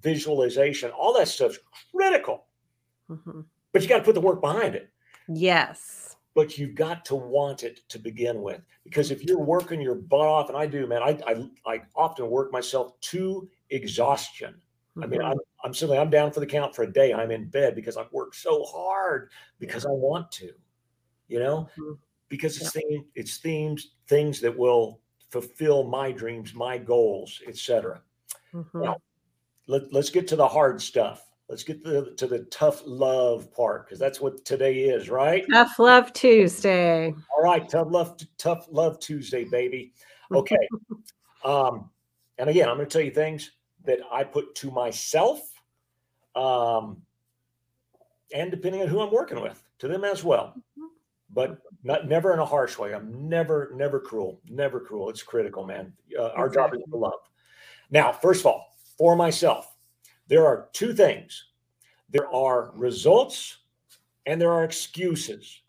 visualization, 0.03 0.91
all 0.91 1.13
that 1.15 1.29
stuff's 1.29 1.59
critical. 1.95 2.47
Mhm. 3.11 3.45
But 3.73 3.83
you 3.83 3.89
got 3.89 3.99
to 3.99 4.05
put 4.05 4.15
the 4.15 4.21
work 4.21 4.41
behind 4.41 4.75
it. 4.75 4.91
Yes. 5.29 6.17
But 6.35 6.59
you've 6.59 6.75
got 6.75 7.05
to 7.07 7.15
want 7.15 7.63
it 7.63 7.81
to 7.89 7.99
begin 7.99 8.43
with. 8.43 8.61
Because 8.85 9.11
if 9.11 9.25
you're 9.25 9.39
working 9.39 9.81
your 9.81 9.95
butt 9.95 10.21
off, 10.21 10.49
and 10.49 10.59
I 10.59 10.67
do, 10.67 10.87
man, 10.87 11.03
I 11.03 11.19
I, 11.27 11.49
I 11.67 11.83
often 11.97 12.29
work 12.29 12.53
myself 12.53 12.99
to 13.13 13.49
exhaustion. 13.71 14.61
I 15.03 15.07
mean, 15.07 15.21
Mhm. 15.21 15.33
I'm 15.33 15.39
I'm 15.65 15.75
simply 15.75 15.99
I'm 15.99 16.11
down 16.11 16.31
for 16.31 16.41
the 16.41 16.47
count 16.47 16.75
for 16.75 16.83
a 16.83 16.93
day. 16.93 17.13
I'm 17.13 17.31
in 17.31 17.49
bed 17.49 17.75
because 17.75 17.97
I've 17.97 18.13
worked 18.13 18.37
so 18.37 18.65
hard 18.65 19.31
because 19.59 19.87
I 19.87 19.91
want 19.91 20.31
to, 20.33 20.53
you 21.27 21.39
know, 21.39 21.69
Mhm. 21.77 21.99
because 22.29 22.61
it's 22.61 22.73
thing, 22.73 23.07
it's 23.15 23.39
themes, 23.39 23.95
things 24.07 24.41
that 24.41 24.57
will 24.57 25.01
fulfill 25.31 25.85
my 25.85 26.13
dreams, 26.13 26.55
my 26.55 26.79
goals, 26.79 27.43
etc. 27.47 28.03
Mhm. 28.53 28.83
Now, 28.85 28.97
let, 29.67 29.93
let's 29.93 30.11
get 30.11 30.29
to 30.29 30.37
the 30.37 30.47
hard 30.47 30.81
stuff. 30.81 31.31
Let's 31.49 31.65
get 31.65 31.83
to 31.85 31.91
the, 31.91 32.15
to 32.17 32.27
the 32.27 32.45
tough 32.45 32.83
love 32.87 33.53
part 33.53 33.87
because 33.87 33.99
that's 33.99 34.21
what 34.21 34.45
today 34.45 34.85
is, 34.85 35.11
right? 35.11 35.45
Tough 35.51 35.79
Love 35.79 36.13
Tuesday. 36.13 37.15
All 37.37 37.43
right, 37.43 37.69
tough 37.69 37.89
love, 37.91 38.17
tough 38.39 38.67
love 38.71 38.99
Tuesday, 39.01 39.45
baby. 39.45 39.93
Okay. 40.31 40.69
um, 41.45 41.91
and 42.39 42.49
again, 42.49 42.69
I'm 42.69 42.77
going 42.77 42.89
to 42.89 42.93
tell 42.93 43.05
you 43.05 43.11
things 43.11 43.53
that 43.85 43.99
I 44.11 44.25
put 44.25 44.55
to 44.57 44.71
myself, 44.71 45.41
um, 46.35 47.03
and 48.35 48.51
depending 48.51 48.83
on 48.83 48.89
who 48.89 49.01
I'm 49.01 49.13
working 49.13 49.41
with, 49.41 49.63
to 49.79 49.89
them 49.89 50.05
as 50.05 50.25
well. 50.25 50.55
But 51.31 51.59
not 51.83 52.09
never 52.09 52.33
in 52.33 52.39
a 52.39 52.45
harsh 52.45 52.79
way. 52.79 52.95
I'm 52.95 53.29
never, 53.29 53.73
never 53.75 54.01
cruel. 54.01 54.41
Never 54.49 54.81
cruel. 54.81 55.11
It's 55.11 55.23
critical, 55.23 55.65
man. 55.65 55.93
Uh, 56.19 56.29
our 56.29 56.49
job 56.49 56.75
is 56.75 56.81
to 56.91 56.97
love. 56.97 57.21
Now, 57.91 58.13
first 58.13 58.41
of 58.41 58.47
all, 58.47 58.77
for 58.97 59.17
myself, 59.17 59.75
there 60.29 60.47
are 60.47 60.69
two 60.73 60.95
things. 60.95 61.47
There 62.11 62.33
are 62.33 62.73
results 62.75 63.59
and 64.27 64.41
there 64.41 64.53
are 64.53 64.65
excuses. 64.65 65.61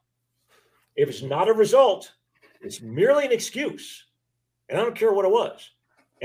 If 0.95 1.09
it's 1.09 1.21
not 1.21 1.49
a 1.49 1.53
result, 1.53 2.13
it's 2.61 2.81
merely 2.81 3.25
an 3.25 3.31
excuse. 3.31 4.05
And 4.69 4.79
I 4.79 4.83
don't 4.83 4.95
care 4.95 5.13
what 5.13 5.25
it 5.25 5.31
was. 5.31 5.71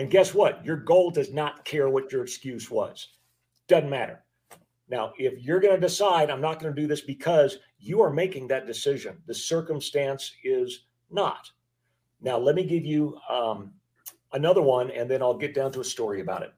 And 0.00 0.10
guess 0.10 0.32
what? 0.32 0.64
Your 0.64 0.78
goal 0.78 1.10
does 1.10 1.30
not 1.30 1.62
care 1.66 1.90
what 1.90 2.10
your 2.10 2.22
excuse 2.22 2.70
was. 2.70 3.08
Doesn't 3.68 3.90
matter. 3.90 4.24
Now, 4.88 5.12
if 5.18 5.42
you're 5.42 5.60
going 5.60 5.74
to 5.74 5.80
decide, 5.80 6.30
I'm 6.30 6.40
not 6.40 6.58
going 6.58 6.74
to 6.74 6.80
do 6.80 6.88
this 6.88 7.02
because 7.02 7.58
you 7.78 8.00
are 8.00 8.08
making 8.08 8.48
that 8.48 8.66
decision. 8.66 9.18
The 9.26 9.34
circumstance 9.34 10.32
is 10.42 10.86
not. 11.10 11.50
Now, 12.22 12.38
let 12.38 12.54
me 12.54 12.64
give 12.64 12.86
you 12.86 13.18
um, 13.28 13.74
another 14.32 14.62
one, 14.62 14.90
and 14.90 15.08
then 15.08 15.20
I'll 15.20 15.36
get 15.36 15.54
down 15.54 15.70
to 15.72 15.80
a 15.80 15.84
story 15.84 16.22
about 16.22 16.44
it. 16.44 16.54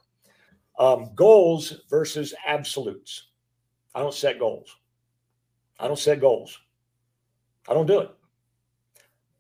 Um, 0.79 1.11
goals 1.17 1.81
versus 1.91 2.33
absolutes. 2.47 3.31
I 3.93 3.99
don't 4.03 4.15
set 4.15 4.39
goals. 4.39 4.77
I 5.81 5.89
don't 5.89 5.99
set 5.99 6.21
goals. 6.21 6.61
I 7.69 7.75
don't 7.75 7.87
do 7.87 8.03
it. 8.03 8.11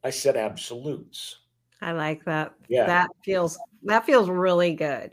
I 0.02 0.10
set 0.10 0.34
absolutes. 0.36 1.41
I 1.82 1.92
like 1.92 2.24
that. 2.24 2.54
Yeah. 2.68 2.86
That 2.86 3.10
feels 3.24 3.58
that 3.82 4.06
feels 4.06 4.30
really 4.30 4.74
good. 4.74 5.12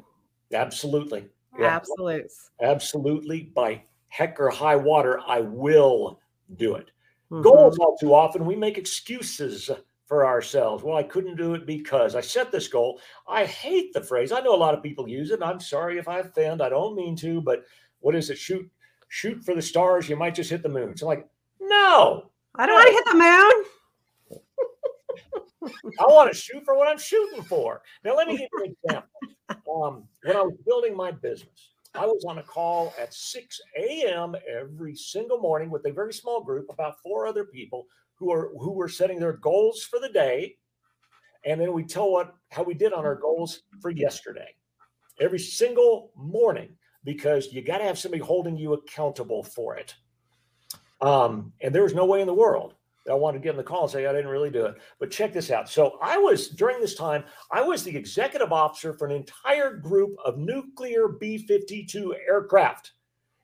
Absolutely. 0.53 1.28
Yeah. 1.59 1.76
Absolutes. 1.76 2.51
Absolutely. 2.61 3.51
By 3.55 3.82
heck 4.07 4.39
or 4.39 4.49
high 4.49 4.76
water, 4.76 5.20
I 5.28 5.41
will 5.41 6.20
do 6.55 6.76
it. 6.76 6.91
Mhm. 7.32 7.43
Goals, 7.43 7.78
all 7.80 7.97
too 7.97 8.13
often, 8.13 8.45
we 8.45 8.55
make 8.55 8.78
excuses 8.78 9.70
for 10.05 10.26
ourselves. 10.26 10.84
Well, 10.84 10.97
I 10.97 11.03
couldn't 11.03 11.36
do 11.36 11.53
it 11.53 11.65
because 11.65 12.15
I 12.15 12.22
set 12.22 12.51
this 12.51 12.67
goal. 12.67 12.99
I 13.28 13.45
hate 13.45 13.93
the 13.93 14.01
phrase. 14.01 14.32
I 14.32 14.41
know 14.41 14.55
a 14.55 14.57
lot 14.57 14.74
of 14.74 14.82
people 14.82 15.07
use 15.07 15.30
it. 15.32 15.36
and 15.36 15.43
I'm 15.43 15.59
sorry 15.59 15.97
if 15.97 16.07
I 16.07 16.20
offend. 16.20 16.61
I 16.61 16.70
don't 16.70 16.95
mean 16.95 17.15
to, 17.17 17.41
but 17.41 17.63
what 17.99 18.15
is 18.15 18.30
it? 18.32 18.38
Shoot, 18.38 18.67
shoot 19.09 19.43
for 19.43 19.53
the 19.53 19.61
stars. 19.61 20.09
You 20.09 20.15
might 20.15 20.34
just 20.36 20.49
hit 20.49 20.63
the 20.63 20.70
moon. 20.70 20.97
So, 20.97 21.05
like, 21.05 21.28
no, 21.59 22.32
I 22.55 22.65
don't 22.65 22.76
want 22.76 22.88
to 22.88 22.93
hit 22.93 23.05
the 23.05 23.13
moon. 23.15 23.65
I 25.99 26.03
want 26.03 26.32
to 26.32 26.38
shoot 26.38 26.64
for 26.64 26.78
what 26.78 26.88
I'm 26.88 26.97
shooting 26.97 27.43
for. 27.43 27.82
Now, 28.03 28.16
let 28.16 28.28
me 28.28 28.38
give 28.38 28.49
you 28.57 28.64
an 28.64 28.76
example. 28.84 29.10
Um, 29.74 30.07
when 30.24 30.36
I 30.36 30.41
was 30.41 30.55
building 30.66 30.95
my 30.95 31.12
business, 31.12 31.70
I 31.95 32.05
was 32.05 32.24
on 32.28 32.38
a 32.38 32.43
call 32.43 32.93
at 32.99 33.14
6 33.14 33.62
a.m. 33.78 34.36
every 34.47 34.95
single 34.95 35.39
morning 35.39 35.70
with 35.70 35.86
a 35.86 35.91
very 35.91 36.14
small 36.14 36.43
group, 36.43 36.68
about 36.70 36.99
four 37.01 37.28
other 37.28 37.45
people 37.45 37.86
who 38.16 38.32
are 38.32 38.51
who 38.60 38.72
were 38.72 38.89
setting 38.89 39.20
their 39.20 39.34
goals 39.34 39.84
for 39.84 39.99
the 39.99 40.10
day, 40.10 40.55
and 41.45 41.60
then 41.60 41.74
we 41.74 41.84
tell 41.84 42.12
what 42.12 42.36
how 42.51 42.64
we 42.64 42.74
did 42.74 42.93
on 42.93 43.05
our 43.05 43.16
goals 43.16 43.62
for 43.82 43.89
yesterday. 43.89 44.53
Every 45.20 45.39
single 45.39 46.12
morning, 46.16 46.76
because 47.03 47.51
you 47.51 47.62
got 47.62 47.80
to 47.80 47.84
have 47.84 47.97
somebody 47.97 48.24
holding 48.24 48.57
you 48.57 48.74
accountable 48.74 49.43
for 49.43 49.76
it. 49.76 49.95
Um, 51.01 51.53
and 51.62 51.74
there 51.74 51.84
was 51.84 51.95
no 51.95 52.05
way 52.05 52.22
in 52.22 52.28
the 52.28 52.34
world 52.34 52.76
I 53.10 53.14
wanted 53.14 53.39
to 53.39 53.43
get 53.43 53.52
in 53.52 53.58
the 53.58 53.64
call 53.64 53.84
and 53.84 53.91
say 53.91 54.06
I 54.06 54.12
didn't 54.12 54.32
really 54.32 54.50
do 54.50 54.66
it. 54.66 54.76
But 55.00 55.12
check 55.12 55.34
this 55.34 55.52
out. 55.52 55.70
So 55.70 55.97
I 56.02 56.18
was 56.18 56.50
during 56.50 56.80
this 56.80 56.95
time, 56.95 57.24
I 57.52 57.62
was 57.62 57.84
the 57.84 57.95
executive 57.95 58.52
officer 58.52 58.93
for 58.93 59.06
an 59.06 59.12
entire 59.12 59.76
group 59.76 60.16
of 60.24 60.38
nuclear 60.38 61.08
B-52 61.08 62.14
aircraft. 62.28 62.91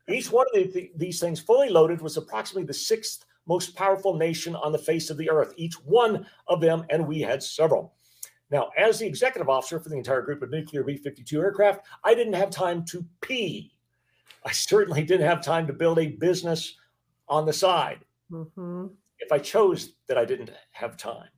Each 0.08 0.32
one 0.32 0.46
of 0.54 0.74
the, 0.74 0.92
these 0.96 1.20
things, 1.20 1.40
fully 1.40 1.70
loaded, 1.70 2.02
was 2.02 2.18
approximately 2.18 2.66
the 2.66 2.74
sixth 2.74 3.26
most 3.48 3.76
powerful 3.76 4.16
nation 4.16 4.56
on 4.56 4.72
the 4.72 4.78
face 4.78 5.10
of 5.10 5.18
the 5.18 5.30
earth. 5.30 5.54
Each 5.56 5.76
one 5.76 6.26
of 6.48 6.62
them, 6.62 6.86
and 6.90 7.08
we 7.08 7.22
had 7.22 7.42
several. 7.42 7.94
Now, 8.52 8.70
as 8.78 9.00
the 9.00 9.08
executive 9.08 9.50
officer 9.50 9.80
for 9.80 9.90
the 9.90 9.98
entire 9.98 10.22
group 10.22 10.42
of 10.42 10.52
nuclear 10.52 10.84
B-52 10.84 11.34
aircraft, 11.40 11.86
I 12.04 12.14
didn't 12.14 12.34
have 12.34 12.50
time 12.50 12.86
to 12.86 13.06
pee. 13.22 13.72
I 14.46 14.52
certainly 14.52 15.04
didn't 15.04 15.26
have 15.26 15.44
time 15.44 15.66
to 15.68 15.74
build 15.74 15.98
a 15.98 16.08
business 16.08 16.76
on 17.28 17.46
the 17.46 17.54
side 17.54 18.02
Mhm. 18.32 18.96
If 19.20 19.32
I 19.32 19.40
chose 19.40 19.94
that 20.08 20.18
I 20.18 20.26
didn't 20.26 20.52
have 20.72 20.98
time. 20.98 21.30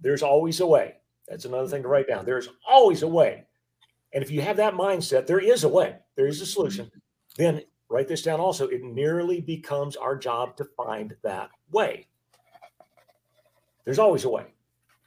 There's 0.00 0.22
always 0.22 0.60
a 0.60 0.66
way. 0.66 0.94
That's 1.28 1.44
another 1.44 1.68
thing 1.68 1.82
to 1.82 1.88
write 1.88 2.08
down. 2.08 2.24
There's 2.24 2.48
always 2.68 3.02
a 3.02 3.08
way. 3.08 3.44
And 4.14 4.22
if 4.22 4.30
you 4.30 4.40
have 4.40 4.56
that 4.56 4.74
mindset, 4.74 5.26
there 5.26 5.38
is 5.38 5.64
a 5.64 5.68
way, 5.68 5.96
there 6.16 6.26
is 6.26 6.40
a 6.40 6.46
solution, 6.46 6.86
mm-hmm. 6.86 6.98
then 7.36 7.62
write 7.90 8.08
this 8.08 8.22
down 8.22 8.40
also. 8.40 8.68
It 8.68 8.82
nearly 8.82 9.40
becomes 9.40 9.96
our 9.96 10.16
job 10.16 10.56
to 10.56 10.64
find 10.64 11.14
that 11.22 11.50
way. 11.70 12.06
There's 13.84 13.98
always 13.98 14.24
a 14.24 14.30
way. 14.30 14.46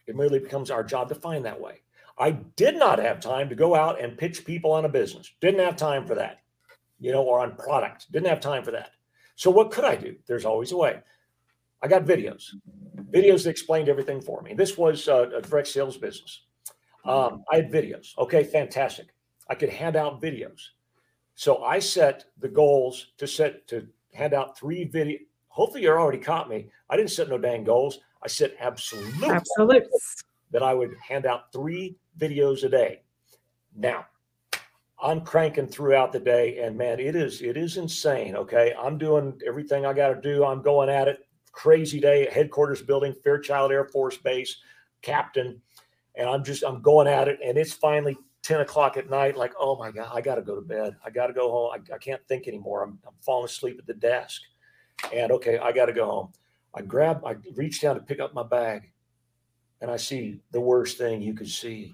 It 0.08 0.16
merely 0.16 0.40
becomes 0.40 0.72
our 0.72 0.84
job 0.84 1.10
to 1.10 1.16
find 1.16 1.46
that 1.46 1.60
way. 1.60 1.82
I 2.18 2.32
did 2.32 2.76
not 2.76 3.00
have 3.00 3.20
time 3.20 3.50
to 3.50 3.56
go 3.56 3.76
out 3.76 4.02
and 4.02 4.18
pitch 4.18 4.46
people 4.46 4.72
on 4.72 4.86
a 4.86 4.90
business. 4.90 5.32
Didn't 5.40 5.62
have 5.62 5.76
time 5.76 6.06
for 6.06 6.16
that, 6.16 6.42
you 7.00 7.12
know, 7.12 7.24
or 7.24 7.40
on 7.40 7.56
product. 7.56 8.12
Didn't 8.12 8.28
have 8.28 8.40
time 8.40 8.64
for 8.64 8.72
that. 8.72 8.92
So 9.36 9.50
what 9.50 9.72
could 9.72 9.86
I 9.86 9.96
do? 9.96 10.16
There's 10.28 10.46
always 10.46 10.72
a 10.72 10.78
way. 10.78 11.00
I 11.82 11.88
got 11.88 12.06
videos, 12.06 12.52
videos 13.12 13.44
that 13.44 13.50
explained 13.50 13.90
everything 13.90 14.22
for 14.22 14.42
me. 14.42 14.54
This 14.54 14.78
was 14.78 15.08
uh, 15.08 15.30
a 15.36 15.42
direct 15.42 15.68
sales 15.68 15.98
business. 15.98 16.42
Um, 17.06 17.44
I 17.52 17.58
had 17.58 17.72
videos. 17.72 18.18
Okay, 18.18 18.44
fantastic. 18.44 19.08
I 19.50 19.56
could 19.56 19.70
hand 19.70 19.96
out 19.96 20.22
videos. 20.22 20.60
So 21.36 21.64
I 21.64 21.80
set 21.80 22.26
the 22.40 22.48
goals 22.48 23.14
to 23.18 23.28
set 23.28 23.68
to 23.68 23.88
hand 24.14 24.34
out 24.34 24.58
three 24.58 24.84
video. 24.84 25.18
Hopefully, 25.48 25.84
you're 25.84 26.00
already 26.00 26.20
caught 26.20 26.50
me. 26.50 26.70
I 26.90 26.96
didn't 26.96 27.12
set 27.12 27.30
no 27.30 27.38
dang 27.38 27.64
goals. 27.64 28.00
I 28.24 28.28
set 28.28 28.56
absolute 28.60 29.24
Absolutes. 29.24 30.24
that 30.52 30.62
I 30.62 30.74
would 30.74 30.96
hand 31.06 31.26
out 31.26 31.52
three 31.52 31.96
videos 32.20 32.64
a 32.64 32.70
day. 32.70 33.02
Now, 33.76 34.06
I'm 35.02 35.22
cranking 35.22 35.68
throughout 35.68 36.12
the 36.12 36.20
day, 36.20 36.60
and 36.60 36.78
man, 36.78 37.00
it 37.00 37.16
is 37.16 37.42
it 37.42 37.58
is 37.58 37.78
insane. 37.78 38.36
Okay, 38.36 38.76
I'm 38.80 38.98
doing 38.98 39.40
everything 39.46 39.86
I 39.86 39.94
got 39.94 40.10
to 40.10 40.22
do. 40.22 40.46
I'm 40.46 40.62
going 40.62 40.90
at 40.90 41.08
it. 41.08 41.26
Crazy 41.52 42.00
day 42.00 42.28
at 42.28 42.34
headquarters 42.34 42.82
building, 42.82 43.14
Fairchild 43.24 43.72
Air 43.72 43.86
Force 43.86 44.18
Base, 44.18 44.58
captain, 45.02 45.62
and 46.16 46.30
I'm 46.30 46.44
just 46.44 46.64
I'm 46.64 46.82
going 46.82 47.08
at 47.08 47.28
it, 47.28 47.40
and 47.44 47.58
it's 47.58 47.74
finally 47.74 48.18
10 48.44 48.62
o'clock 48.62 48.98
at 48.98 49.10
night. 49.10 49.38
Like, 49.38 49.54
oh 49.60 49.78
my 49.78 49.92
god, 49.92 50.12
I 50.14 50.22
got 50.22 50.36
to 50.36 50.42
go 50.42 50.56
to 50.56 50.62
bed. 50.62 50.96
I 51.06 51.10
got 51.10 51.28
to 51.28 51.34
go 51.34 51.52
home. 51.52 51.72
I, 51.74 51.96
I 51.96 51.98
can't 51.98 52.26
think 52.28 52.48
anymore. 52.48 52.84
I'm, 52.84 53.00
I'm 53.06 53.14
falling 53.22 53.46
asleep 53.46 53.78
at 53.80 53.86
the 53.86 53.94
desk, 53.94 54.42
and 55.14 55.32
okay, 55.32 55.58
I 55.58 55.72
got 55.72 55.86
to 55.88 55.94
go 55.94 56.06
home. 56.06 56.30
I 56.74 56.82
grab, 56.82 57.26
I 57.26 57.36
reach 57.56 57.82
down 57.82 57.96
to 57.96 58.02
pick 58.02 58.20
up 58.20 58.34
my 58.34 58.44
bag, 58.44 58.90
and 59.82 59.92
I 59.92 59.98
see 59.98 60.40
the 60.52 60.62
worst 60.62 60.98
thing 60.98 61.22
you 61.22 61.34
could 61.34 61.50
see. 61.50 61.94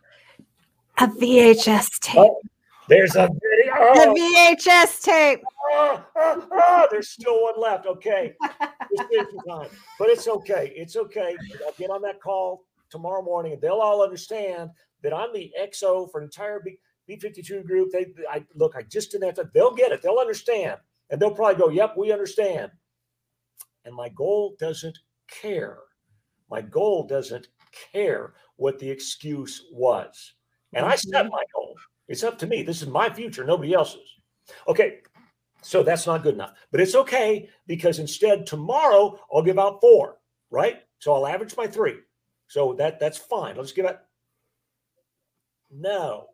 A 0.99 1.07
VHS 1.07 1.99
tape. 1.99 2.17
Oh, 2.17 2.41
there's 2.89 3.15
a 3.15 3.27
video. 3.27 3.73
The 3.93 4.57
VHS 4.65 5.01
tape. 5.01 5.41
Ah, 5.73 6.87
there's 6.91 7.09
still 7.09 7.43
one 7.43 7.59
left. 7.59 7.85
Okay. 7.85 8.33
It's 8.91 9.33
time. 9.47 9.69
But 9.99 10.09
it's 10.09 10.27
okay. 10.27 10.71
It's 10.75 10.95
okay. 10.95 11.35
I'll 11.65 11.73
get 11.77 11.89
on 11.89 12.01
that 12.03 12.21
call 12.21 12.65
tomorrow 12.89 13.21
morning 13.21 13.53
and 13.53 13.61
they'll 13.61 13.73
all 13.73 14.01
understand 14.01 14.69
that 15.03 15.13
I'm 15.13 15.33
the 15.33 15.51
XO 15.59 16.09
for 16.11 16.19
an 16.19 16.25
entire 16.25 16.61
B, 16.61 16.79
B52 17.09 17.65
group. 17.65 17.91
They 17.91 18.07
I 18.29 18.45
look, 18.55 18.75
I 18.75 18.83
just 18.83 19.11
didn't 19.11 19.25
have 19.25 19.35
to, 19.35 19.49
they'll 19.53 19.75
get 19.75 19.91
it. 19.91 20.01
They'll 20.01 20.19
understand. 20.19 20.77
And 21.09 21.21
they'll 21.21 21.35
probably 21.35 21.55
go, 21.55 21.69
Yep, 21.69 21.95
we 21.97 22.11
understand. 22.11 22.71
And 23.85 23.95
my 23.95 24.09
goal 24.09 24.55
doesn't 24.59 24.97
care. 25.29 25.79
My 26.49 26.61
goal 26.61 27.05
doesn't 27.07 27.47
care 27.93 28.33
what 28.55 28.79
the 28.79 28.89
excuse 28.89 29.65
was. 29.71 30.33
And 30.73 30.85
I 30.85 30.95
set 30.95 31.25
mm-hmm. 31.25 31.31
my 31.31 31.43
goal. 31.53 31.75
It's 32.07 32.23
up 32.23 32.37
to 32.39 32.47
me. 32.47 32.63
This 32.63 32.81
is 32.81 32.87
my 32.87 33.09
future, 33.09 33.43
nobody 33.43 33.73
else's. 33.73 34.15
Okay, 34.67 34.99
so 35.61 35.83
that's 35.83 36.07
not 36.07 36.23
good 36.23 36.35
enough, 36.35 36.53
but 36.71 36.79
it's 36.79 36.95
okay 36.95 37.49
because 37.67 37.99
instead 37.99 38.45
tomorrow 38.45 39.19
I'll 39.33 39.41
give 39.41 39.59
out 39.59 39.81
four, 39.81 40.17
right? 40.49 40.83
So 40.99 41.13
I'll 41.13 41.27
average 41.27 41.57
my 41.57 41.67
three. 41.67 41.97
So 42.47 42.73
that 42.75 42.99
that's 42.99 43.17
fine. 43.17 43.57
Let's 43.57 43.73
give 43.73 43.85
it. 43.85 43.99
No, 45.69 46.27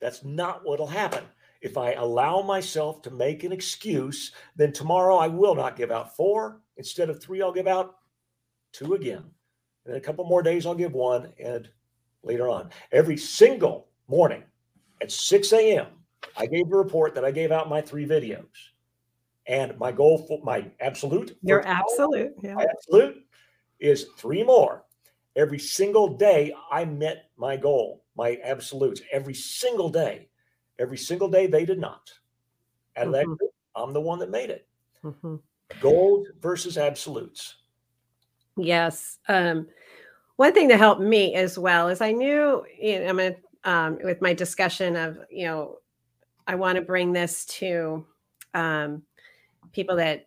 that's 0.00 0.24
not 0.24 0.62
what'll 0.64 0.86
happen. 0.86 1.24
If 1.62 1.76
I 1.78 1.92
allow 1.92 2.42
myself 2.42 3.02
to 3.02 3.10
make 3.10 3.44
an 3.44 3.52
excuse, 3.52 4.32
then 4.56 4.72
tomorrow 4.72 5.16
I 5.16 5.28
will 5.28 5.54
not 5.54 5.76
give 5.76 5.90
out 5.90 6.16
four. 6.16 6.60
Instead 6.76 7.08
of 7.08 7.22
three, 7.22 7.42
I'll 7.42 7.52
give 7.52 7.66
out 7.66 7.96
two 8.72 8.94
again. 8.94 9.24
And 9.84 9.94
in 9.94 9.96
a 9.96 10.04
couple 10.04 10.24
more 10.24 10.42
days, 10.42 10.66
I'll 10.66 10.74
give 10.74 10.92
one. 10.92 11.32
And 11.42 11.68
later 12.22 12.48
on, 12.48 12.70
every 12.92 13.16
single 13.16 13.88
morning 14.08 14.42
at 15.00 15.12
6 15.12 15.52
a.m., 15.52 15.86
I 16.36 16.46
gave 16.46 16.68
the 16.68 16.76
report 16.76 17.14
that 17.14 17.24
I 17.24 17.30
gave 17.30 17.52
out 17.52 17.68
my 17.68 17.80
three 17.80 18.06
videos. 18.06 18.46
And 19.46 19.78
my 19.78 19.92
goal 19.92 20.18
for 20.26 20.40
my 20.42 20.70
absolute, 20.80 21.36
Your 21.42 21.66
absolute. 21.66 22.34
Yeah. 22.42 22.56
absolute 22.58 23.24
is 23.78 24.06
three 24.16 24.42
more. 24.42 24.84
Every 25.36 25.58
single 25.58 26.16
day, 26.16 26.54
I 26.70 26.84
met 26.84 27.30
my 27.36 27.56
goal, 27.56 28.04
my 28.16 28.40
absolutes, 28.42 29.02
every 29.12 29.34
single 29.34 29.88
day. 29.88 30.28
Every 30.78 30.98
single 30.98 31.28
day, 31.28 31.46
they 31.46 31.64
did 31.64 31.78
not. 31.78 32.10
Out 32.96 33.06
of 33.08 33.12
that 33.12 33.48
I'm 33.76 33.92
the 33.92 34.00
one 34.00 34.18
that 34.18 34.30
made 34.30 34.50
it. 34.50 34.66
Mhm. 35.04 35.40
Gold 35.80 36.28
versus 36.40 36.78
absolutes. 36.78 37.56
Yes. 38.56 39.18
Um, 39.28 39.68
one 40.36 40.54
thing 40.54 40.68
that 40.68 40.78
helped 40.78 41.02
me 41.02 41.34
as 41.34 41.58
well 41.58 41.88
is 41.88 42.00
I 42.00 42.12
knew, 42.12 42.64
you 42.80 43.00
know, 43.00 43.06
I'm 43.08 43.16
gonna, 43.16 43.36
um, 43.64 43.98
with 44.02 44.20
my 44.22 44.32
discussion 44.32 44.96
of, 44.96 45.18
you 45.30 45.46
know, 45.46 45.78
I 46.46 46.54
want 46.54 46.76
to 46.76 46.82
bring 46.82 47.12
this 47.12 47.44
to 47.46 48.06
um, 48.54 49.02
people 49.72 49.96
that 49.96 50.26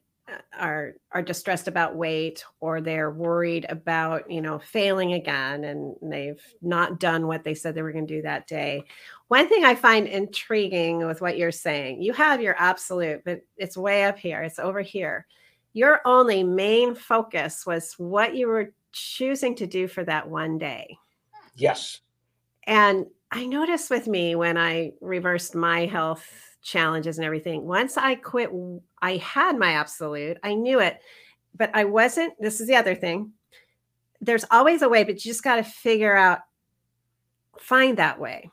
are 0.58 0.94
are 1.12 1.22
distressed 1.22 1.68
about 1.68 1.96
weight 1.96 2.44
or 2.60 2.82
they're 2.82 3.12
worried 3.12 3.66
about 3.70 4.30
you 4.30 4.42
know 4.42 4.60
failing 4.60 5.14
again 5.14 5.64
and 5.64 5.96
they've 6.02 6.42
not 6.62 7.00
done 7.00 7.28
what 7.28 7.44
they 7.44 7.56
said 7.56 7.74
they 7.74 7.82
were 7.82 7.92
going 7.92 8.06
to 8.06 8.16
do 8.16 8.22
that 8.22 8.48
day. 8.48 8.84
One 9.28 9.48
thing 9.48 9.66
i 9.66 9.76
find 9.76 10.08
intriguing 10.08 11.06
with 11.06 11.22
what 11.22 11.38
you're 11.38 11.52
saying 11.52 12.02
you 12.02 12.14
have 12.14 12.42
your 12.42 12.56
absolute 12.58 13.22
but 13.26 13.42
it's 13.58 13.78
way 13.78 14.06
up 14.06 14.18
here 14.18 14.44
it's 14.44 14.60
over 14.60 14.82
here. 14.82 15.26
Your 15.74 16.02
only 16.06 16.44
main 16.44 16.96
focus 16.96 17.66
was 17.66 17.94
what 17.94 18.36
you 18.36 18.48
were 18.48 18.74
choosing 18.92 19.56
to 19.56 19.68
do 19.68 19.88
for 19.88 20.04
that 20.04 20.28
one 20.28 20.58
day. 20.58 20.98
Yes. 21.56 22.02
and 22.64 23.06
I 23.32 23.46
noticed 23.46 23.90
with 23.90 24.08
me 24.08 24.36
when 24.36 24.58
I 24.58 24.94
reversed 25.02 25.56
my 25.56 25.86
health 25.86 26.28
challenges 26.62 27.18
and 27.18 27.26
everything, 27.26 27.66
once 27.66 27.98
I 27.98 28.16
quit, 28.16 28.50
I 29.02 29.18
had 29.18 29.58
my 29.58 29.74
absolute, 29.74 30.38
I 30.44 30.56
knew 30.56 30.80
it, 30.80 31.00
but 31.56 31.70
I 31.74 31.86
wasn't. 31.86 32.34
This 32.40 32.60
is 32.60 32.68
the 32.68 32.76
other 32.76 32.96
thing. 32.96 33.32
There's 34.22 34.46
always 34.52 34.82
a 34.82 34.90
way, 34.90 35.04
but 35.04 35.24
you 35.24 35.32
just 35.32 35.44
got 35.44 35.58
to 35.58 35.64
figure 35.64 36.16
out, 36.16 36.40
find 37.60 37.98
that 37.98 38.20
way. 38.20 38.50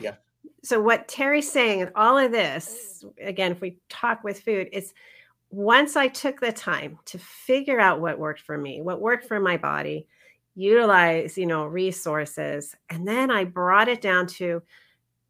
Yeah. 0.00 0.14
So, 0.62 0.80
what 0.80 1.08
Terry's 1.08 1.50
saying 1.50 1.82
and 1.82 1.92
all 1.94 2.16
of 2.16 2.32
this, 2.32 3.04
again, 3.20 3.52
if 3.52 3.60
we 3.60 3.78
talk 3.88 4.24
with 4.24 4.40
food, 4.40 4.68
is 4.72 4.94
once 5.50 5.94
I 5.94 6.08
took 6.08 6.40
the 6.40 6.52
time 6.52 6.98
to 7.06 7.18
figure 7.18 7.78
out 7.78 8.00
what 8.00 8.18
worked 8.18 8.40
for 8.40 8.56
me, 8.56 8.80
what 8.80 9.00
worked 9.00 9.26
for 9.26 9.38
my 9.38 9.56
body, 9.56 10.08
utilize 10.54 11.36
you 11.36 11.46
know 11.46 11.64
resources 11.64 12.76
and 12.90 13.06
then 13.08 13.30
i 13.30 13.42
brought 13.44 13.88
it 13.88 14.00
down 14.00 14.26
to 14.26 14.62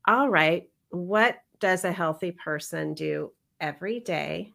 all 0.06 0.28
right 0.28 0.68
what 0.90 1.38
does 1.60 1.84
a 1.84 1.92
healthy 1.92 2.30
person 2.30 2.94
do 2.94 3.32
every 3.60 4.00
day? 4.00 4.52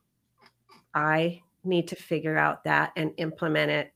I 0.94 1.42
need 1.64 1.88
to 1.88 1.96
figure 1.96 2.38
out 2.38 2.64
that 2.64 2.92
and 2.96 3.12
implement 3.18 3.72
it 3.72 3.94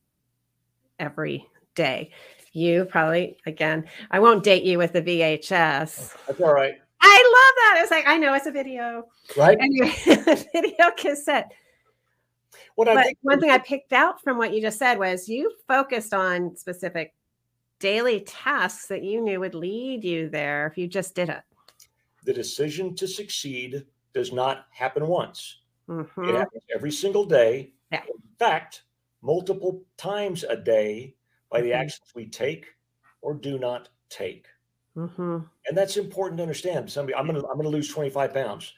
every 1.00 1.48
day. 1.76 2.12
You 2.54 2.86
probably 2.86 3.38
again 3.48 3.86
i 4.12 4.20
won't 4.20 4.44
date 4.44 4.64
you 4.64 4.78
with 4.78 4.94
the 4.94 5.02
vhs 5.02 6.16
That's 6.28 6.40
all 6.40 6.54
right. 6.54 6.76
i 7.02 7.16
love 7.36 7.76
that. 7.76 7.80
It's 7.82 7.90
like 7.92 8.08
i 8.08 8.18
know 8.18 8.34
it's 8.36 8.46
a 8.46 8.52
video. 8.52 9.08
Right. 9.36 9.58
anyway 9.60 9.94
video 10.54 10.92
cassette 10.96 11.52
What 12.76 12.88
I 12.88 13.04
think 13.04 13.18
one 13.22 13.40
thing 13.40 13.50
I 13.50 13.58
picked 13.58 13.94
out 13.94 14.22
from 14.22 14.38
what 14.38 14.54
you 14.54 14.62
just 14.62 14.80
said 14.80 14.98
was 15.00 15.28
you 15.30 15.52
focused 15.68 16.14
on 16.14 16.56
specific 16.56 17.14
daily 17.80 18.22
tasks 18.22 18.88
that 18.88 19.04
you 19.04 19.22
knew 19.22 19.40
would 19.40 19.56
lead 19.56 20.04
you 20.04 20.30
there 20.30 20.68
if 20.68 20.78
you 20.78 20.88
just 20.88 21.16
did 21.16 21.30
it. 21.30 21.42
the 22.26 22.34
decision 22.34 22.96
to 22.96 23.06
succeed 23.06 23.86
does 24.14 24.32
not 24.32 24.68
happen 24.72 25.06
once. 25.08 25.60
It 25.90 25.92
Mhm. 25.92 26.38
happens 26.38 26.64
every 26.74 26.92
single 26.92 27.26
day. 27.26 27.74
Yeah. 27.92 28.04
In 28.06 28.22
fact, 28.40 28.84
multiple 29.22 29.84
times 29.98 30.46
a 30.46 30.56
day 30.56 31.18
by 31.50 31.60
the 31.60 31.72
Mhm. 31.72 31.76
actions 31.82 32.12
we 32.16 32.30
take 32.30 32.66
or 33.22 33.34
do 33.34 33.60
not 33.60 33.90
take. 34.08 34.48
Mhm. 34.96 35.50
And 35.68 35.78
that's 35.78 35.98
important 35.98 36.38
to 36.38 36.44
understand. 36.44 36.90
Somebody, 36.90 37.16
I'm 37.16 37.26
gonna 37.28 37.46
I'm 37.46 37.58
gonna 37.58 37.68
lose 37.68 37.90
25 37.90 38.34
pounds. 38.34 38.74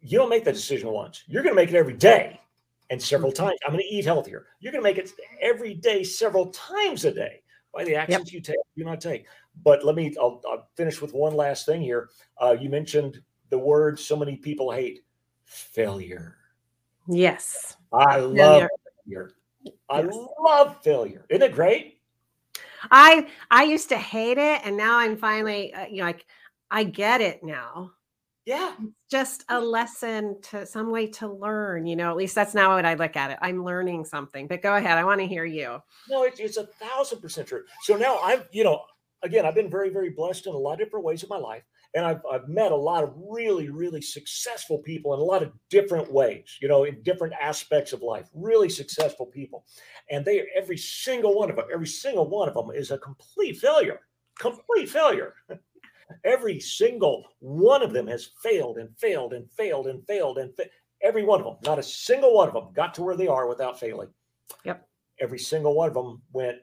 You 0.00 0.16
don't 0.16 0.30
make 0.30 0.44
that 0.44 0.54
decision 0.54 0.88
once. 0.90 1.24
You're 1.26 1.42
gonna 1.42 1.54
make 1.56 1.68
it 1.68 1.74
every 1.76 1.92
day 1.92 2.40
and 2.90 3.00
several 3.02 3.32
Mm-hmm. 3.32 3.44
times. 3.46 3.58
I'm 3.66 3.72
gonna 3.72 3.82
eat 3.88 4.04
healthier. 4.04 4.46
You're 4.60 4.72
gonna 4.72 4.82
make 4.82 4.98
it 4.98 5.12
every 5.40 5.74
day, 5.74 6.02
several 6.04 6.46
times 6.50 7.04
a 7.04 7.12
day 7.12 7.42
by 7.74 7.84
the 7.84 7.94
actions 7.96 8.32
you 8.32 8.40
take, 8.40 8.56
do 8.76 8.84
not 8.84 9.00
take. 9.00 9.26
But 9.64 9.84
let 9.84 9.94
me 9.94 10.14
I'll, 10.20 10.40
I'll 10.48 10.68
finish 10.74 11.00
with 11.02 11.12
one 11.12 11.34
last 11.34 11.66
thing 11.66 11.82
here. 11.82 12.08
Uh, 12.40 12.56
you 12.58 12.70
mentioned 12.70 13.20
the 13.50 13.58
word 13.58 13.98
so 13.98 14.16
many 14.16 14.36
people 14.36 14.70
hate 14.70 15.00
failure. 15.44 16.36
Yes. 17.08 17.76
I 17.92 18.18
love 18.18 18.36
Failure. 18.36 18.68
failure. 19.06 19.32
I 19.88 20.02
Yes. 20.02 20.16
love 20.40 20.82
failure. 20.82 21.24
Isn't 21.30 21.42
it 21.42 21.54
great? 21.54 22.00
I 22.90 23.28
I 23.50 23.64
used 23.64 23.88
to 23.90 23.96
hate 23.96 24.38
it 24.38 24.60
and 24.64 24.76
now 24.76 24.98
I'm 24.98 25.16
finally 25.16 25.74
uh, 25.74 25.86
you 25.86 25.98
know 25.98 26.04
like 26.04 26.26
I 26.70 26.84
get 26.84 27.20
it 27.20 27.42
now. 27.42 27.92
Yeah. 28.48 28.72
Just 29.10 29.44
a 29.50 29.60
lesson 29.60 30.40
to 30.44 30.64
some 30.64 30.90
way 30.90 31.08
to 31.08 31.28
learn, 31.28 31.84
you 31.84 31.96
know. 31.96 32.08
At 32.08 32.16
least 32.16 32.34
that's 32.34 32.54
now 32.54 32.74
what 32.74 32.86
I 32.86 32.94
look 32.94 33.14
at 33.14 33.30
it. 33.30 33.38
I'm 33.42 33.62
learning 33.62 34.06
something. 34.06 34.48
But 34.48 34.62
go 34.62 34.74
ahead. 34.74 34.96
I 34.96 35.04
want 35.04 35.20
to 35.20 35.26
hear 35.26 35.44
you. 35.44 35.82
No, 36.08 36.22
it's, 36.22 36.40
it's 36.40 36.56
a 36.56 36.64
thousand 36.64 37.20
percent 37.20 37.48
true. 37.48 37.64
So 37.82 37.98
now 37.98 38.18
i'm 38.22 38.44
you 38.50 38.64
know, 38.64 38.80
again, 39.22 39.44
I've 39.44 39.54
been 39.54 39.68
very, 39.68 39.90
very 39.90 40.08
blessed 40.08 40.46
in 40.46 40.54
a 40.54 40.56
lot 40.56 40.72
of 40.72 40.78
different 40.78 41.04
ways 41.04 41.22
in 41.22 41.28
my 41.28 41.36
life. 41.36 41.62
And 41.94 42.06
I've, 42.06 42.22
I've 42.32 42.48
met 42.48 42.72
a 42.72 42.76
lot 42.76 43.04
of 43.04 43.12
really, 43.18 43.68
really 43.68 44.00
successful 44.00 44.78
people 44.78 45.12
in 45.12 45.20
a 45.20 45.24
lot 45.24 45.42
of 45.42 45.52
different 45.68 46.10
ways, 46.10 46.56
you 46.62 46.68
know, 46.68 46.84
in 46.84 47.02
different 47.02 47.34
aspects 47.38 47.92
of 47.92 48.00
life, 48.00 48.30
really 48.32 48.70
successful 48.70 49.26
people. 49.26 49.66
And 50.10 50.24
they, 50.24 50.46
every 50.56 50.78
single 50.78 51.34
one 51.34 51.50
of 51.50 51.56
them, 51.56 51.66
every 51.70 51.86
single 51.86 52.30
one 52.30 52.48
of 52.48 52.54
them 52.54 52.70
is 52.74 52.92
a 52.92 52.98
complete 52.98 53.58
failure, 53.58 54.00
complete 54.38 54.88
failure. 54.88 55.34
every 56.24 56.58
single 56.60 57.24
one 57.40 57.82
of 57.82 57.92
them 57.92 58.06
has 58.06 58.30
failed 58.42 58.78
and 58.78 58.88
failed 58.98 59.32
and 59.34 59.50
failed 59.52 59.86
and 59.86 60.04
failed 60.06 60.38
and 60.38 60.54
fa- 60.56 60.68
every 61.02 61.22
one 61.24 61.40
of 61.40 61.44
them, 61.46 61.56
not 61.64 61.78
a 61.78 61.82
single 61.82 62.34
one 62.34 62.48
of 62.48 62.54
them 62.54 62.68
got 62.74 62.94
to 62.94 63.02
where 63.02 63.16
they 63.16 63.28
are 63.28 63.46
without 63.46 63.78
failing 63.78 64.08
Yep. 64.64 64.86
every 65.20 65.38
single 65.38 65.74
one 65.74 65.88
of 65.88 65.94
them 65.94 66.22
went, 66.32 66.58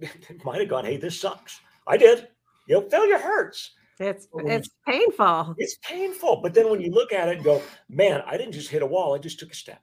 might 0.44 0.60
have 0.60 0.68
gone, 0.68 0.84
hey, 0.84 0.96
this 0.96 1.20
sucks. 1.20 1.60
I 1.86 1.96
did. 1.96 2.28
You 2.66 2.76
know, 2.80 2.88
failure 2.88 3.18
hurts. 3.18 3.72
It's 3.98 4.28
it's 4.34 4.70
painful. 4.86 5.54
It's 5.58 5.76
painful. 5.82 6.40
But 6.42 6.54
then 6.54 6.70
when 6.70 6.80
you 6.80 6.90
look 6.90 7.12
at 7.12 7.28
it 7.28 7.36
and 7.36 7.44
go, 7.44 7.60
man, 7.90 8.22
I 8.26 8.38
didn't 8.38 8.52
just 8.52 8.70
hit 8.70 8.80
a 8.80 8.86
wall, 8.86 9.14
I 9.14 9.18
just 9.18 9.38
took 9.38 9.52
a 9.52 9.54
step. 9.54 9.82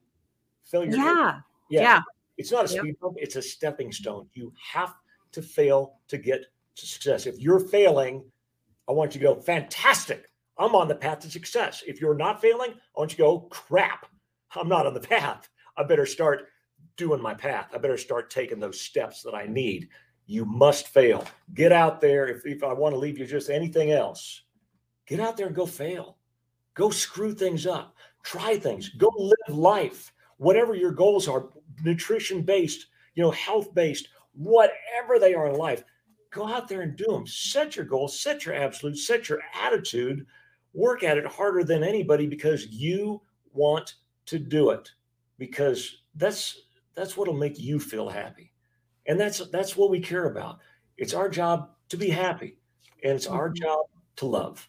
Failure. 0.65 0.91
Yeah. 0.95 1.39
Yeah. 1.69 1.81
Yeah. 1.81 2.01
It's 2.37 2.51
not 2.51 2.69
a 2.69 2.73
Yep. 2.73 2.81
speed 2.81 2.95
bump, 2.99 3.17
it's 3.19 3.35
a 3.35 3.41
stepping 3.43 3.91
stone. 3.91 4.27
You 4.33 4.51
have 4.73 4.95
to 5.33 5.41
fail 5.43 5.99
to 6.07 6.17
get 6.17 6.41
to 6.75 6.85
success. 6.87 7.27
If 7.27 7.37
you're 7.39 7.59
failing, 7.59 8.23
I 8.87 8.93
want 8.93 9.13
you 9.13 9.21
to 9.21 9.27
go, 9.27 9.35
fantastic. 9.35 10.29
I'm 10.57 10.75
on 10.75 10.87
the 10.87 10.95
path 10.95 11.19
to 11.19 11.29
success. 11.29 11.83
If 11.85 12.01
you're 12.01 12.15
not 12.15 12.41
failing, 12.41 12.71
I 12.71 12.99
want 12.99 13.11
you 13.11 13.17
to 13.17 13.23
go, 13.23 13.39
crap. 13.41 14.07
I'm 14.55 14.69
not 14.69 14.87
on 14.87 14.93
the 14.93 14.99
path. 15.15 15.49
I 15.77 15.83
better 15.83 16.05
start 16.05 16.47
doing 16.95 17.21
my 17.21 17.33
path. 17.33 17.69
I 17.73 17.77
better 17.77 17.97
start 17.97 18.29
taking 18.29 18.59
those 18.59 18.81
steps 18.81 19.21
that 19.23 19.35
I 19.35 19.45
need. 19.45 19.89
You 20.25 20.45
must 20.45 20.87
fail. 20.87 21.25
Get 21.53 21.71
out 21.71 22.01
there. 22.01 22.27
If, 22.27 22.45
if 22.45 22.63
I 22.63 22.73
want 22.73 22.93
to 22.93 22.99
leave 22.99 23.17
you 23.17 23.25
just 23.25 23.49
anything 23.49 23.91
else, 23.91 24.43
get 25.05 25.19
out 25.19 25.37
there 25.37 25.47
and 25.47 25.55
go 25.55 25.65
fail. 25.65 26.17
Go 26.73 26.89
screw 26.89 27.33
things 27.33 27.65
up. 27.65 27.95
Try 28.23 28.57
things. 28.57 28.89
Go 28.89 29.09
live 29.17 29.57
life. 29.57 30.11
Whatever 30.37 30.75
your 30.75 30.91
goals 30.91 31.27
are, 31.27 31.49
nutrition 31.83 32.41
based, 32.41 32.87
you 33.15 33.23
know, 33.23 33.31
health 33.31 33.73
based, 33.73 34.09
whatever 34.33 35.17
they 35.19 35.33
are 35.33 35.47
in 35.47 35.55
life, 35.55 35.83
go 36.37 36.47
out 36.47 36.67
there 36.67 36.81
and 36.81 36.95
do 36.95 37.05
them. 37.05 37.25
Set 37.27 37.75
your 37.75 37.85
goals, 37.85 38.19
set 38.19 38.45
your 38.45 38.55
absolute, 38.55 38.97
set 38.97 39.29
your 39.29 39.39
attitude, 39.61 40.25
work 40.73 41.03
at 41.03 41.17
it 41.17 41.25
harder 41.25 41.63
than 41.63 41.83
anybody 41.83 42.27
because 42.27 42.67
you 42.67 43.21
want 43.53 43.95
to 44.27 44.39
do 44.39 44.69
it. 44.69 44.91
Because 45.37 46.03
that's 46.15 46.63
that's 46.95 47.17
what'll 47.17 47.33
make 47.33 47.59
you 47.59 47.79
feel 47.79 48.09
happy. 48.09 48.53
And 49.07 49.19
that's 49.19 49.47
that's 49.49 49.75
what 49.75 49.89
we 49.89 49.99
care 49.99 50.25
about. 50.25 50.59
It's 50.97 51.13
our 51.13 51.29
job 51.29 51.69
to 51.89 51.97
be 51.97 52.09
happy. 52.09 52.57
And 53.03 53.13
it's 53.13 53.27
our 53.27 53.49
mm-hmm. 53.49 53.63
job 53.63 53.85
to 54.17 54.25
love. 54.25 54.67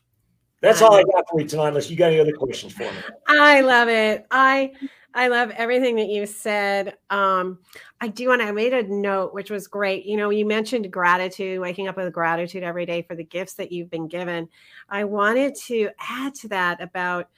That's 0.60 0.82
all 0.82 0.94
I 0.94 1.04
got 1.04 1.24
for 1.30 1.40
you 1.40 1.46
tonight, 1.46 1.68
unless 1.68 1.88
you 1.88 1.96
got 1.96 2.08
any 2.08 2.18
other 2.18 2.32
questions 2.32 2.72
for 2.72 2.82
me. 2.82 2.98
I 3.28 3.60
love 3.60 3.88
it. 3.88 4.26
I 4.30 4.72
I 5.14 5.28
love 5.28 5.50
everything 5.50 5.96
that 5.96 6.09
you 6.09 6.26
said. 6.26 6.94
Um, 7.11 7.59
I 8.00 8.09
do 8.09 8.28
want 8.28 8.42
to 8.42 8.46
I 8.46 8.52
made 8.52 8.72
a 8.72 8.82
note, 8.82 9.32
which 9.32 9.50
was 9.50 9.66
great. 9.66 10.04
You 10.04 10.16
know, 10.16 10.30
you 10.30 10.46
mentioned 10.46 10.92
gratitude, 10.92 11.61
waking 11.61 11.88
up 11.88 11.96
with 11.96 12.12
gratitude 12.12 12.62
every 12.62 12.86
day 12.86 13.02
for 13.02 13.14
the 13.14 13.24
gifts 13.24 13.54
that 13.54 13.72
you've 13.72 13.90
been 13.90 14.06
given. 14.06 14.48
I 14.88 15.04
wanted 15.04 15.54
to 15.66 15.90
add 15.98 16.34
to 16.36 16.48
that 16.48 16.80
about 16.82 17.28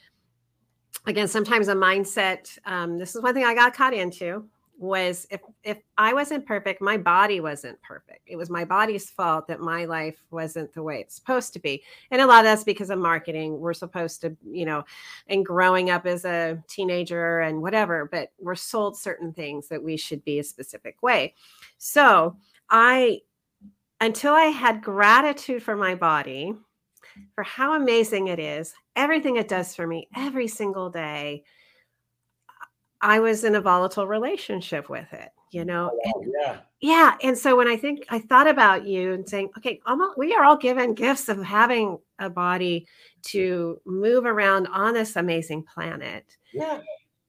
again, 1.07 1.29
sometimes 1.29 1.69
a 1.69 1.75
mindset. 1.75 2.59
Um, 2.67 2.99
this 2.99 3.15
is 3.15 3.23
one 3.23 3.35
thing 3.35 3.45
I 3.45 3.55
got 3.55 3.75
caught 3.75 3.95
into 3.95 4.49
was 4.81 5.27
if 5.31 5.43
if 5.63 5.77
I 5.99 6.15
wasn't 6.15 6.47
perfect, 6.47 6.81
my 6.81 6.97
body 6.97 7.41
wasn't 7.41 7.81
perfect. 7.83 8.23
It 8.25 8.37
was 8.37 8.49
my 8.49 8.65
body's 8.65 9.11
fault 9.11 9.47
that 9.49 9.61
my 9.61 9.85
life 9.85 10.17
wasn't 10.31 10.73
the 10.73 10.83
way 10.83 11.01
it's 11.01 11.15
supposed 11.15 11.53
to 11.53 11.59
be. 11.59 11.83
And 12.11 12.23
a 12.23 12.27
lot 12.27 12.39
of 12.39 12.45
that's 12.47 12.65
because 12.65 12.89
of 12.89 12.99
marketing. 12.99 13.61
We're 13.61 13.75
supposed 13.75 14.23
to, 14.23 14.35
you 14.51 14.65
know, 14.65 14.85
and 15.27 15.45
growing 15.45 15.91
up 15.91 16.07
as 16.07 16.25
a 16.25 16.63
teenager 16.67 17.41
and 17.41 17.61
whatever, 17.61 18.09
but 18.11 18.33
we're 18.41 18.55
sold 18.55 18.97
certain 18.97 19.35
things 19.35 19.69
that 19.69 19.83
we 19.83 19.99
should 19.99 20.25
be 20.25 20.39
a 20.39 20.45
specific 20.45 21.03
way. 21.03 21.35
So 21.77 22.37
I 22.71 23.21
until 24.01 24.33
I 24.33 24.45
had 24.45 24.83
gratitude 24.83 25.63
for 25.63 25.77
my 25.77 25.95
body, 25.95 26.55
for 27.35 27.45
how 27.45 27.75
amazing 27.75 28.29
it 28.29 28.39
is, 28.39 28.73
everything 28.97 29.37
it 29.37 29.47
does 29.47 29.75
for 29.75 29.87
me 29.87 30.09
every 30.17 30.49
single 30.49 30.89
day. 30.89 31.45
I 33.03 33.21
was 33.21 33.45
in 33.45 33.55
a 33.55 33.61
volatile 33.61 34.07
relationship 34.07 34.91
with 34.91 35.11
it, 35.13 35.31
you 35.51 35.63
mm, 35.63 35.67
know. 35.67 35.91
and- 36.05 36.15
oh, 36.17 36.25
Yeah. 36.41 36.61
yeah, 36.81 37.17
and 37.23 37.37
so 37.37 37.57
when 37.57 37.69
I 37.69 37.77
think 37.77 38.05
I 38.11 38.19
thought 38.19 38.47
about 38.47 38.85
you 38.87 39.13
and 39.13 39.29
saying, 39.29 39.51
okay, 39.57 39.81
almost, 39.87 40.19
we 40.19 40.35
are 40.35 40.45
all 40.45 40.57
given 40.57 40.95
gifts 40.95 41.29
of 41.29 41.43
having 41.43 41.99
a 42.19 42.29
body 42.29 42.87
mm. 43.19 43.23
to 43.31 43.81
move 43.85 44.27
around 44.27 44.67
on 44.69 44.95
this 44.95 45.17
amazing 45.17 45.63
planet. 45.63 46.25
Yeah. 46.53 46.81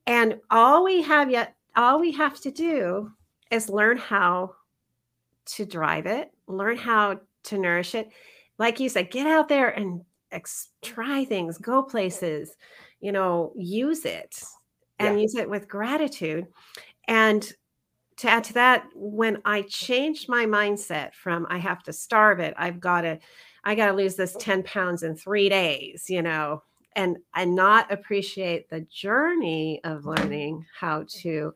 And 0.08 0.40
all 0.50 0.84
we 0.84 1.02
have 1.04 1.30
yet, 1.30 1.56
all 1.76 2.00
we 2.00 2.12
have 2.12 2.40
to 2.42 2.52
do 2.52 3.12
is 3.50 3.70
learn 3.70 3.98
how 3.98 4.56
to 5.46 5.66
drive 5.66 6.06
it, 6.06 6.32
learn 6.48 6.78
how 6.78 7.20
to 7.44 7.58
nourish 7.58 7.96
it. 7.96 8.10
Like 8.58 8.80
you 8.80 8.90
said, 8.90 9.12
get 9.12 9.28
out 9.28 9.48
there 9.48 9.70
and 9.70 10.02
ex- 10.32 10.70
try 10.82 11.26
things, 11.26 11.58
go 11.58 11.82
places, 11.84 12.56
you 13.00 13.12
know, 13.12 13.54
use 13.56 14.06
it 14.06 14.44
and 15.08 15.22
use 15.22 15.36
it 15.36 15.50
with 15.50 15.68
gratitude. 15.68 16.48
And 17.08 17.52
to 18.18 18.30
add 18.30 18.44
to 18.46 18.54
that, 18.54 18.86
when 18.96 19.42
I 19.46 19.64
changed 19.64 20.30
my 20.30 20.46
mindset 20.46 21.14
from 21.14 21.48
I 21.50 21.58
have 21.58 21.84
to 21.84 21.94
starve 21.94 22.40
it, 22.40 22.54
I've 22.58 22.80
got 22.80 23.02
to, 23.02 23.20
I 23.64 23.76
got 23.76 23.88
to 23.88 23.94
lose 23.94 24.16
this 24.16 24.36
10 24.40 24.64
pounds 24.64 25.04
in 25.04 25.16
three 25.16 25.50
days, 25.50 26.10
you 26.10 26.22
know, 26.22 26.64
and 26.96 27.18
and 27.36 27.56
not 27.56 27.92
appreciate 27.92 28.70
the 28.70 28.82
journey 28.82 29.82
of 29.84 30.00
mm-hmm. 30.00 30.10
learning 30.10 30.66
how 30.78 31.06
to 31.22 31.54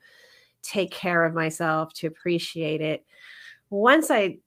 take 0.61 0.91
care 0.91 1.23
of 1.25 1.33
myself, 1.33 1.93
to 1.93 2.07
appreciate 2.07 2.81
it. 2.81 3.05
Once 3.69 4.09
I 4.09 4.39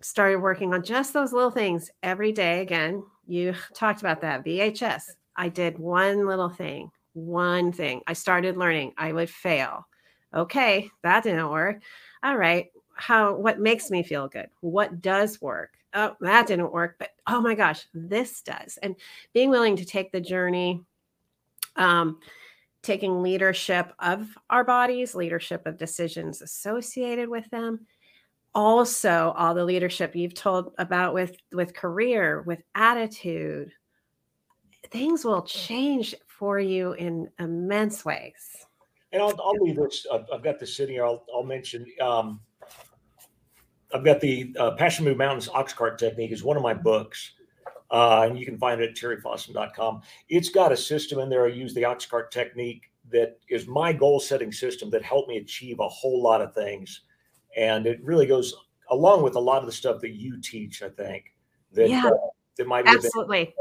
started 0.00 0.36
working 0.36 0.72
on 0.72 0.82
just 0.82 1.12
those 1.12 1.32
little 1.32 1.50
things 1.50 1.90
every 2.02 2.32
day 2.32 2.60
again, 2.60 3.02
you 3.26 3.54
talked 3.74 4.00
about 4.00 4.20
that 4.20 4.44
VHS. 4.44 5.02
I 5.34 5.48
did 5.48 5.78
one 5.78 6.26
little 6.26 6.48
thing, 6.48 6.90
one 7.16 7.72
thing. 7.72 8.02
I 8.06 8.12
started 8.12 8.56
learning. 8.56 8.92
I 8.98 9.12
would 9.12 9.30
fail. 9.30 9.88
Okay, 10.34 10.90
that 11.02 11.22
didn't 11.24 11.50
work. 11.50 11.82
All 12.22 12.36
right, 12.36 12.66
how 12.94 13.34
what 13.34 13.58
makes 13.58 13.90
me 13.90 14.02
feel 14.02 14.28
good? 14.28 14.48
What 14.60 15.00
does 15.00 15.40
work? 15.40 15.74
Oh, 15.94 16.14
that 16.20 16.46
didn't 16.46 16.72
work, 16.72 16.96
but 16.98 17.10
oh 17.26 17.40
my 17.40 17.54
gosh, 17.54 17.86
this 17.94 18.42
does. 18.42 18.78
And 18.82 18.96
being 19.32 19.48
willing 19.48 19.76
to 19.76 19.84
take 19.84 20.12
the 20.12 20.20
journey 20.20 20.82
um 21.76 22.18
taking 22.82 23.22
leadership 23.22 23.92
of 23.98 24.28
our 24.50 24.62
bodies, 24.62 25.14
leadership 25.14 25.66
of 25.66 25.76
decisions 25.76 26.40
associated 26.42 27.28
with 27.28 27.48
them, 27.50 27.80
also 28.54 29.34
all 29.36 29.54
the 29.54 29.64
leadership 29.64 30.14
you've 30.14 30.34
told 30.34 30.72
about 30.78 31.14
with 31.14 31.36
with 31.52 31.74
career 31.74 32.42
with 32.42 32.62
attitude 32.74 33.72
things 34.90 35.24
will 35.24 35.42
change 35.42 36.14
for 36.38 36.60
you 36.60 36.92
in 36.92 37.28
immense 37.38 38.04
ways 38.04 38.66
And 39.12 39.22
I'll, 39.22 39.38
I'll 39.42 39.54
leave 39.60 39.76
this. 39.76 40.06
I've, 40.12 40.42
got 40.42 40.58
this 40.58 40.76
sitting 40.76 40.94
here. 40.94 41.04
I'll, 41.04 41.24
I'll 41.34 41.44
mention. 41.44 41.86
Um, 42.00 42.40
I've 43.94 44.04
got 44.04 44.20
the 44.20 44.54
uh, 44.58 44.72
Passion 44.72 45.04
Move 45.04 45.16
Mountains 45.16 45.48
Ox 45.48 45.72
Cart 45.72 45.98
Technique 45.98 46.32
is 46.32 46.42
one 46.42 46.56
of 46.56 46.62
my 46.62 46.74
books, 46.74 47.32
uh, 47.90 48.26
and 48.28 48.38
you 48.38 48.44
can 48.44 48.58
find 48.58 48.80
it 48.80 48.90
at 48.90 48.96
terrylfossum.com. 48.96 50.02
It's 50.28 50.50
got 50.50 50.72
a 50.72 50.76
system 50.76 51.20
in 51.20 51.30
there. 51.30 51.46
I 51.46 51.48
use 51.48 51.72
the 51.72 51.84
Ox 51.84 52.04
Cart 52.04 52.30
Technique 52.32 52.90
that 53.12 53.38
is 53.48 53.66
my 53.68 53.92
goal 53.92 54.18
setting 54.18 54.52
system 54.52 54.90
that 54.90 55.02
helped 55.02 55.28
me 55.28 55.38
achieve 55.38 55.78
a 55.78 55.88
whole 55.88 56.20
lot 56.22 56.42
of 56.42 56.52
things, 56.52 57.02
and 57.56 57.86
it 57.86 58.00
really 58.02 58.26
goes 58.26 58.54
along 58.90 59.22
with 59.22 59.36
a 59.36 59.40
lot 59.40 59.60
of 59.60 59.66
the 59.66 59.72
stuff 59.72 60.00
that 60.00 60.14
you 60.14 60.40
teach. 60.40 60.82
I 60.82 60.88
think 60.90 61.32
that 61.72 61.88
Yeah. 61.88 62.06
uh, 62.06 62.16
that 62.58 62.66
might 62.66 62.84
be 62.84 62.90
absolutely 62.90 63.54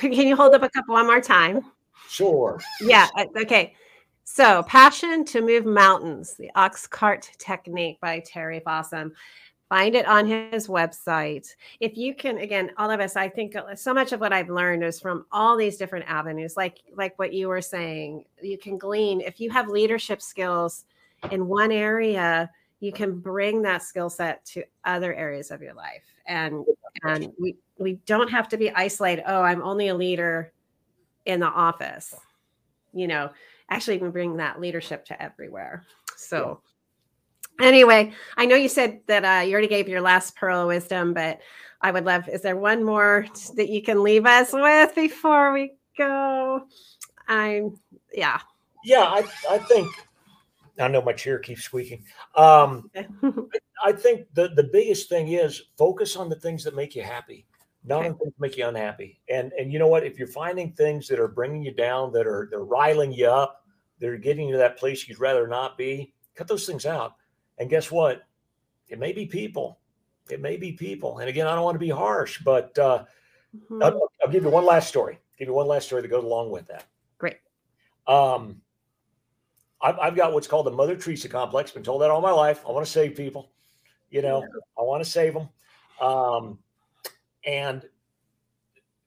can 0.12 0.12
you 0.12 0.34
hold 0.34 0.54
up 0.54 0.62
a 0.62 0.70
couple 0.70 0.94
one 0.94 1.06
more 1.06 1.20
time? 1.20 1.60
Sure. 2.08 2.58
yeah 2.80 3.08
uh, 3.16 3.26
okay. 3.42 3.74
So 4.24 4.62
passion 4.62 5.24
to 5.26 5.42
move 5.42 5.66
mountains 5.66 6.34
the 6.34 6.50
ox 6.54 6.86
cart 6.86 7.30
technique 7.38 8.00
by 8.00 8.20
terry 8.20 8.60
fossum. 8.60 9.12
Find 9.68 9.94
it 9.94 10.06
on 10.06 10.26
his 10.26 10.66
website. 10.66 11.54
If 11.78 11.96
you 11.96 12.14
can 12.14 12.38
again 12.38 12.70
all 12.78 12.90
of 12.90 13.00
us 13.00 13.14
i 13.14 13.28
think 13.28 13.54
uh, 13.54 13.74
so 13.76 13.92
much 13.92 14.12
of 14.12 14.20
what 14.20 14.32
i've 14.32 14.48
learned 14.48 14.82
is 14.82 14.98
from 14.98 15.26
all 15.30 15.56
these 15.56 15.76
different 15.76 16.06
avenues. 16.08 16.56
Like 16.56 16.78
like 16.96 17.18
what 17.18 17.32
you 17.32 17.48
were 17.48 17.62
saying 17.62 18.24
you 18.40 18.56
can 18.56 18.78
glean 18.78 19.20
if 19.20 19.38
you 19.38 19.50
have 19.50 19.68
leadership 19.68 20.22
skills 20.22 20.84
in 21.30 21.46
one 21.46 21.70
area 21.70 22.50
you 22.80 22.92
can 22.92 23.18
bring 23.18 23.62
that 23.62 23.82
skill 23.82 24.10
set 24.10 24.44
to 24.46 24.64
other 24.84 25.14
areas 25.14 25.50
of 25.50 25.62
your 25.62 25.74
life. 25.74 26.02
And 26.26 26.64
and 27.04 27.32
we 27.38 27.56
we 27.78 27.94
don't 28.06 28.30
have 28.30 28.48
to 28.48 28.56
be 28.56 28.70
isolated 28.70 29.24
oh 29.26 29.42
i'm 29.42 29.62
only 29.62 29.88
a 29.88 29.94
leader 29.94 30.52
in 31.26 31.40
the 31.40 31.46
office. 31.46 32.14
You 32.92 33.08
know 33.08 33.30
actually 33.68 33.98
we 33.98 34.08
bring 34.08 34.36
that 34.36 34.60
leadership 34.60 35.04
to 35.06 35.22
everywhere. 35.22 35.84
So 36.16 36.60
anyway 37.60 38.10
i 38.38 38.46
know 38.46 38.56
you 38.56 38.68
said 38.68 39.00
that 39.06 39.22
uh, 39.22 39.44
you 39.44 39.52
already 39.52 39.68
gave 39.68 39.86
your 39.86 40.00
last 40.00 40.34
pearl 40.34 40.62
of 40.62 40.68
wisdom 40.68 41.12
but 41.12 41.40
i 41.82 41.90
would 41.90 42.06
love 42.06 42.26
is 42.26 42.40
there 42.40 42.56
one 42.56 42.82
more 42.82 43.26
that 43.54 43.68
you 43.68 43.82
can 43.82 44.02
leave 44.02 44.24
us 44.24 44.50
with 44.52 44.94
before 44.94 45.52
we 45.52 45.74
go? 46.00 46.62
I'm 47.28 47.78
yeah. 48.12 48.40
Yeah, 48.82 49.02
I, 49.02 49.24
I 49.48 49.58
think 49.58 49.88
I 50.78 50.88
know 50.88 51.02
my 51.02 51.12
chair 51.12 51.38
keeps 51.38 51.62
squeaking. 51.62 52.04
Um, 52.36 52.90
I 53.84 53.92
think 53.92 54.26
the 54.34 54.48
the 54.48 54.64
biggest 54.64 55.08
thing 55.08 55.28
is 55.28 55.62
focus 55.76 56.16
on 56.16 56.28
the 56.28 56.36
things 56.36 56.64
that 56.64 56.74
make 56.76 56.94
you 56.94 57.02
happy, 57.02 57.46
not 57.84 58.04
on 58.06 58.14
things 58.18 58.32
that 58.32 58.40
make 58.40 58.56
you 58.56 58.66
unhappy. 58.66 59.20
And 59.28 59.52
and 59.52 59.72
you 59.72 59.78
know 59.78 59.88
what? 59.88 60.04
If 60.04 60.18
you're 60.18 60.28
finding 60.28 60.72
things 60.72 61.08
that 61.08 61.18
are 61.20 61.28
bringing 61.28 61.62
you 61.62 61.72
down, 61.72 62.12
that 62.12 62.26
are 62.26 62.48
they're 62.50 62.64
riling 62.64 63.12
you 63.12 63.26
up, 63.28 63.64
they're 63.98 64.18
getting 64.18 64.48
you 64.48 64.52
to 64.52 64.58
that 64.58 64.78
place 64.78 65.08
you'd 65.08 65.20
rather 65.20 65.46
not 65.46 65.76
be, 65.78 66.14
cut 66.34 66.48
those 66.48 66.66
things 66.66 66.86
out. 66.86 67.16
And 67.58 67.68
guess 67.68 67.90
what? 67.90 68.22
It 68.88 68.98
may 68.98 69.12
be 69.12 69.26
people. 69.26 69.78
It 70.30 70.40
may 70.40 70.56
be 70.56 70.72
people. 70.72 71.18
And 71.18 71.28
again, 71.28 71.46
I 71.46 71.54
don't 71.54 71.64
want 71.64 71.74
to 71.74 71.80
be 71.80 71.90
harsh, 71.90 72.40
but 72.42 72.78
uh, 72.78 73.04
Mhm. 73.56 73.82
I'll, 73.84 74.08
I'll 74.22 74.30
give 74.30 74.44
you 74.44 74.50
one 74.50 74.64
last 74.64 74.88
story. 74.88 75.18
Give 75.38 75.48
you 75.48 75.54
one 75.54 75.66
last 75.66 75.86
story 75.86 76.02
that 76.02 76.08
goes 76.08 76.24
along 76.24 76.50
with 76.50 76.66
that. 76.68 76.84
Great. 77.18 77.38
Um, 78.06 78.60
I've, 79.82 79.98
I've 79.98 80.16
got 80.16 80.32
what's 80.32 80.46
called 80.46 80.66
the 80.66 80.70
Mother 80.70 80.96
Teresa 80.96 81.28
complex. 81.28 81.70
Been 81.70 81.82
told 81.82 82.02
that 82.02 82.10
all 82.10 82.20
my 82.20 82.32
life. 82.32 82.64
I 82.68 82.72
want 82.72 82.84
to 82.84 82.92
save 82.92 83.16
people. 83.16 83.50
You 84.10 84.22
know, 84.22 84.44
I 84.78 84.82
want 84.82 85.02
to 85.04 85.10
save 85.10 85.34
them. 85.34 85.48
Um, 86.00 86.58
and 87.46 87.84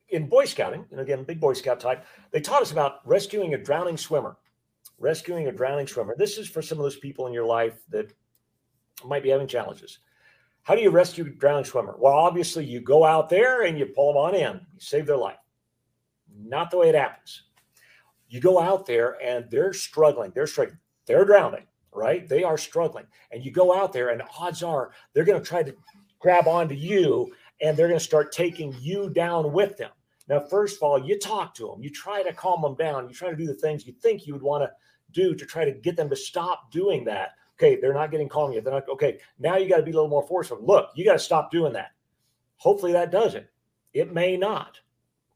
in 0.10 0.28
Boy 0.28 0.46
Scouting, 0.46 0.86
and 0.92 1.00
again, 1.00 1.24
big 1.24 1.40
Boy 1.40 1.54
Scout 1.54 1.80
type, 1.80 2.06
they 2.32 2.40
taught 2.40 2.62
us 2.62 2.72
about 2.72 3.06
rescuing 3.06 3.54
a 3.54 3.58
drowning 3.58 3.98
swimmer. 3.98 4.38
Rescuing 5.00 5.48
a 5.48 5.52
drowning 5.52 5.88
swimmer. 5.88 6.16
This 6.18 6.38
is 6.38 6.48
for 6.48 6.62
some 6.62 6.78
of 6.78 6.84
those 6.84 6.98
people 6.98 7.28
in 7.28 7.34
your 7.34 7.46
life 7.46 7.82
that 7.90 8.14
might 9.04 9.24
be 9.24 9.30
having 9.30 9.48
challenges. 9.48 10.00
How 10.62 10.76
do 10.76 10.82
you 10.82 10.92
rescue 10.92 11.26
a 11.26 11.30
drowning 11.30 11.66
swimmer? 11.66 11.96
Well, 12.00 12.14
obviously, 12.14 12.64
you 12.64 12.80
go 12.80 13.04
out 13.04 13.30
there 13.30 13.64
and 13.64 13.78
you 13.78 13.88
pull 13.88 14.14
them 14.14 14.22
on 14.22 14.36
in, 14.36 14.54
you 14.74 14.80
save 14.80 15.06
their 15.06 15.18
life. 15.18 15.40
Not 16.34 16.72
the 16.72 16.78
way 16.78 16.90
it 16.90 16.96
happens. 16.96 17.44
You 18.34 18.40
go 18.40 18.60
out 18.60 18.88
there 18.88 19.22
and 19.24 19.46
they're 19.52 19.74
struggling, 19.74 20.32
they're 20.34 20.48
struggling, 20.48 20.80
they're 21.06 21.24
drowning, 21.24 21.68
right? 21.94 22.28
They 22.28 22.44
are 22.44 22.58
struggling. 22.58 23.06
And 23.32 23.46
you 23.46 23.52
go 23.52 23.72
out 23.78 23.94
there, 23.94 24.10
and 24.10 24.24
odds 24.40 24.64
are 24.64 24.90
they're 25.14 25.24
going 25.24 25.40
to 25.40 25.48
try 25.48 25.62
to 25.62 25.76
grab 26.20 26.48
onto 26.48 26.74
you 26.74 27.32
and 27.62 27.78
they're 27.78 27.88
going 27.88 28.00
to 28.00 28.04
start 28.04 28.32
taking 28.32 28.76
you 28.80 29.12
down 29.12 29.54
with 29.54 29.78
them. 29.78 29.92
Now, 30.28 30.40
first 30.40 30.78
of 30.78 30.82
all, 30.82 30.98
you 30.98 31.20
talk 31.20 31.54
to 31.56 31.68
them, 31.68 31.84
you 31.84 31.92
try 31.92 32.24
to 32.24 32.34
calm 32.34 32.64
them 32.64 32.74
down, 32.74 33.08
you 33.08 33.14
try 33.14 33.30
to 33.30 33.36
do 33.36 33.46
the 33.46 33.54
things 33.54 33.86
you 33.86 33.94
think 34.02 34.26
you 34.26 34.34
would 34.34 34.42
want 34.42 34.64
to 34.64 34.72
do 35.12 35.36
to 35.36 35.46
try 35.46 35.64
to 35.64 35.72
get 35.72 35.96
them 35.96 36.10
to 36.10 36.16
stop 36.16 36.72
doing 36.72 37.06
that. 37.06 37.34
Okay, 37.60 37.80
they're 37.80 37.94
not 37.94 38.10
getting 38.10 38.30
calm 38.30 38.52
yet. 38.52 38.64
They're 38.64 38.74
not 38.74 38.90
okay. 38.90 39.20
Now 39.38 39.58
you 39.58 39.70
got 39.70 39.78
to 39.78 39.84
be 39.84 39.92
a 39.92 39.94
little 39.94 40.10
more 40.10 40.28
forceful. 40.28 40.58
Look, 40.60 40.90
you 40.96 41.06
got 41.06 41.14
to 41.14 41.20
stop 41.20 41.52
doing 41.52 41.74
that. 41.74 41.92
Hopefully 42.56 42.94
that 42.94 43.12
does 43.12 43.36
it. 43.36 43.48
It 43.94 44.12
may 44.12 44.38
not. 44.38 44.80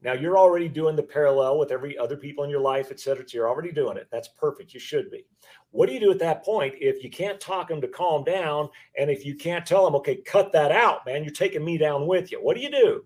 Now 0.00 0.12
you're 0.12 0.38
already 0.38 0.68
doing 0.68 0.94
the 0.94 1.02
parallel 1.02 1.58
with 1.58 1.72
every 1.72 1.98
other 1.98 2.16
people 2.16 2.44
in 2.44 2.50
your 2.50 2.60
life, 2.60 2.88
et 2.90 3.00
cetera. 3.00 3.28
So 3.28 3.36
you're 3.36 3.48
already 3.48 3.72
doing 3.72 3.96
it. 3.96 4.06
That's 4.12 4.28
perfect. 4.28 4.72
You 4.72 4.80
should 4.80 5.10
be. 5.10 5.24
What 5.70 5.86
do 5.86 5.92
you 5.92 6.00
do 6.00 6.12
at 6.12 6.20
that 6.20 6.44
point 6.44 6.74
if 6.78 7.02
you 7.02 7.10
can't 7.10 7.40
talk 7.40 7.68
them 7.68 7.80
to 7.80 7.88
calm 7.88 8.22
down? 8.22 8.68
And 8.96 9.10
if 9.10 9.26
you 9.26 9.34
can't 9.34 9.66
tell 9.66 9.84
them, 9.84 9.96
okay, 9.96 10.16
cut 10.16 10.52
that 10.52 10.70
out, 10.70 11.04
man, 11.04 11.24
you're 11.24 11.32
taking 11.32 11.64
me 11.64 11.78
down 11.78 12.06
with 12.06 12.30
you. 12.30 12.38
What 12.38 12.56
do 12.56 12.62
you 12.62 12.70
do? 12.70 13.04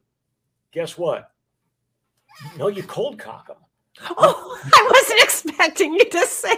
Guess 0.73 0.99
what? 0.99 1.31
No, 2.59 2.69
you 2.69 2.83
cold 2.83 3.19
cock 3.19 3.49
them. 3.49 3.57
oh 4.17 4.59
i 4.65 4.91
wasn't 4.91 5.23
expecting 5.23 5.93
you 5.93 6.05
to 6.09 6.27
say 6.27 6.57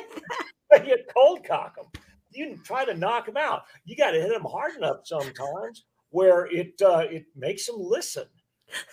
that 0.71 0.87
you 0.87 0.97
cold 1.15 1.45
cock 1.45 1.77
them. 1.77 1.87
You 2.33 2.59
try 2.65 2.85
to 2.85 2.95
knock 2.95 3.27
them 3.27 3.37
out. 3.37 3.63
You 3.85 3.97
got 3.97 4.13
to 4.13 4.21
hit 4.21 4.31
them 4.31 4.45
hard 4.45 4.77
enough 4.77 4.99
sometimes 5.05 5.85
where 6.11 6.47
it 6.47 6.81
uh, 6.81 7.05
it 7.11 7.27
makes 7.35 7.67
them 7.67 7.77
listen. 7.79 8.25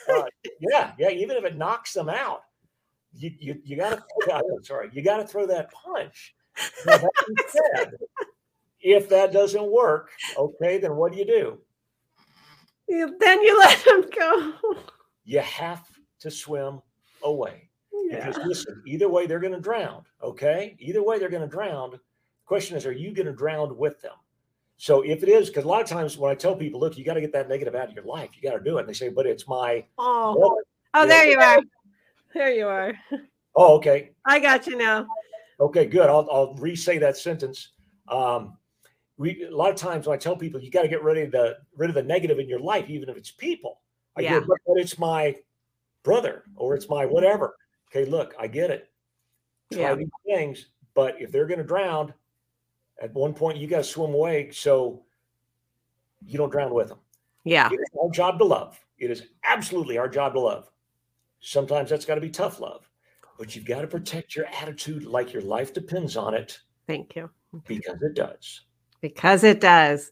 Uh, 0.09 0.24
yeah, 0.59 0.91
yeah. 0.99 1.09
Even 1.09 1.38
if 1.38 1.43
it 1.45 1.57
knocks 1.57 1.93
them 1.93 2.09
out, 2.09 2.41
you 3.13 3.32
you, 3.39 3.61
you 3.63 3.78
got 3.78 3.99
to. 4.28 4.59
Sorry, 4.63 4.89
you 4.93 5.01
got 5.01 5.17
to 5.17 5.26
throw 5.28 5.45
that 5.47 5.72
punch. 5.72 6.36
Now, 6.86 6.97
that 6.97 7.11
said, 7.76 7.93
if 8.82 9.09
that 9.09 9.32
doesn't 9.32 9.72
work, 9.72 10.11
okay, 10.38 10.78
then 10.78 10.95
what 10.95 11.11
do 11.13 11.17
you 11.19 11.26
do? 11.26 11.57
You- 12.88 13.15
then 13.19 13.41
you 13.41 13.57
let 13.57 13.84
them 13.86 14.03
go 14.15 14.53
You 15.24 15.39
have 15.39 15.88
to 16.19 16.30
swim 16.30 16.82
away. 17.24 17.69
yeah. 18.09 18.28
Because 18.28 18.45
listen, 18.45 18.84
either 18.86 19.07
way 19.09 19.26
they're 19.28 19.39
going 19.39 19.53
to 19.53 19.59
drown. 19.61 20.03
Okay, 20.22 20.76
either 20.80 21.01
way 21.01 21.17
they're 21.17 21.30
going 21.30 21.41
to 21.41 21.47
drown. 21.47 21.91
The 21.91 21.99
question 22.45 22.76
is, 22.76 22.86
are 22.86 22.91
you 22.91 23.13
going 23.13 23.28
to 23.28 23.34
drown 23.34 23.78
with 23.78 24.01
them? 24.01 24.15
So 24.82 25.03
if 25.03 25.21
it 25.21 25.29
is, 25.29 25.47
because 25.47 25.63
a 25.63 25.67
lot 25.67 25.79
of 25.84 25.88
times 25.88 26.17
when 26.17 26.32
I 26.32 26.34
tell 26.34 26.55
people, 26.55 26.79
look, 26.79 26.97
you 26.97 27.05
got 27.05 27.13
to 27.13 27.21
get 27.21 27.32
that 27.34 27.47
negative 27.47 27.75
out 27.75 27.89
of 27.89 27.93
your 27.93 28.03
life, 28.03 28.32
you 28.36 28.41
got 28.41 28.57
to 28.57 28.63
do 28.63 28.77
it. 28.77 28.79
And 28.79 28.89
they 28.89 28.93
say, 28.93 29.09
but 29.09 29.27
it's 29.27 29.47
my. 29.47 29.86
oh 29.99 30.36
Well, 30.36 30.57
oh 30.95 31.05
there 31.05 31.27
you 31.27 31.38
are 31.38 31.59
there 32.34 32.51
you 32.51 32.67
are 32.67 32.97
Oh, 33.55 33.75
okay. 33.75 34.09
i 34.25 34.39
got 34.39 34.65
you 34.65 34.75
now 34.75 35.05
Okay, 35.59 35.86
good. 35.86 36.09
I'll, 36.09 36.27
I'll 36.32 36.55
re-say 36.55 36.97
that 36.97 37.15
sentence. 37.15 37.73
Um, 38.07 38.57
we 39.17 39.43
a 39.43 39.55
lot 39.55 39.69
of 39.69 39.75
times 39.75 40.07
when 40.07 40.15
I 40.15 40.17
tell 40.17 40.36
people 40.36 40.59
you 40.59 40.71
got 40.71 40.82
to 40.82 40.88
get 40.88 41.03
rid 41.03 41.25
of 41.27 41.32
the 41.32 41.57
rid 41.77 41.91
of 41.91 41.93
the 41.93 42.01
negative 42.01 42.39
in 42.39 42.49
your 42.49 42.59
life, 42.59 42.89
even 42.89 43.07
if 43.07 43.17
it's 43.17 43.29
people. 43.29 43.82
I 44.17 44.21
Yeah. 44.21 44.39
get, 44.39 44.47
but, 44.47 44.57
but 44.65 44.79
it's 44.79 44.97
my 44.97 45.36
brother 46.03 46.45
or 46.55 46.73
it's 46.73 46.89
my 46.89 47.05
whatever. 47.05 47.55
Okay, 47.91 48.09
look, 48.09 48.34
I 48.39 48.47
get 48.47 48.71
it. 48.71 48.89
Try 49.71 49.82
Yeah. 49.89 49.93
these 49.93 50.09
things, 50.25 50.65
but 50.95 51.21
if 51.21 51.32
they're 51.32 51.45
going 51.45 51.59
to 51.59 51.63
drown, 51.63 52.15
at 53.02 53.14
one 53.14 53.34
point 53.34 53.58
you 53.58 53.68
got 53.68 53.78
to 53.78 53.84
swim 53.84 54.14
away 54.14 54.52
so 54.52 55.04
you 56.26 56.38
don't 56.38 56.52
drown 56.52 56.74
with 56.74 56.89
them. 56.89 56.99
Yeah. 57.43 57.70
It 57.72 57.80
is 57.80 57.89
our 58.02 58.10
job 58.12 58.38
to 58.39 58.45
love. 58.45 58.80
It 58.99 59.10
is 59.10 59.24
absolutely 59.43 59.97
our 59.97 60.08
job 60.08 60.34
to 60.34 60.39
love. 60.39 60.70
Sometimes 61.39 61.89
that's 61.89 62.06
got 62.06 62.16
to 62.16 62.22
be 62.22 62.30
tough 62.30 62.60
love, 62.60 62.88
but 63.39 63.56
you've 63.56 63.66
got 63.66 63.82
to 63.82 63.88
protect 63.88 64.36
your 64.36 64.45
attitude 64.45 65.04
like 65.06 65.34
your 65.34 65.41
life 65.41 65.74
depends 65.74 66.16
on 66.16 66.36
it 66.36 66.60
Thank 66.86 67.16
you. 67.16 67.30
because 67.68 68.02
it 68.04 68.14
does. 68.14 68.62
because 69.02 69.43
it 69.43 69.60
does. 69.60 70.12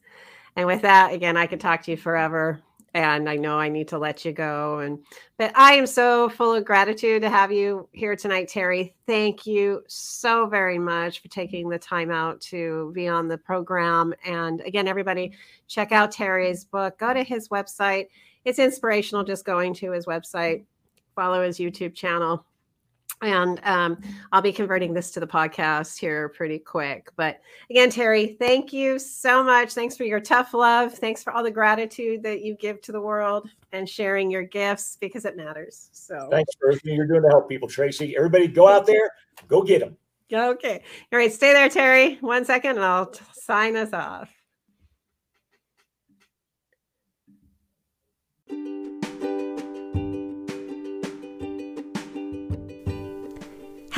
And 0.56 0.66
with 0.66 0.82
that, 0.82 1.14
again, 1.14 1.38
I 1.38 1.46
could 1.46 1.60
talk 1.60 1.84
to 1.84 1.92
you 1.92 1.98
forever. 1.98 2.60
And 2.94 3.30
I 3.30 3.36
know 3.36 3.60
I 3.60 3.70
need 3.70 3.88
to 3.90 4.00
let 4.00 4.26
you 4.26 4.32
go. 4.32 4.80
And 4.80 5.00
but 5.38 5.56
I 5.56 5.74
am 5.74 5.86
so 5.86 6.30
full 6.30 6.54
of 6.54 6.66
gratitude 6.66 7.22
to 7.22 7.30
have 7.30 7.52
you 7.52 7.88
here 7.92 8.16
tonight, 8.16 8.48
Terry. 8.48 8.96
Thank 9.06 9.46
you 9.46 9.84
so 9.88 10.48
very 10.48 10.80
much 10.80 11.22
for 11.22 11.28
taking 11.28 11.70
the 11.70 11.80
time 11.80 12.12
out 12.12 12.42
to 12.42 12.92
be 12.96 13.08
on 13.08 13.28
the 13.28 13.38
program. 13.38 14.14
And 14.26 14.62
again, 14.62 14.88
everybody, 14.88 15.34
check 15.68 15.92
out 15.92 16.12
Terry's 16.12 16.66
book. 16.66 16.98
Go 16.98 17.14
to 17.14 17.24
his 17.24 17.50
website. 17.50 18.08
It's 18.46 18.60
inspirational 18.60 19.24
just 19.24 19.46
going 19.46 19.74
to 19.76 19.92
his 19.92 20.06
website, 20.06 20.64
follow 21.16 21.46
his 21.46 21.60
YouTube 21.60 21.94
channel. 21.94 22.46
And 23.22 23.60
um, 23.64 24.01
I'll 24.32 24.41
be 24.41 24.53
converting 24.53 24.93
this 24.93 25.12
to 25.12 25.20
the 25.20 25.28
podcast 25.28 25.99
here 25.99 26.30
pretty 26.30 26.57
quick. 26.57 27.10
But 27.18 27.41
again, 27.70 27.89
Terry, 27.89 28.38
thank 28.39 28.72
you 28.72 28.97
so 28.97 29.43
much. 29.43 29.74
Thanks 29.74 29.97
for 29.97 30.05
your 30.05 30.22
tough 30.22 30.53
love. 30.53 30.93
Thanks 30.93 31.22
for 31.22 31.34
all 31.34 31.43
the 31.43 31.51
gratitude 31.51 32.24
that 32.24 32.41
you 32.41 32.55
give 32.55 32.82
to 32.84 32.93
the 32.93 33.01
world 33.01 33.49
and 33.74 33.88
sharing 33.89 34.32
your 34.32 34.43
gifts 34.43 34.97
because 35.01 35.26
it 35.26 35.36
matters. 35.36 35.89
So, 35.91 36.30
Thanks 36.32 36.55
for 36.55 36.70
everything 36.70 36.95
you're 36.95 37.07
doing 37.07 37.24
to 37.24 37.28
help 37.30 37.49
people, 37.49 37.68
Tracy. 37.68 38.16
Everybody 38.16 38.47
go 38.47 38.68
out 38.70 38.86
there, 38.86 39.12
go 39.49 39.64
get 39.64 39.82
them. 39.82 39.97
okay. 40.32 40.84
All 41.12 41.20
right. 41.20 41.34
Stay 41.34 41.53
there, 41.53 41.70
Terry. 41.70 42.16
One 42.22 42.45
second 42.45 42.78
and 42.78 42.86
I'll 42.86 43.12
sign 43.34 43.76
us 43.76 43.93
off. 43.93 44.39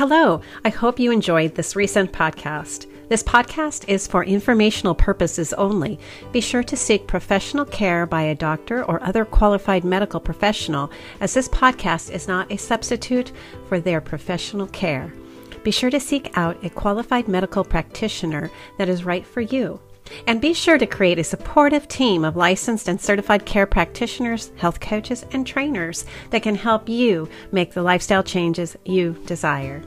Hello, 0.04 0.40
I 0.64 0.68
hope 0.68 0.98
you 0.98 1.12
enjoyed 1.12 1.54
this 1.54 1.76
recent 1.76 2.10
podcast. 2.10 2.88
This 3.08 3.22
podcast 3.22 3.88
is 3.88 4.04
for 4.04 4.24
informational 4.24 4.96
purposes 4.96 5.52
only. 5.52 5.96
Be 6.32 6.40
sure 6.40 6.64
to 6.64 6.76
seek 6.76 7.06
professional 7.06 7.64
care 7.64 8.04
by 8.04 8.22
a 8.22 8.34
doctor 8.34 8.82
or 8.82 9.00
other 9.04 9.24
qualified 9.24 9.84
medical 9.84 10.18
professional, 10.18 10.90
as 11.20 11.34
this 11.34 11.48
podcast 11.48 12.10
is 12.10 12.26
not 12.26 12.50
a 12.50 12.56
substitute 12.56 13.30
for 13.68 13.78
their 13.78 14.00
professional 14.00 14.66
care. 14.66 15.14
Be 15.62 15.70
sure 15.70 15.90
to 15.90 16.00
seek 16.00 16.36
out 16.36 16.64
a 16.64 16.70
qualified 16.70 17.28
medical 17.28 17.62
practitioner 17.62 18.50
that 18.78 18.88
is 18.88 19.04
right 19.04 19.24
for 19.24 19.40
you. 19.40 19.78
And 20.26 20.40
be 20.40 20.52
sure 20.52 20.78
to 20.78 20.86
create 20.86 21.20
a 21.20 21.24
supportive 21.24 21.86
team 21.86 22.24
of 22.24 22.34
licensed 22.34 22.88
and 22.88 23.00
certified 23.00 23.46
care 23.46 23.66
practitioners, 23.66 24.50
health 24.56 24.80
coaches, 24.80 25.24
and 25.30 25.46
trainers 25.46 26.04
that 26.30 26.42
can 26.42 26.56
help 26.56 26.88
you 26.88 27.28
make 27.52 27.72
the 27.72 27.84
lifestyle 27.84 28.24
changes 28.24 28.76
you 28.84 29.12
desire. 29.26 29.80